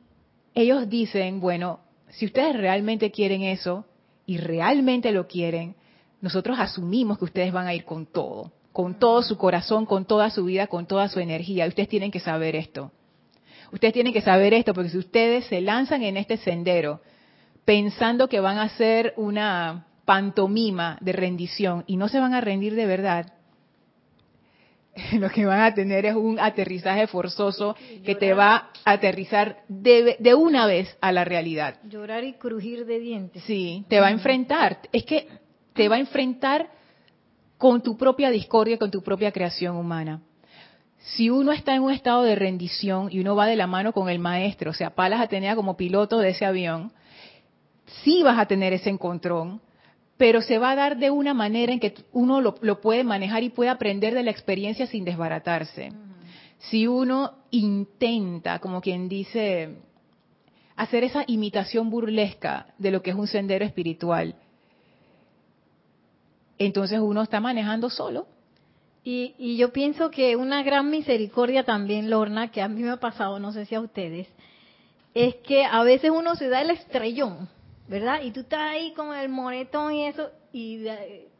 ellos 0.54 0.88
dicen, 0.88 1.40
bueno, 1.40 1.80
si 2.08 2.26
ustedes 2.26 2.56
realmente 2.56 3.10
quieren 3.10 3.42
eso 3.42 3.84
y 4.24 4.38
realmente 4.38 5.12
lo 5.12 5.28
quieren, 5.28 5.76
nosotros 6.20 6.58
asumimos 6.58 7.18
que 7.18 7.26
ustedes 7.26 7.52
van 7.52 7.66
a 7.66 7.74
ir 7.74 7.84
con 7.84 8.06
todo, 8.06 8.50
con 8.76 8.98
todo 8.98 9.22
su 9.22 9.38
corazón, 9.38 9.86
con 9.86 10.04
toda 10.04 10.28
su 10.28 10.44
vida, 10.44 10.66
con 10.66 10.84
toda 10.84 11.08
su 11.08 11.18
energía. 11.18 11.64
Y 11.64 11.68
ustedes 11.68 11.88
tienen 11.88 12.10
que 12.10 12.20
saber 12.20 12.54
esto. 12.54 12.92
Ustedes 13.72 13.94
tienen 13.94 14.12
que 14.12 14.20
saber 14.20 14.52
esto 14.52 14.74
porque 14.74 14.90
si 14.90 14.98
ustedes 14.98 15.46
se 15.46 15.62
lanzan 15.62 16.02
en 16.02 16.18
este 16.18 16.36
sendero 16.36 17.00
pensando 17.64 18.28
que 18.28 18.38
van 18.38 18.58
a 18.58 18.64
hacer 18.64 19.14
una 19.16 19.86
pantomima 20.04 20.98
de 21.00 21.12
rendición 21.12 21.84
y 21.86 21.96
no 21.96 22.08
se 22.08 22.20
van 22.20 22.34
a 22.34 22.42
rendir 22.42 22.74
de 22.74 22.84
verdad, 22.84 23.32
lo 25.12 25.30
que 25.30 25.46
van 25.46 25.60
a 25.60 25.72
tener 25.72 26.04
es 26.04 26.14
un 26.14 26.38
aterrizaje 26.38 27.06
forzoso 27.06 27.74
que 28.04 28.14
te 28.14 28.34
va 28.34 28.72
a 28.84 28.92
aterrizar 28.92 29.62
de, 29.68 30.18
de, 30.18 30.34
una 30.34 30.66
vez 30.66 30.98
a 31.00 31.12
la 31.12 31.24
realidad. 31.24 31.78
Llorar 31.88 32.24
y 32.24 32.34
crujir 32.34 32.84
de 32.84 32.98
dientes. 32.98 33.42
Sí, 33.44 33.86
te 33.88 34.00
va 34.00 34.08
a 34.08 34.12
enfrentar. 34.12 34.80
Es 34.92 35.06
que 35.06 35.28
te 35.72 35.88
va 35.88 35.96
a 35.96 36.00
enfrentar 36.00 36.76
con 37.58 37.82
tu 37.82 37.96
propia 37.96 38.30
discordia, 38.30 38.78
con 38.78 38.90
tu 38.90 39.02
propia 39.02 39.32
creación 39.32 39.76
humana. 39.76 40.22
Si 40.98 41.30
uno 41.30 41.52
está 41.52 41.74
en 41.74 41.82
un 41.82 41.92
estado 41.92 42.22
de 42.22 42.34
rendición 42.34 43.08
y 43.10 43.20
uno 43.20 43.36
va 43.36 43.46
de 43.46 43.56
la 43.56 43.66
mano 43.66 43.92
con 43.92 44.08
el 44.08 44.18
maestro, 44.18 44.72
o 44.72 44.74
sea, 44.74 44.90
Palas 44.90 45.20
Atenea 45.20 45.54
como 45.54 45.76
piloto 45.76 46.18
de 46.18 46.30
ese 46.30 46.44
avión, 46.44 46.92
sí 48.02 48.22
vas 48.22 48.38
a 48.38 48.46
tener 48.46 48.72
ese 48.72 48.90
encontrón, 48.90 49.60
pero 50.16 50.40
se 50.40 50.58
va 50.58 50.70
a 50.70 50.76
dar 50.76 50.96
de 50.96 51.10
una 51.10 51.34
manera 51.34 51.72
en 51.72 51.80
que 51.80 51.94
uno 52.12 52.40
lo, 52.40 52.80
puede 52.80 53.04
manejar 53.04 53.42
y 53.42 53.50
puede 53.50 53.70
aprender 53.70 54.14
de 54.14 54.22
la 54.22 54.30
experiencia 54.30 54.86
sin 54.86 55.04
desbaratarse. 55.04 55.92
Si 56.58 56.86
uno 56.86 57.34
intenta, 57.50 58.58
como 58.58 58.80
quien 58.80 59.08
dice, 59.08 59.76
hacer 60.74 61.04
esa 61.04 61.24
imitación 61.26 61.90
burlesca 61.90 62.68
de 62.78 62.90
lo 62.90 63.02
que 63.02 63.10
es 63.10 63.16
un 63.16 63.26
sendero 63.26 63.64
espiritual, 63.64 64.34
entonces 66.58 67.00
uno 67.00 67.22
está 67.22 67.40
manejando 67.40 67.90
solo. 67.90 68.26
Y, 69.04 69.34
y 69.38 69.56
yo 69.56 69.72
pienso 69.72 70.10
que 70.10 70.34
una 70.34 70.62
gran 70.62 70.90
misericordia 70.90 71.64
también, 71.64 72.10
Lorna, 72.10 72.50
que 72.50 72.60
a 72.60 72.68
mí 72.68 72.82
me 72.82 72.90
ha 72.90 72.96
pasado, 72.96 73.38
no 73.38 73.52
sé 73.52 73.64
si 73.66 73.74
a 73.74 73.80
ustedes, 73.80 74.26
es 75.14 75.36
que 75.36 75.64
a 75.64 75.82
veces 75.84 76.10
uno 76.10 76.34
se 76.34 76.48
da 76.48 76.60
el 76.60 76.70
estrellón 76.70 77.48
¿verdad? 77.88 78.22
Y 78.22 78.30
tú 78.32 78.40
estás 78.40 78.60
ahí 78.60 78.92
con 78.92 79.16
el 79.16 79.28
moretón 79.28 79.94
y 79.94 80.06
eso, 80.06 80.28
y 80.52 80.86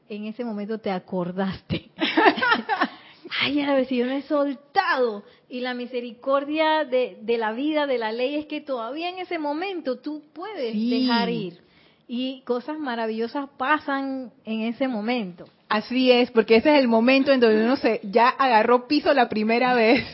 en 0.09 0.25
ese 0.27 0.45
momento 0.45 0.79
te 0.79 0.91
acordaste. 0.91 1.91
Ay, 3.43 3.61
a 3.61 3.75
ver 3.75 3.87
si 3.87 3.97
yo 3.97 4.07
no 4.07 4.13
he 4.13 4.23
soltado. 4.23 5.25
Y 5.49 5.61
la 5.61 5.75
misericordia 5.75 6.85
de, 6.85 7.19
de, 7.21 7.39
la 7.39 7.53
vida, 7.53 7.87
de 7.87 7.99
la 7.99 8.13
ley, 8.13 8.37
es 8.37 8.47
que 8.47 8.61
todavía 8.61 9.09
en 9.09 9.19
ese 9.19 9.39
momento 9.39 9.99
tú 9.99 10.23
puedes 10.33 10.75
dejar 10.75 11.29
ir. 11.29 11.61
Y 12.09 12.43
cosas 12.43 12.79
maravillosas 12.79 13.49
pasan 13.57 14.33
en 14.45 14.61
ese 14.63 14.87
momento. 14.89 15.47
Así 15.69 16.13
es, 16.13 16.31
porque 16.31 16.57
ese 16.57 16.73
es 16.75 16.79
el 16.79 16.89
momento 16.89 17.33
en 17.33 17.41
donde 17.41 17.65
uno 17.65 17.77
se 17.77 18.01
ya 18.05 18.29
agarró 18.29 18.87
piso 18.87 19.13
la 19.13 19.29
primera 19.29 19.75
vez 19.75 20.05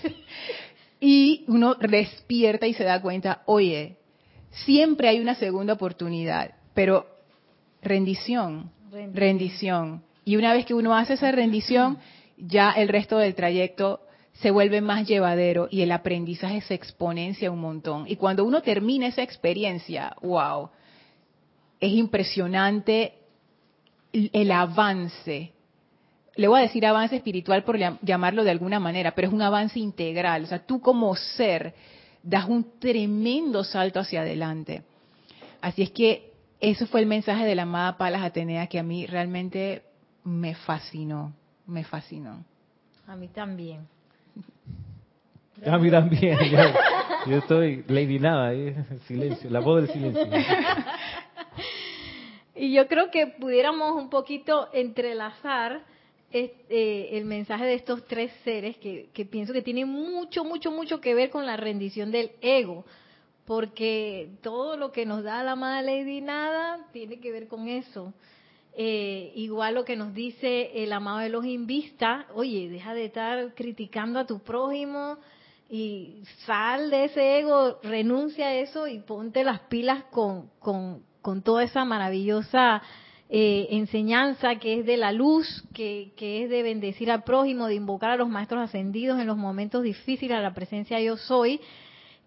y 1.01 1.45
uno 1.49 1.74
despierta 1.74 2.66
y 2.66 2.74
se 2.74 2.84
da 2.84 3.03
cuenta, 3.03 3.43
oye, 3.45 3.99
Siempre 4.53 5.09
hay 5.09 5.20
una 5.20 5.34
segunda 5.34 5.72
oportunidad, 5.72 6.55
pero 6.74 7.07
rendición, 7.80 8.70
rendición, 9.12 10.03
Y 10.24 10.36
una 10.36 10.53
vez 10.53 10.66
que 10.66 10.74
uno 10.74 10.95
hace 10.95 11.14
esa 11.14 11.32
rendición, 11.32 11.99
ya 12.36 12.70
el 12.70 12.88
resto 12.88 13.16
del 13.18 13.34
trayecto 13.34 14.01
se 14.34 14.51
vuelve 14.51 14.80
más 14.80 15.09
llevadero 15.09 15.68
y 15.70 15.80
el 15.82 15.90
aprendizaje 15.90 16.61
se 16.61 16.74
exponencia 16.74 17.51
un 17.51 17.61
montón. 17.61 18.05
Y 18.07 18.16
cuando 18.16 18.45
uno 18.45 18.61
termina 18.62 19.07
esa 19.07 19.22
experiencia, 19.22 20.14
wow, 20.22 20.70
es 21.83 21.93
impresionante 21.93 23.14
el 24.12 24.53
avance. 24.53 25.53
Le 26.37 26.47
voy 26.47 26.61
a 26.61 26.62
decir 26.62 26.87
avance 26.87 27.16
espiritual 27.16 27.64
por 27.64 27.76
llamarlo 27.76 28.45
de 28.45 28.53
alguna 28.53 28.78
manera, 28.78 29.16
pero 29.16 29.26
es 29.26 29.35
un 29.35 29.43
avance 29.43 29.80
integral. 29.80 30.45
O 30.45 30.47
sea, 30.47 30.61
tú 30.61 30.80
como 30.80 31.14
ser 31.16 31.74
das 32.22 32.49
un 32.49 32.78
tremendo 32.78 33.64
salto 33.64 33.99
hacia 33.99 34.20
adelante. 34.20 34.85
Así 35.61 35.83
es 35.83 35.91
que 35.91 36.33
eso 36.61 36.87
fue 36.87 37.01
el 37.01 37.07
mensaje 37.07 37.45
de 37.45 37.57
la 37.57 37.62
amada 37.62 37.99
Palas 37.99 38.22
Atenea 38.22 38.68
que 38.68 38.78
a 38.78 38.85
mí 38.85 39.05
realmente 39.07 39.83
me 40.22 40.55
fascinó, 40.55 41.33
me 41.66 41.83
fascinó. 41.83 42.45
A 43.09 43.16
mí 43.16 43.26
también. 43.26 43.89
A 45.66 45.78
mí 45.78 45.91
también. 45.91 46.39
Yo, 47.26 47.39
estoy 47.39 47.85
Lady 47.89 48.20
Nada, 48.20 48.53
silencio, 49.09 49.51
la 49.51 49.61
voz 49.61 49.83
del 49.83 49.93
silencio. 49.93 50.26
Y 52.63 52.71
yo 52.71 52.87
creo 52.87 53.11
que 53.11 53.27
pudiéramos 53.27 54.01
un 54.01 54.09
poquito 54.09 54.69
entrelazar 54.73 55.83
este, 56.31 57.19
el 57.19 57.25
mensaje 57.25 57.65
de 57.65 57.75
estos 57.75 58.07
tres 58.07 58.31
seres 58.45 58.77
que, 58.77 59.27
pienso 59.29 59.53
que 59.53 59.63
tiene 59.63 59.85
mucho, 59.85 60.45
mucho, 60.45 60.71
mucho 60.71 61.01
que 61.01 61.13
ver 61.13 61.31
con 61.31 61.45
la 61.45 61.57
rendición 61.57 62.13
del 62.13 62.31
ego, 62.41 62.85
porque 63.47 64.31
todo 64.43 64.77
lo 64.77 64.93
que 64.93 65.07
nos 65.07 65.25
da 65.25 65.43
la 65.43 65.57
Madre 65.57 66.05
Lady 66.05 66.21
Nada 66.21 66.87
tiene 66.93 67.19
que 67.19 67.33
ver 67.33 67.49
con 67.49 67.67
eso. 67.67 68.15
Eh, 68.77 69.33
igual 69.35 69.75
lo 69.75 69.85
que 69.85 69.97
nos 69.97 70.15
dice 70.15 70.71
el 70.85 70.93
amado 70.93 71.19
de 71.19 71.31
los 71.31 71.43
Vista, 71.67 72.29
oye, 72.33 72.69
deja 72.69 72.95
de 72.95 73.07
estar 73.07 73.55
criticando 73.55 74.21
a 74.21 74.27
tu 74.29 74.39
prójimo 74.39 75.19
y 75.69 76.23
sal 76.47 76.91
de 76.91 77.07
ese 77.07 77.41
ego, 77.41 77.81
renuncia 77.83 78.47
a 78.47 78.55
eso 78.55 78.87
y 78.87 79.01
ponte 79.01 79.43
las 79.43 79.59
pilas 79.63 80.05
con, 80.13 80.49
con, 80.61 81.03
con 81.23 81.43
toda 81.43 81.64
esa 81.64 81.85
maravillosa 81.85 82.83
eh, 83.31 83.68
enseñanza 83.70 84.57
que 84.57 84.81
es 84.81 84.85
de 84.85 84.99
la 84.99 85.11
luz, 85.11 85.64
que, 85.73 86.12
que, 86.16 86.45
es 86.45 86.51
de 86.51 86.62
bendecir 86.62 87.11
al 87.11 87.25
prójimo, 87.25 87.66
de 87.66 87.77
invocar 87.77 88.11
a 88.11 88.16
los 88.16 88.29
maestros 88.29 88.61
ascendidos 88.61 89.18
en 89.18 89.27
los 89.27 89.39
momentos 89.39 89.83
difíciles, 89.83 90.37
a 90.37 90.43
la 90.43 90.53
presencia 90.53 91.01
yo 91.01 91.16
soy, 91.16 91.61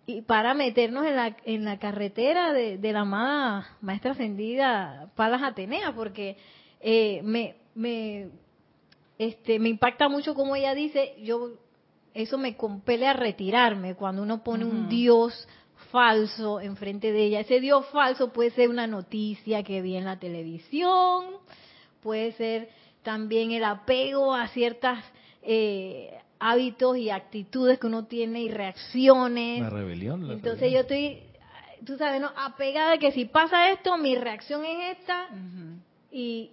y 0.07 0.21
para 0.21 0.55
meternos 0.55 1.05
en 1.05 1.15
la, 1.15 1.37
en 1.45 1.63
la 1.63 1.77
carretera 1.77 2.53
de, 2.53 2.79
de 2.79 2.93
la 2.93 3.01
amada 3.01 3.77
maestra 3.81 4.11
ascendida 4.11 5.11
Palas 5.15 5.43
Atenea, 5.43 5.93
porque 5.93 6.37
eh, 6.79 7.21
me, 7.23 7.55
me, 7.75 8.29
este, 9.19 9.59
me 9.59 9.69
impacta 9.69 10.09
mucho 10.09 10.33
como 10.33 10.55
ella 10.55 10.73
dice, 10.73 11.15
yo 11.21 11.51
eso 12.15 12.37
me 12.37 12.55
compele 12.55 13.07
a 13.07 13.13
retirarme 13.13 13.95
cuando 13.95 14.23
uno 14.23 14.43
pone 14.43 14.65
un 14.65 14.87
Dios 14.89 15.47
falso 15.95 16.59
enfrente 16.59 17.13
de 17.13 17.23
ella. 17.23 17.39
Ese 17.39 17.61
Dios 17.61 17.85
falso 17.85 18.33
puede 18.33 18.51
ser 18.51 18.69
una 18.69 18.85
noticia 18.85 19.63
que 19.63 19.81
vi 19.81 19.95
en 19.95 20.03
la 20.03 20.19
televisión, 20.19 21.23
puede 22.03 22.33
ser 22.33 22.67
también 23.01 23.53
el 23.53 23.63
apego 23.63 24.33
a 24.33 24.49
ciertas 24.49 25.01
eh, 25.41 26.13
hábitos 26.37 26.97
y 26.97 27.11
actitudes 27.11 27.79
que 27.79 27.87
uno 27.87 28.03
tiene 28.07 28.41
y 28.41 28.49
reacciones. 28.49 29.61
La 29.61 29.69
rebelión. 29.69 30.29
Entonces 30.29 30.69
yo 30.69 30.79
estoy, 30.79 31.23
tú 31.85 31.95
sabes, 31.95 32.19
¿no? 32.19 32.29
apegada 32.35 32.91
de 32.91 32.99
que 32.99 33.13
si 33.13 33.23
pasa 33.23 33.69
esto, 33.69 33.97
mi 33.97 34.17
reacción 34.17 34.65
es 34.65 34.97
esta 34.99 35.29
y 36.11 36.51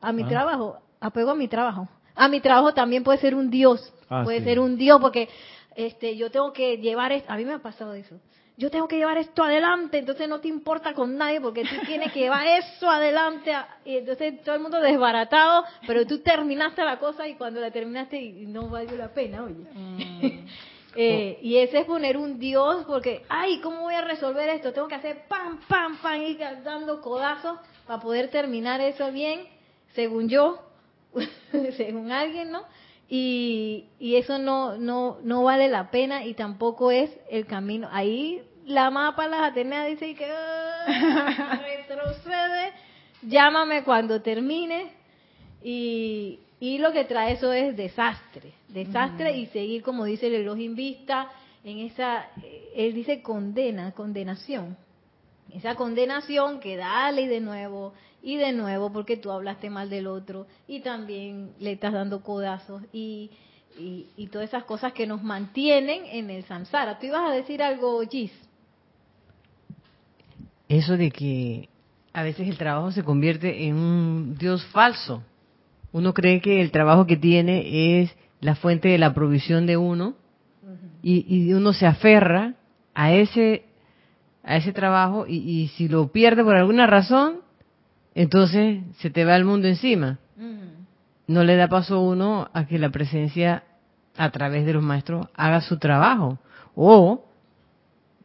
a 0.00 0.12
mi 0.12 0.24
trabajo, 0.24 0.78
apego 0.98 1.32
a 1.32 1.34
mi 1.34 1.46
trabajo. 1.46 1.86
A 2.14 2.28
mi 2.28 2.40
trabajo 2.40 2.72
también 2.72 3.04
puede 3.04 3.18
ser 3.18 3.34
un 3.34 3.50
Dios, 3.50 3.92
ah, 4.08 4.22
puede 4.24 4.42
ser 4.42 4.60
un 4.60 4.78
Dios 4.78 4.98
porque 4.98 5.28
este, 5.76 6.16
yo 6.16 6.30
tengo 6.30 6.52
que 6.52 6.78
llevar 6.78 7.12
esto, 7.12 7.32
a 7.32 7.36
mí 7.36 7.44
me 7.44 7.54
ha 7.54 7.58
pasado 7.58 7.94
eso, 7.94 8.20
yo 8.56 8.70
tengo 8.70 8.86
que 8.86 8.96
llevar 8.96 9.16
esto 9.18 9.42
adelante, 9.42 9.98
entonces 9.98 10.28
no 10.28 10.40
te 10.40 10.48
importa 10.48 10.92
con 10.92 11.16
nadie 11.16 11.40
porque 11.40 11.62
tú 11.62 11.74
tienes 11.86 12.12
que 12.12 12.20
llevar 12.20 12.46
eso 12.58 12.88
adelante, 12.88 13.52
y 13.84 13.96
entonces 13.96 14.42
todo 14.42 14.54
el 14.54 14.60
mundo 14.60 14.80
desbaratado, 14.80 15.64
pero 15.86 16.06
tú 16.06 16.20
terminaste 16.20 16.84
la 16.84 16.98
cosa 16.98 17.26
y 17.26 17.34
cuando 17.34 17.60
la 17.60 17.70
terminaste 17.70 18.20
no 18.46 18.68
valió 18.68 18.96
la 18.96 19.08
pena, 19.08 19.44
oye. 19.44 19.66
Mm. 19.74 20.46
eh, 20.96 21.38
y 21.42 21.56
ese 21.56 21.80
es 21.80 21.86
poner 21.86 22.16
un 22.16 22.38
Dios 22.38 22.84
porque, 22.86 23.22
ay, 23.28 23.60
¿cómo 23.60 23.80
voy 23.80 23.94
a 23.94 24.02
resolver 24.02 24.48
esto? 24.50 24.72
Tengo 24.72 24.88
que 24.88 24.96
hacer 24.96 25.26
pam, 25.28 25.58
pam, 25.66 25.96
pam, 26.02 26.22
y 26.22 26.36
dando 26.36 27.00
codazos 27.00 27.58
para 27.86 28.00
poder 28.00 28.28
terminar 28.28 28.80
eso 28.80 29.10
bien, 29.10 29.46
según 29.94 30.28
yo, 30.28 30.62
según 31.76 32.12
alguien, 32.12 32.50
¿no? 32.50 32.64
Y, 33.14 33.90
y 33.98 34.16
eso 34.16 34.38
no, 34.38 34.78
no, 34.78 35.18
no 35.22 35.44
vale 35.44 35.68
la 35.68 35.90
pena 35.90 36.24
y 36.24 36.32
tampoco 36.32 36.90
es 36.90 37.10
el 37.28 37.44
camino. 37.44 37.86
Ahí 37.92 38.40
la 38.64 38.90
mapa 38.90 39.28
las 39.28 39.50
Atenea 39.50 39.84
dice 39.84 40.14
que 40.14 40.24
ah, 40.24 41.60
retrocede, 41.62 42.72
llámame 43.20 43.84
cuando 43.84 44.22
termine 44.22 44.92
y, 45.62 46.38
y 46.58 46.78
lo 46.78 46.90
que 46.92 47.04
trae 47.04 47.34
eso 47.34 47.52
es 47.52 47.76
desastre, 47.76 48.54
desastre 48.68 49.36
y 49.36 49.44
seguir 49.48 49.82
como 49.82 50.06
dice 50.06 50.28
el 50.28 50.32
reloj 50.32 50.56
vista 50.74 51.28
en 51.64 51.80
esa, 51.80 52.30
él 52.74 52.94
dice 52.94 53.20
condena, 53.20 53.92
condenación. 53.92 54.74
Esa 55.52 55.74
condenación 55.74 56.60
que 56.60 56.78
dale 56.78 57.20
y 57.20 57.26
de 57.26 57.40
nuevo 57.40 57.92
y 58.22 58.36
de 58.36 58.52
nuevo 58.52 58.92
porque 58.92 59.16
tú 59.16 59.30
hablaste 59.30 59.68
mal 59.68 59.90
del 59.90 60.06
otro 60.06 60.46
y 60.68 60.80
también 60.80 61.50
le 61.58 61.72
estás 61.72 61.92
dando 61.92 62.22
codazos 62.22 62.82
y, 62.92 63.30
y, 63.78 64.26
todas 64.28 64.48
esas 64.48 64.64
cosas 64.64 64.92
que 64.92 65.06
nos 65.06 65.22
mantienen 65.22 66.02
en 66.06 66.30
el 66.30 66.44
samsara. 66.44 66.98
¿Tú 66.98 67.06
ibas 67.06 67.28
a 67.28 67.34
decir 67.34 67.62
algo, 67.62 68.00
Gis? 68.08 68.32
Eso 70.68 70.96
de 70.96 71.10
que 71.10 71.68
a 72.12 72.22
veces 72.22 72.48
el 72.48 72.58
trabajo 72.58 72.92
se 72.92 73.02
convierte 73.02 73.66
en 73.66 73.74
un 73.74 74.36
Dios 74.38 74.64
falso. 74.66 75.22
Uno 75.90 76.14
cree 76.14 76.40
que 76.40 76.60
el 76.60 76.70
trabajo 76.70 77.06
que 77.06 77.16
tiene 77.16 78.02
es 78.02 78.14
la 78.40 78.54
fuente 78.54 78.88
de 78.88 78.98
la 78.98 79.14
provisión 79.14 79.66
de 79.66 79.76
uno 79.76 80.14
y, 81.02 81.24
y, 81.28 81.52
uno 81.52 81.72
se 81.72 81.86
aferra 81.86 82.54
a 82.94 83.12
ese 83.12 83.64
a 84.44 84.56
ese 84.56 84.72
trabajo 84.72 85.26
y, 85.26 85.36
y 85.36 85.68
si 85.68 85.88
lo 85.88 86.08
pierde 86.08 86.42
por 86.42 86.56
alguna 86.56 86.86
razón 86.86 87.41
entonces 88.14 88.82
se 88.98 89.10
te 89.10 89.24
va 89.24 89.36
el 89.36 89.44
mundo 89.44 89.68
encima. 89.68 90.18
No 91.26 91.44
le 91.44 91.56
da 91.56 91.68
paso 91.68 91.96
a 91.96 92.00
uno 92.00 92.50
a 92.52 92.66
que 92.66 92.78
la 92.78 92.90
presencia 92.90 93.62
a 94.16 94.30
través 94.30 94.66
de 94.66 94.74
los 94.74 94.82
maestros 94.82 95.28
haga 95.34 95.60
su 95.60 95.78
trabajo. 95.78 96.38
O 96.74 97.24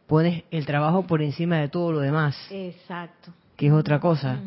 pones 0.07 0.43
el 0.51 0.65
trabajo 0.65 1.03
por 1.03 1.21
encima 1.21 1.57
de 1.57 1.69
todo 1.69 1.91
lo 1.91 1.99
demás. 1.99 2.35
Exacto. 2.51 3.31
Que 3.55 3.67
es 3.67 3.73
otra 3.73 3.99
cosa. 3.99 4.39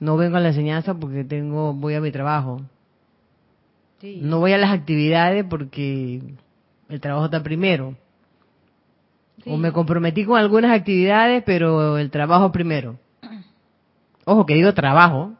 No 0.00 0.16
vengo 0.16 0.36
a 0.36 0.40
la 0.40 0.48
enseñanza 0.48 0.94
porque 0.94 1.24
tengo 1.24 1.72
voy 1.72 1.94
a 1.94 2.00
mi 2.00 2.10
trabajo. 2.10 2.62
No 4.02 4.40
voy 4.40 4.52
a 4.52 4.58
las 4.58 4.70
actividades 4.70 5.44
porque 5.44 6.22
el 6.88 7.00
trabajo 7.00 7.26
está 7.26 7.42
primero. 7.42 7.96
O 9.44 9.56
me 9.56 9.72
comprometí 9.72 10.24
con 10.24 10.38
algunas 10.38 10.72
actividades, 10.72 11.42
pero 11.44 11.98
el 11.98 12.10
trabajo 12.10 12.52
primero. 12.52 12.98
Ojo, 14.28 14.44
que 14.44 14.54
digo 14.54 14.74
trabajo, 14.74 15.34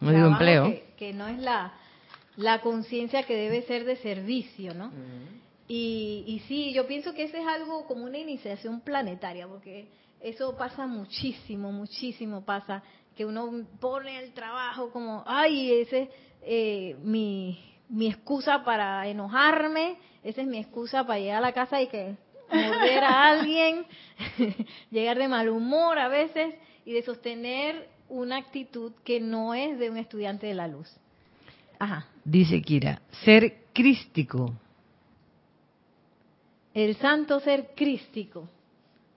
no 0.00 0.10
digo 0.10 0.28
empleo. 0.28 0.74
Que, 0.96 1.12
no 1.12 1.28
es 1.28 1.38
la, 1.38 1.74
la 2.36 2.62
conciencia 2.62 3.22
que 3.24 3.36
debe 3.36 3.62
ser 3.62 3.84
de 3.84 3.96
servicio, 3.96 4.72
¿no? 4.72 4.90
y, 5.68 6.24
y 6.26 6.38
sí, 6.48 6.72
yo 6.72 6.86
pienso 6.86 7.12
que 7.12 7.24
ese 7.24 7.38
es 7.38 7.46
algo 7.46 7.86
como 7.86 8.04
una 8.04 8.16
iniciación 8.16 8.80
planetaria, 8.80 9.46
porque 9.46 9.88
eso 10.20 10.56
pasa 10.56 10.86
muchísimo, 10.86 11.70
muchísimo 11.70 12.42
pasa, 12.42 12.82
que 13.14 13.26
uno 13.26 13.66
pone 13.78 14.18
el 14.18 14.32
trabajo 14.32 14.90
como, 14.90 15.22
ay, 15.26 15.72
ese 15.72 16.02
es 16.02 16.08
eh, 16.40 16.96
mi, 17.02 17.62
mi 17.90 18.06
excusa 18.06 18.64
para 18.64 19.06
enojarme, 19.06 19.98
esa 20.24 20.40
es 20.40 20.46
mi 20.46 20.58
excusa 20.58 21.06
para 21.06 21.18
llegar 21.18 21.38
a 21.38 21.42
la 21.42 21.52
casa 21.52 21.82
y 21.82 21.88
que 21.88 22.16
morder 22.50 23.04
a 23.04 23.24
alguien, 23.28 23.84
llegar 24.90 25.18
de 25.18 25.28
mal 25.28 25.50
humor 25.50 25.98
a 25.98 26.08
veces 26.08 26.54
y 26.86 26.92
de 26.94 27.02
sostener 27.02 27.99
una 28.10 28.36
actitud 28.36 28.92
que 29.04 29.20
no 29.20 29.54
es 29.54 29.78
de 29.78 29.88
un 29.88 29.96
estudiante 29.96 30.46
de 30.46 30.54
la 30.54 30.68
luz. 30.68 30.88
Ajá. 31.78 32.06
Dice 32.24 32.60
Kira, 32.60 33.00
ser 33.24 33.62
crístico. 33.72 34.52
El 36.74 36.96
santo 36.96 37.40
ser 37.40 37.70
crístico 37.74 38.48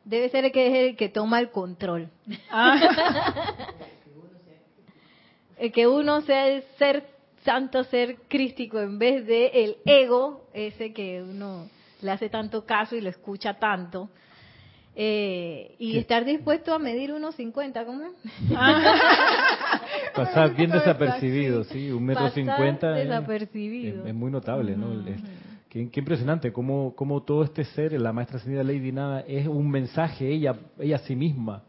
debe 0.06 0.30
ser 0.30 0.46
el 0.46 0.52
que 0.52 0.68
es 0.68 0.90
el 0.92 0.96
que 0.96 1.10
toma 1.10 1.40
el 1.40 1.52
control. 1.52 2.10
Ah. 2.50 2.80
el 5.58 5.72
que 5.72 5.88
uno 5.88 6.22
sea 6.22 6.48
el 6.48 6.64
ser 6.78 7.08
santo 7.44 7.84
ser 7.84 8.18
crístico 8.28 8.80
en 8.80 8.98
vez 8.98 9.26
de 9.26 9.48
el 9.48 9.78
ego, 9.86 10.48
ese 10.54 10.94
que 10.94 11.22
uno 11.22 11.68
le 12.02 12.12
hace 12.12 12.30
tanto 12.30 12.66
caso 12.66 12.96
y 12.96 13.02
lo 13.02 13.10
escucha 13.10 13.56
tanto, 13.56 14.10
eh, 14.96 15.76
y 15.80 15.98
estar 15.98 16.24
dispuesto 16.24 16.72
a 16.74 16.78
medir 16.78 17.14
unos 17.14 17.36
50, 17.36 17.84
¿cómo 17.86 18.12
Pasar 20.16 20.56
bien 20.56 20.70
desapercibido, 20.70 21.64
sí, 21.64 21.90
un 21.90 22.06
metro 22.06 22.30
cincuenta. 22.30 22.92
desapercibido. 22.92 24.06
Es, 24.06 24.14
muy 24.14 24.30
notable, 24.30 24.78
¿no? 24.78 25.04
qué, 25.70 25.90
impresionante 25.96 26.54
cómo, 26.54 26.94
cómo 26.96 27.24
todo 27.24 27.44
este 27.44 27.64
ser, 27.64 28.00
la 28.00 28.14
maestra 28.14 28.38
ascendida 28.38 28.64
Lady 28.64 28.92
Nada, 28.92 29.22
es 29.28 29.48
un 29.48 29.68
mensaje, 29.72 30.32
ella, 30.32 30.60
ella 30.80 30.98
a 30.98 31.00
sí 31.00 31.16
misma. 31.16 31.64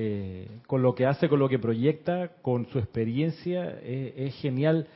Eh, 0.00 0.48
con 0.66 0.82
lo 0.82 0.94
que 0.94 1.06
hace, 1.06 1.28
con 1.28 1.40
lo 1.40 1.48
que 1.48 1.58
proyecta, 1.58 2.30
con 2.42 2.66
su 2.66 2.78
experiencia, 2.78 3.78
es, 3.82 4.34
genial. 4.36 4.86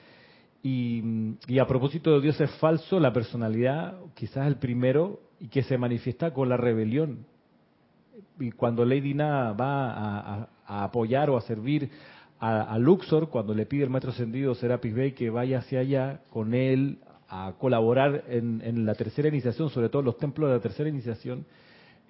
Y, 0.65 1.35
y, 1.49 1.59
a 1.59 1.67
propósito 1.67 2.13
de 2.13 2.21
Dios 2.21 2.41
es 2.41 2.51
falso, 2.57 3.01
la 3.01 3.13
personalidad, 3.13 3.99
quizás 4.15 4.47
el 4.47 4.57
primero, 4.57 5.21
y 5.41 5.49
que 5.49 5.65
se 5.65 5.77
manifiesta 5.77 6.33
con 6.33 6.49
la 6.49 6.57
rebelión 6.57 7.27
y 8.43 8.51
cuando 8.51 8.85
Lady 8.85 9.15
Na 9.15 9.53
va 9.53 10.49
a, 10.67 10.85
apoyar 10.85 11.31
o 11.31 11.37
a 11.37 11.43
servir 11.43 11.91
a, 12.41 12.77
Luxor, 12.79 13.29
cuando 13.29 13.55
le 13.55 13.67
pide 13.67 13.85
el 13.85 13.91
maestro 13.91 14.11
ascendido 14.11 14.57
Serapis 14.57 14.93
Bey 14.93 15.13
que 15.13 15.31
vaya 15.31 15.59
hacia 15.59 15.79
allá 15.79 16.23
con 16.31 16.55
él 16.55 16.99
a 17.29 17.55
colaborar 17.57 18.25
en, 18.27 18.85
la 18.85 18.97
tercera 18.97 19.29
iniciación, 19.29 19.71
sobre 19.71 19.89
todo 19.89 20.03
los 20.03 20.19
templos 20.19 20.51
de 20.51 20.57
la 20.57 20.61
tercera 20.61 20.89
iniciación, 20.89 21.47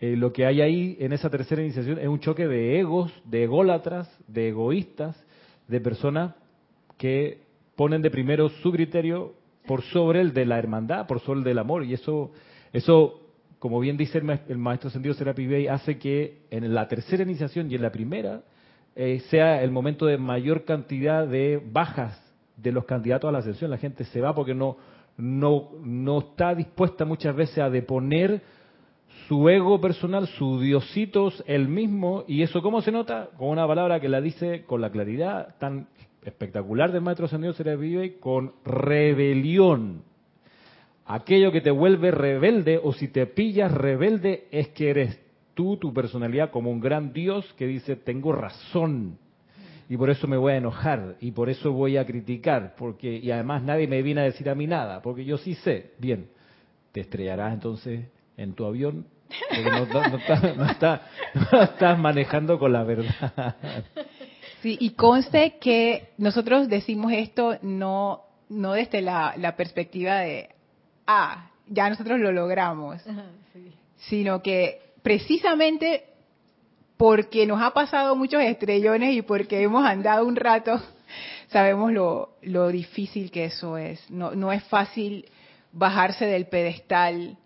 eh, 0.01 0.17
lo 0.17 0.33
que 0.33 0.47
hay 0.47 0.63
ahí 0.63 0.97
en 1.01 1.13
esa 1.13 1.29
tercera 1.29 1.61
iniciación 1.61 1.99
es 1.99 2.09
un 2.09 2.19
choque 2.19 2.49
de 2.49 2.81
egos, 2.81 3.13
de 3.27 3.45
ególatras, 3.45 4.09
de 4.27 4.49
egoístas, 4.49 5.23
de 5.69 5.81
personas 5.83 6.35
que 6.97 7.43
ponen 7.77 8.01
de 8.01 8.11
primero 8.11 8.49
su 8.49 8.73
criterio 8.73 9.35
por 9.67 9.83
sobre 9.83 10.23
el 10.23 10.33
de 10.33 10.47
la 10.47 10.59
hermandad, 10.59 11.07
por 11.07 11.21
sobre 11.21 11.41
el 11.41 11.45
del 11.45 11.59
amor, 11.59 11.85
y 11.85 11.93
eso, 11.93 12.33
eso 12.73 13.22
como 13.63 13.79
bien 13.79 13.97
dice 13.97 14.19
el, 14.19 14.59
maestro 14.59 14.91
Sendido 14.91 15.15
Serapi 15.15 15.47
Bey, 15.47 15.69
hace 15.69 15.97
que 15.97 16.39
en 16.51 16.75
la 16.75 16.89
tercera 16.89 17.23
iniciación 17.23 17.71
y 17.71 17.77
en 17.77 17.83
la 17.83 17.93
primera 17.93 18.41
eh, 18.97 19.23
sea 19.31 19.63
el 19.63 19.71
momento 19.71 20.05
de 20.05 20.19
mayor 20.19 20.65
cantidad 20.65 21.29
de 21.29 21.63
bajas 21.65 22.21
de 22.57 22.73
los 22.73 22.87
candidatos 22.87 23.29
a 23.29 23.31
la 23.31 23.39
ascensión. 23.39 23.71
La 23.71 23.79
gente 23.79 24.03
se 24.03 24.21
va 24.21 24.35
porque 24.35 24.53
no, 24.53 24.79
no, 25.17 25.69
no 25.81 26.19
está 26.19 26.57
dispuesta 26.57 27.05
muchas 27.05 27.37
veces 27.37 27.59
a 27.59 27.71
deponer 27.71 28.43
su 29.29 29.49
ego 29.49 29.81
personal, 29.81 30.27
su 30.27 30.59
diositos, 30.59 31.45
el 31.47 31.69
mismo, 31.69 32.25
y 32.27 32.43
eso 32.43 32.63
cómo 32.63 32.83
se 32.83 32.91
nota? 32.91 33.29
Con 33.39 33.51
una 33.51 33.65
palabra 33.69 34.01
que 34.01 34.09
la 34.09 34.21
dice 34.21 34.65
con 34.65 34.81
la 34.81 34.91
claridad 34.91 35.55
tan 35.61 35.87
espectacular 36.25 36.91
del 36.91 37.03
Maestro 37.03 37.27
Ascendido 37.27 37.53
se 37.53 37.77
vive 37.77 38.19
con 38.19 38.55
rebelión. 38.65 40.03
Aquello 41.07 41.53
que 41.53 41.61
te 41.61 41.71
vuelve 41.71 42.11
rebelde 42.11 42.81
o 42.83 42.93
si 42.93 43.09
te 43.09 43.27
pillas 43.27 43.73
rebelde 43.73 44.47
es 44.51 44.69
que 44.69 44.91
eres 44.91 45.21
tú, 45.55 45.77
tu 45.77 45.93
personalidad 45.93 46.51
como 46.51 46.71
un 46.71 46.81
gran 46.81 47.13
Dios 47.13 47.53
que 47.59 47.67
dice 47.67 47.97
tengo 47.97 48.33
razón 48.33 49.19
y 49.89 49.97
por 49.97 50.09
eso 50.11 50.27
me 50.27 50.37
voy 50.37 50.55
a 50.55 50.57
enojar 50.57 51.17
y 51.21 51.33
por 51.33 51.51
eso 51.51 51.73
voy 51.73 51.97
a 51.97 52.07
criticar 52.07 52.75
porque 52.79 53.19
y 53.19 53.31
además 53.31 53.63
nadie 53.63 53.87
me 53.87 54.01
viene 54.01 54.23
a 54.23 54.25
decir 54.25 54.49
a 54.49 54.55
mí 54.55 54.67
nada 54.67 55.03
porque 55.03 55.25
yo 55.25 55.37
sí 55.39 55.55
sé. 55.57 55.91
Bien, 55.99 56.29
te 56.93 57.01
estrellarás 57.01 57.53
entonces 57.53 58.07
en 58.37 58.55
tu 58.55 58.65
avión 58.65 59.05
porque 59.49 59.71
no, 59.71 61.63
estás 61.63 61.99
manejando 61.99 62.59
con 62.59 62.73
la 62.73 62.85
verdad. 62.85 63.57
Sí, 64.63 64.77
y 64.81 64.91
conste 64.91 65.59
que 65.61 66.11
nosotros 66.19 66.69
decimos 66.69 67.13
esto 67.13 67.59
no, 67.63 68.23
no 68.49 68.75
desde 68.75 69.03
la, 69.03 69.55
perspectiva 69.57 70.21
de, 70.21 70.51
ah, 71.13 71.51
ya 71.67 71.89
nosotros 71.89 72.19
lo 72.21 72.33
logramos, 72.33 73.03
sino 73.97 74.43
que 74.43 74.81
precisamente 75.03 76.05
porque 76.97 77.47
nos 77.47 77.61
ha 77.61 77.73
pasado 77.73 78.15
muchos 78.15 78.43
estrellones 78.43 79.15
y 79.15 79.23
porque 79.23 79.63
hemos 79.63 79.85
andado 79.85 80.27
un 80.27 80.37
rato, 80.37 80.81
sabemos 81.49 81.93
lo, 81.93 82.37
lo 82.43 82.69
difícil 82.69 83.31
que 83.31 83.47
eso 83.47 83.77
es. 83.77 84.09
No, 84.11 84.35
no 84.35 84.53
es 84.53 84.63
fácil 84.65 85.27
bajarse 85.73 86.27
del 86.27 86.47
pedestal 86.47 87.37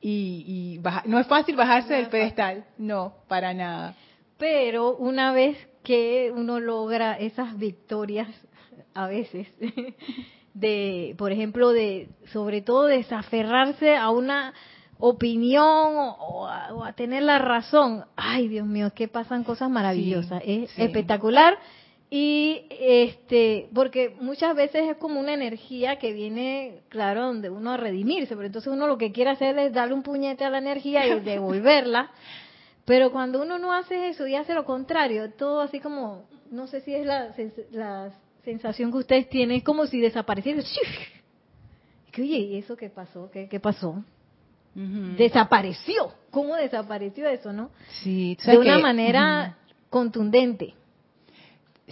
y, 0.00 0.80
no 1.04 1.20
es 1.20 1.26
fácil 1.26 1.54
bajarse 1.54 1.94
del 1.94 2.08
pedestal, 2.08 2.64
no, 2.76 3.14
para 3.28 3.54
nada. 3.54 3.94
Pero 4.38 4.96
una 4.96 5.32
vez 5.32 5.56
que 5.84 6.32
uno 6.34 6.58
logra 6.58 7.18
esas 7.18 7.56
victorias 7.56 8.28
a 8.94 9.06
veces 9.06 9.48
de 10.54 11.14
por 11.18 11.32
ejemplo 11.32 11.70
de 11.70 12.08
sobre 12.32 12.62
todo 12.62 12.84
desaferrarse 12.84 13.96
a 13.96 14.10
una 14.10 14.52
opinión 14.98 15.64
o 15.64 16.46
a, 16.46 16.92
tener 16.94 17.22
la 17.24 17.38
razón. 17.38 18.04
Ay 18.16 18.48
Dios 18.48 18.66
mío 18.66 18.92
que 18.94 19.08
pasan 19.08 19.44
cosas 19.44 19.70
maravillosas. 19.70 20.42
Es 20.44 20.78
espectacular. 20.78 21.58
Y 22.08 22.66
este 22.70 23.70
porque 23.74 24.14
muchas 24.20 24.54
veces 24.54 24.90
es 24.90 24.96
como 24.98 25.18
una 25.18 25.32
energía 25.32 25.96
que 25.96 26.12
viene 26.12 26.82
claro 26.90 27.26
donde 27.26 27.48
uno 27.48 27.72
a 27.72 27.78
redimirse 27.78 28.36
pero 28.36 28.46
entonces 28.46 28.70
uno 28.70 28.86
lo 28.86 28.98
que 28.98 29.12
quiere 29.12 29.30
hacer 29.30 29.58
es 29.58 29.72
darle 29.72 29.94
un 29.94 30.02
puñete 30.02 30.44
a 30.44 30.50
la 30.50 30.58
energía 30.58 31.06
y 31.06 31.20
devolverla. 31.24 32.10
Pero 32.84 33.12
cuando 33.12 33.40
uno 33.40 33.58
no 33.58 33.72
hace 33.72 34.08
eso 34.08 34.26
y 34.26 34.34
hace 34.34 34.54
lo 34.54 34.64
contrario, 34.64 35.30
todo 35.32 35.60
así 35.60 35.80
como, 35.80 36.24
no 36.50 36.66
sé 36.66 36.80
si 36.80 36.94
es 36.94 37.06
la, 37.06 38.12
sensación 38.44 38.90
que 38.90 38.98
ustedes 38.98 39.28
tienen, 39.28 39.58
es 39.58 39.64
como 39.64 39.86
si 39.86 40.00
desapareciera. 40.00 40.62
Que, 42.10 42.22
oye, 42.22 42.38
¿y 42.38 42.56
eso 42.58 42.76
qué 42.76 42.90
pasó? 42.90 43.30
¿Qué, 43.30 43.48
qué 43.48 43.58
pasó? 43.58 44.04
Desapareció. 44.74 46.12
¿Cómo 46.30 46.56
desapareció 46.56 47.28
eso, 47.28 47.52
no? 47.52 47.70
Sí, 48.02 48.36
de 48.44 48.58
una 48.58 48.78
manera 48.78 49.56
contundente. 49.90 50.74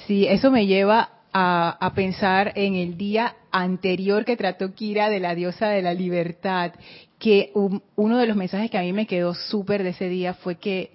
Sí, 0.06 0.26
eso 0.26 0.50
me 0.50 0.66
lleva 0.66 1.10
a, 1.32 1.76
a, 1.80 1.94
pensar 1.94 2.52
en 2.56 2.74
el 2.74 2.96
día 2.96 3.36
anterior 3.50 4.24
que 4.24 4.36
trató 4.36 4.74
Kira 4.74 5.10
de 5.10 5.20
la 5.20 5.34
diosa 5.34 5.68
de 5.68 5.82
la 5.82 5.94
libertad 5.94 6.72
que 7.18 7.52
uno 7.54 8.16
de 8.16 8.26
los 8.26 8.36
mensajes 8.36 8.70
que 8.70 8.78
a 8.78 8.82
mí 8.82 8.94
me 8.94 9.06
quedó 9.06 9.34
súper 9.34 9.82
de 9.82 9.90
ese 9.90 10.08
día 10.08 10.34
fue 10.34 10.56
que 10.56 10.90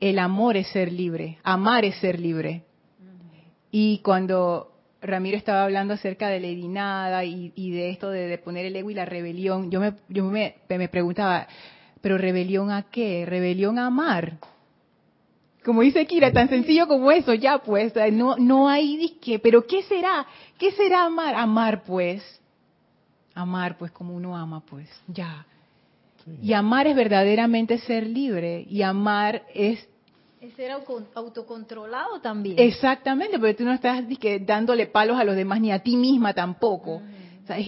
el 0.00 0.20
amor 0.20 0.56
es 0.56 0.68
ser 0.68 0.92
libre, 0.92 1.38
amar 1.42 1.84
es 1.84 1.96
ser 1.96 2.20
libre. 2.20 2.62
Y 3.72 3.98
cuando 3.98 4.77
Ramiro 5.00 5.36
estaba 5.36 5.64
hablando 5.64 5.94
acerca 5.94 6.28
de 6.28 6.40
la 6.40 6.48
edinada 6.48 7.24
y, 7.24 7.70
de 7.70 7.90
esto 7.90 8.10
de, 8.10 8.36
poner 8.38 8.66
el 8.66 8.76
ego 8.76 8.90
y 8.90 8.94
la 8.94 9.04
rebelión, 9.04 9.70
yo 9.70 9.80
me, 9.80 9.94
yo 10.08 10.24
me, 10.24 10.56
me 10.68 10.88
preguntaba, 10.88 11.46
¿pero 12.00 12.18
rebelión 12.18 12.70
a 12.70 12.82
qué? 12.82 13.24
¿Rebelión 13.26 13.78
a 13.78 13.86
amar? 13.86 14.38
Como 15.64 15.82
dice 15.82 16.06
Kira, 16.06 16.32
tan 16.32 16.48
sencillo 16.48 16.88
como 16.88 17.12
eso, 17.12 17.34
ya 17.34 17.58
pues, 17.58 17.92
no, 18.12 18.36
no 18.36 18.68
hay 18.68 18.96
disque, 18.96 19.38
pero 19.38 19.66
¿qué 19.66 19.82
será? 19.82 20.26
¿Qué 20.58 20.72
será 20.72 21.04
amar? 21.04 21.34
Amar 21.34 21.84
pues 21.84 22.38
amar 23.38 23.78
pues 23.78 23.92
como 23.92 24.14
uno 24.14 24.36
ama 24.36 24.60
pues, 24.60 24.88
ya. 25.06 25.46
Y 26.42 26.52
amar 26.52 26.86
es 26.86 26.94
verdaderamente 26.94 27.78
ser 27.78 28.06
libre 28.06 28.66
y 28.68 28.82
amar 28.82 29.44
es... 29.54 29.88
Es 30.48 30.54
ser 30.54 30.70
autocontrolado 31.14 32.20
también. 32.20 32.58
Exactamente, 32.58 33.38
porque 33.38 33.54
tú 33.54 33.64
no 33.64 33.72
estás 33.72 34.02
dándole 34.40 34.86
palos 34.86 35.18
a 35.18 35.24
los 35.24 35.36
demás 35.36 35.60
ni 35.60 35.72
a 35.72 35.80
ti 35.80 35.96
misma 35.96 36.32
tampoco. 36.32 37.02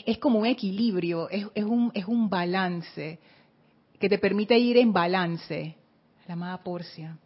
es, 0.06 0.18
como 0.18 0.38
un 0.38 0.46
equilibrio, 0.46 1.28
es, 1.28 1.44
un, 1.64 1.90
es 1.94 2.06
un 2.06 2.30
balance 2.30 3.18
que 3.98 4.08
te 4.08 4.18
permite 4.18 4.58
ir 4.58 4.78
en 4.78 4.94
balance. 4.94 5.76
La 6.26 6.34
amada 6.34 6.62
Porcia. 6.62 7.18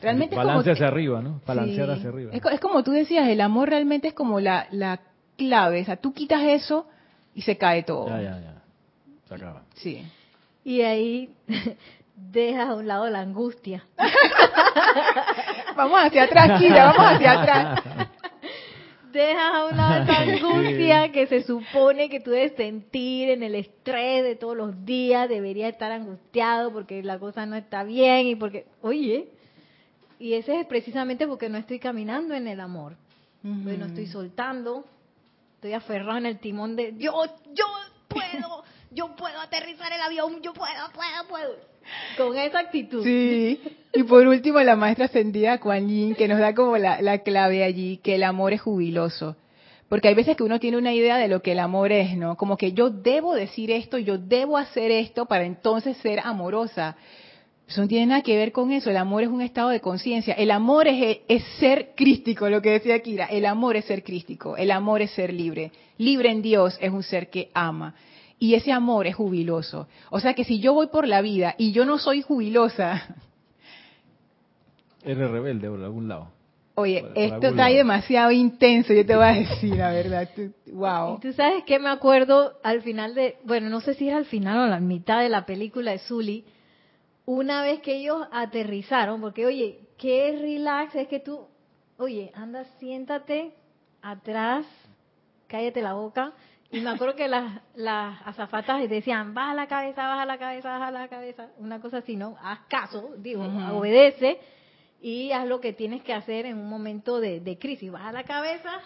Realmente 0.00 0.36
balance 0.36 0.70
hacia 0.70 0.86
arriba, 0.86 1.20
¿no? 1.20 1.40
Balancear 1.44 1.90
hacia 1.90 2.08
arriba. 2.08 2.32
Es, 2.32 2.60
como 2.60 2.84
tú 2.84 2.92
decías, 2.92 3.28
el 3.28 3.40
amor 3.40 3.70
realmente 3.70 4.08
es 4.08 4.14
como 4.14 4.38
la, 4.38 4.68
la 4.70 5.00
clave. 5.36 5.82
O 5.82 5.84
sea, 5.84 5.96
tú 5.96 6.12
quitas 6.12 6.42
eso 6.42 6.86
y 7.34 7.42
se 7.42 7.56
cae 7.56 7.82
todo. 7.82 8.06
Ya, 8.08 8.22
ya, 8.22 8.40
ya. 8.40 8.62
Se 9.26 9.34
acaba. 9.34 9.62
Sí. 9.74 10.04
Y 10.64 10.82
ahí 10.82 11.34
dejas 12.30 12.68
a 12.68 12.74
un 12.74 12.86
lado 12.86 13.08
la 13.08 13.20
angustia. 13.20 13.84
vamos 15.76 16.00
hacia 16.00 16.24
atrás, 16.24 16.60
Kira, 16.60 16.92
vamos 16.92 17.12
hacia 17.14 17.40
atrás. 17.40 17.82
Dejas 19.12 19.54
a 19.54 19.66
un 19.66 19.76
lado 19.76 20.04
esa 20.04 20.20
angustia 20.22 21.12
que 21.12 21.26
se 21.26 21.42
supone 21.42 22.08
que 22.08 22.20
tú 22.20 22.30
debes 22.30 22.56
sentir 22.56 23.28
en 23.28 23.42
el 23.42 23.54
estrés 23.56 24.24
de 24.24 24.36
todos 24.36 24.56
los 24.56 24.86
días, 24.86 25.28
debería 25.28 25.68
estar 25.68 25.92
angustiado 25.92 26.72
porque 26.72 27.02
la 27.02 27.18
cosa 27.18 27.44
no 27.44 27.54
está 27.54 27.84
bien 27.84 28.26
y 28.28 28.36
porque, 28.36 28.64
oye, 28.80 29.28
y 30.18 30.32
ese 30.32 30.60
es 30.60 30.66
precisamente 30.66 31.26
porque 31.26 31.50
no 31.50 31.58
estoy 31.58 31.78
caminando 31.78 32.32
en 32.32 32.46
el 32.46 32.58
amor, 32.58 32.96
pues 33.42 33.78
no 33.78 33.84
estoy 33.84 34.06
soltando, 34.06 34.86
estoy 35.56 35.74
aferrado 35.74 36.16
en 36.16 36.26
el 36.26 36.38
timón 36.38 36.74
de 36.74 36.94
yo, 36.96 37.12
yo 37.52 37.66
puedo, 38.08 38.61
yo 38.94 39.14
puedo 39.16 39.40
aterrizar 39.40 39.92
el 39.92 40.00
avión, 40.00 40.40
yo 40.42 40.52
puedo, 40.52 40.90
puedo, 40.94 41.28
puedo. 41.28 41.72
Con 42.16 42.36
esa 42.36 42.60
actitud. 42.60 43.04
Sí. 43.04 43.60
Y 43.92 44.02
por 44.04 44.26
último, 44.26 44.60
la 44.60 44.76
maestra 44.76 45.06
ascendida 45.06 45.58
Kuan 45.58 45.88
Yin, 45.88 46.14
que 46.14 46.28
nos 46.28 46.38
da 46.38 46.54
como 46.54 46.76
la, 46.78 47.02
la 47.02 47.18
clave 47.18 47.64
allí, 47.64 47.98
que 47.98 48.14
el 48.14 48.22
amor 48.22 48.52
es 48.52 48.60
jubiloso. 48.60 49.36
Porque 49.88 50.08
hay 50.08 50.14
veces 50.14 50.36
que 50.36 50.42
uno 50.42 50.58
tiene 50.58 50.78
una 50.78 50.94
idea 50.94 51.18
de 51.18 51.28
lo 51.28 51.42
que 51.42 51.52
el 51.52 51.58
amor 51.58 51.92
es, 51.92 52.16
¿no? 52.16 52.36
Como 52.36 52.56
que 52.56 52.72
yo 52.72 52.88
debo 52.88 53.34
decir 53.34 53.70
esto, 53.70 53.98
yo 53.98 54.16
debo 54.16 54.56
hacer 54.56 54.90
esto 54.90 55.26
para 55.26 55.44
entonces 55.44 55.98
ser 55.98 56.20
amorosa. 56.20 56.96
Eso 57.68 57.82
no 57.82 57.88
tiene 57.88 58.06
nada 58.06 58.22
que 58.22 58.36
ver 58.36 58.52
con 58.52 58.72
eso. 58.72 58.88
El 58.88 58.96
amor 58.96 59.22
es 59.22 59.28
un 59.28 59.42
estado 59.42 59.68
de 59.68 59.80
conciencia. 59.80 60.34
El 60.34 60.50
amor 60.50 60.88
es, 60.88 61.18
es, 61.28 61.42
ser 61.58 61.90
crístico, 61.94 62.48
lo 62.48 62.62
que 62.62 62.70
decía 62.70 63.02
Kira. 63.02 63.26
El 63.26 63.44
amor 63.44 63.76
es 63.76 63.84
ser 63.84 64.02
crístico. 64.02 64.56
El 64.56 64.70
amor 64.70 65.02
es 65.02 65.10
ser 65.10 65.32
libre. 65.32 65.72
Libre 65.98 66.30
en 66.30 66.40
Dios 66.40 66.78
es 66.80 66.90
un 66.90 67.02
ser 67.02 67.28
que 67.28 67.50
ama. 67.52 67.94
Y 68.42 68.56
ese 68.56 68.72
amor 68.72 69.06
es 69.06 69.14
jubiloso. 69.14 69.86
O 70.10 70.18
sea 70.18 70.34
que 70.34 70.42
si 70.42 70.58
yo 70.58 70.74
voy 70.74 70.88
por 70.88 71.06
la 71.06 71.20
vida 71.20 71.54
y 71.58 71.70
yo 71.70 71.84
no 71.84 71.96
soy 71.98 72.22
jubilosa. 72.22 73.14
Eres 75.04 75.30
rebelde 75.30 75.70
por 75.70 75.80
algún 75.80 76.08
lado. 76.08 76.32
Oye, 76.74 77.06
esto 77.14 77.46
está 77.46 77.66
ahí 77.66 77.76
demasiado 77.76 78.32
intenso, 78.32 78.92
yo 78.94 79.06
te 79.06 79.14
voy 79.14 79.26
a 79.26 79.32
decir 79.34 79.76
la 79.76 79.92
verdad. 79.92 80.28
wow. 80.72 81.18
Y 81.18 81.20
tú 81.20 81.32
sabes 81.34 81.62
que 81.62 81.78
me 81.78 81.88
acuerdo 81.88 82.58
al 82.64 82.82
final 82.82 83.14
de. 83.14 83.36
Bueno, 83.44 83.68
no 83.68 83.80
sé 83.80 83.94
si 83.94 84.08
era 84.08 84.16
al 84.16 84.24
final 84.24 84.58
o 84.58 84.62
a 84.62 84.66
la 84.66 84.80
mitad 84.80 85.20
de 85.20 85.28
la 85.28 85.46
película 85.46 85.92
de 85.92 86.00
Zully 86.00 86.44
una 87.24 87.62
vez 87.62 87.80
que 87.80 87.94
ellos 87.94 88.26
aterrizaron, 88.32 89.20
porque 89.20 89.46
oye, 89.46 89.78
qué 89.98 90.36
relax 90.36 90.96
es 90.96 91.06
que 91.06 91.20
tú, 91.20 91.46
oye, 91.96 92.32
anda, 92.34 92.64
siéntate 92.80 93.54
atrás, 94.02 94.66
cállate 95.46 95.80
la 95.80 95.92
boca. 95.92 96.32
Y 96.72 96.80
me 96.80 96.90
acuerdo 96.90 97.14
que 97.14 97.28
las, 97.28 97.60
las 97.74 98.26
azafatas 98.26 98.88
decían, 98.88 99.34
baja 99.34 99.54
la 99.54 99.66
cabeza, 99.66 100.08
baja 100.08 100.24
la 100.24 100.38
cabeza, 100.38 100.70
baja 100.70 100.90
la 100.90 101.08
cabeza, 101.08 101.48
una 101.58 101.80
cosa 101.80 101.98
así, 101.98 102.16
¿no? 102.16 102.36
Haz 102.42 102.60
caso, 102.68 103.10
digo, 103.18 103.44
obedece 103.72 104.38
y 105.02 105.32
haz 105.32 105.46
lo 105.46 105.60
que 105.60 105.74
tienes 105.74 106.02
que 106.02 106.14
hacer 106.14 106.46
en 106.46 106.56
un 106.56 106.70
momento 106.70 107.20
de, 107.20 107.58
crisis. 107.60 107.92
Baja 107.92 108.10
la 108.12 108.24
cabeza 108.24 108.80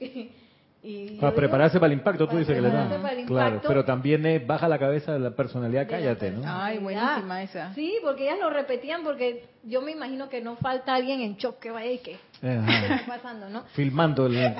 Y 0.88 1.18
Para 1.18 1.34
prepararse 1.34 1.72
digo, 1.74 1.80
para 1.80 1.92
el 1.92 1.98
impacto, 1.98 2.28
tú 2.28 2.36
dices 2.36 2.54
que 2.54 2.60
le 2.60 2.68
prepararse 2.68 2.94
dan. 2.94 3.02
para 3.02 3.14
el 3.14 3.26
Claro, 3.26 3.60
pero 3.66 3.84
también 3.84 4.24
es 4.24 4.46
baja 4.46 4.68
la 4.68 4.78
cabeza 4.78 5.14
de 5.14 5.18
la 5.18 5.30
personalidad, 5.32 5.80
de 5.80 5.90
la 5.92 5.98
cállate, 5.98 6.30
¿no? 6.30 6.42
Ay, 6.44 6.78
buenísima 6.78 7.42
esa. 7.42 7.74
Sí, 7.74 7.96
porque 8.04 8.22
ellas 8.22 8.38
lo 8.38 8.50
repetían 8.50 9.02
porque 9.02 9.48
yo 9.64 9.82
me 9.82 9.90
imagino 9.90 10.28
que 10.28 10.40
no 10.40 10.54
falta 10.54 10.94
alguien 10.94 11.22
en 11.22 11.36
shock 11.38 11.58
que 11.58 11.72
vaya 11.72 11.90
y 11.90 11.98
que 11.98 12.16
¿qué 12.40 12.48
Ajá. 12.48 12.94
está 12.94 13.06
pasando, 13.16 13.48
no? 13.48 13.64
Filmando 13.74 14.26
el... 14.26 14.36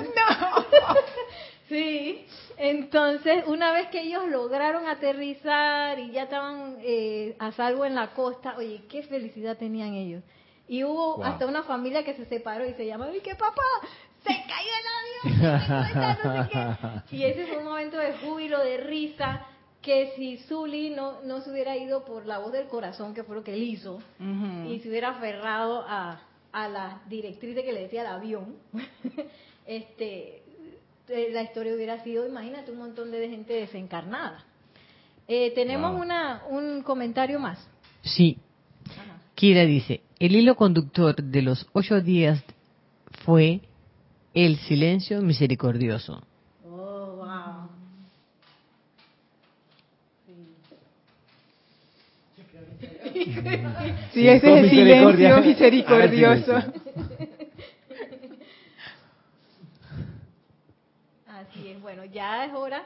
Sí, 1.69 2.25
entonces 2.57 3.43
una 3.47 3.73
vez 3.73 3.87
que 3.89 4.01
ellos 4.01 4.27
lograron 4.29 4.87
aterrizar 4.87 5.99
y 5.99 6.11
ya 6.11 6.23
estaban 6.23 6.77
eh, 6.81 7.35
a 7.39 7.51
salvo 7.51 7.83
en 7.85 7.93
la 7.95 8.13
costa, 8.13 8.55
oye, 8.57 8.83
qué 8.89 9.03
felicidad 9.03 9.57
tenían 9.57 9.93
ellos. 9.93 10.23
Y 10.67 10.83
hubo 10.83 11.17
Wow. 11.17 11.25
hasta 11.25 11.45
una 11.45 11.63
familia 11.63 12.03
que 12.03 12.13
se 12.13 12.25
separó 12.25 12.65
y 12.65 12.73
se 12.73 12.85
llamaba, 12.85 13.15
y 13.15 13.19
que 13.21 13.35
papá, 13.35 13.61
se 14.23 14.29
cayó 14.29 14.71
el 14.81 15.33
avión, 15.33 15.59
se 15.59 15.67
cuenta, 15.67 16.17
no 16.23 16.43
sé 16.43 16.49
qué". 17.09 17.15
Y 17.17 17.23
ese 17.23 17.47
fue 17.47 17.57
un 17.57 17.65
momento 17.65 17.97
de 17.97 18.13
júbilo, 18.13 18.59
de 18.59 18.77
risa, 18.77 19.45
que 19.81 20.13
si 20.15 20.37
Zully 20.37 20.89
no, 20.89 21.21
no 21.23 21.41
se 21.41 21.51
hubiera 21.51 21.75
ido 21.77 22.03
por 22.03 22.25
la 22.25 22.39
voz 22.39 22.51
del 22.51 22.67
corazón, 22.67 23.13
que 23.13 23.23
fue 23.23 23.35
lo 23.35 23.43
que 23.43 23.53
él 23.53 23.63
hizo, 23.63 23.99
y 24.67 24.79
se 24.79 24.89
hubiera 24.89 25.09
aferrado 25.09 25.85
a, 25.87 26.21
a 26.51 26.67
la 26.69 27.01
directriz 27.07 27.55
de 27.55 27.63
que 27.63 27.71
le 27.73 27.83
decía 27.83 28.01
el 28.01 28.07
avión, 28.07 28.55
este, 29.65 30.43
la 31.07 31.41
historia 31.41 31.73
hubiera 31.73 32.03
sido, 32.03 32.27
imagínate, 32.27 32.71
un 32.71 32.79
montón 32.79 33.11
de 33.11 33.29
gente 33.29 33.53
desencarnada. 33.53 34.43
Eh, 35.27 35.51
tenemos 35.55 35.91
Wow. 35.93 36.01
una, 36.01 36.43
un 36.49 36.83
comentario 36.83 37.39
más. 37.39 37.59
Sí. 38.01 38.37
Kira 39.35 39.65
dice, 39.65 40.01
el 40.19 40.35
hilo 40.35 40.55
conductor 40.55 41.15
de 41.15 41.41
los 41.41 41.67
ocho 41.73 42.01
días 42.01 42.43
fue 43.23 43.61
el 44.33 44.57
silencio 44.57 45.21
misericordioso. 45.21 46.23
Oh, 46.65 47.17
wow. 47.17 47.69
Sí, 54.13 54.27
ese 54.27 54.47
Con 54.47 54.57
es 54.57 54.63
el 54.63 54.69
silencio 54.69 55.41
misericordioso. 55.41 56.55
Ah, 56.55 56.61
silencio. 56.61 56.87
Así 61.27 61.67
es, 61.69 61.76
bueno, 61.87 62.03
ya 62.03 62.43
es 62.43 62.53
hora. 62.53 62.85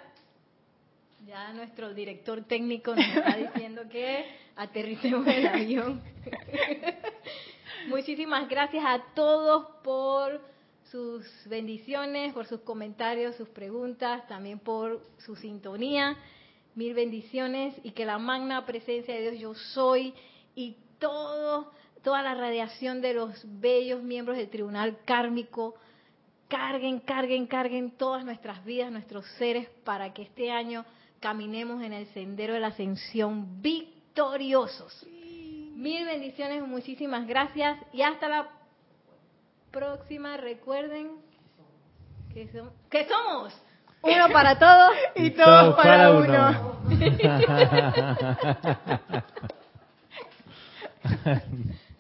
Ya 1.26 1.52
nuestro 1.54 1.92
director 1.92 2.44
técnico 2.44 2.96
nos 2.96 3.04
está 3.04 3.36
diciendo 3.36 3.82
que 3.90 4.28
aterricemos 4.56 5.26
el 5.26 5.48
avión. 5.48 6.04
Muchísimas 7.88 8.48
gracias 8.48 8.84
a 8.86 9.04
todos 9.16 9.66
por 9.84 10.40
sus 10.92 11.26
bendiciones, 11.48 12.32
por 12.36 12.46
sus 12.46 12.60
comentarios, 12.60 13.36
sus 13.38 13.50
preguntas, 13.50 14.28
también 14.28 14.60
por 14.60 15.04
su 15.18 15.36
sintonía. 15.36 16.16
Mil 16.76 16.94
bendiciones 16.94 17.74
y 17.82 17.94
que 17.94 18.06
la 18.06 18.20
magna 18.20 18.68
presencia 18.68 19.16
de 19.16 19.32
Dios 19.32 19.40
yo 19.40 19.56
soy 19.56 20.14
y 20.54 20.78
todo, 21.00 21.72
toda 22.04 22.22
la 22.22 22.36
radiación 22.36 23.02
de 23.02 23.16
los 23.16 23.44
bellos 23.60 24.04
miembros 24.04 24.38
del 24.38 24.52
tribunal 24.52 25.00
kármico 25.06 25.74
carguen, 26.52 27.00
carguen, 27.00 27.48
carguen 27.48 27.92
todas 27.92 28.26
nuestras 28.26 28.64
vidas, 28.66 28.92
nuestros 28.92 29.26
seres, 29.38 29.70
para 29.86 30.14
que 30.14 30.24
este 30.24 30.52
año 30.52 30.84
caminemos 31.22 31.82
en 31.82 31.94
el 31.94 32.06
sendero 32.08 32.54
de 32.54 32.60
la 32.60 32.68
ascensión 32.68 33.62
victoriosos. 33.62 35.06
Mil 35.08 36.06
bendiciones, 36.06 36.62
muchísimas 36.68 37.26
gracias 37.26 37.80
y 37.94 38.02
hasta 38.02 38.28
la 38.28 38.50
próxima. 39.72 40.36
Recuerden 40.36 41.12
que, 42.34 42.52
som- 42.52 42.72
que 42.90 43.08
somos 43.08 43.54
uno 44.02 44.28
para 44.34 44.60
todos 44.60 44.92
Y 45.16 45.30
todos 45.32 45.76
para 45.78 46.12
uno. 46.12 46.82
uno. 46.86 47.02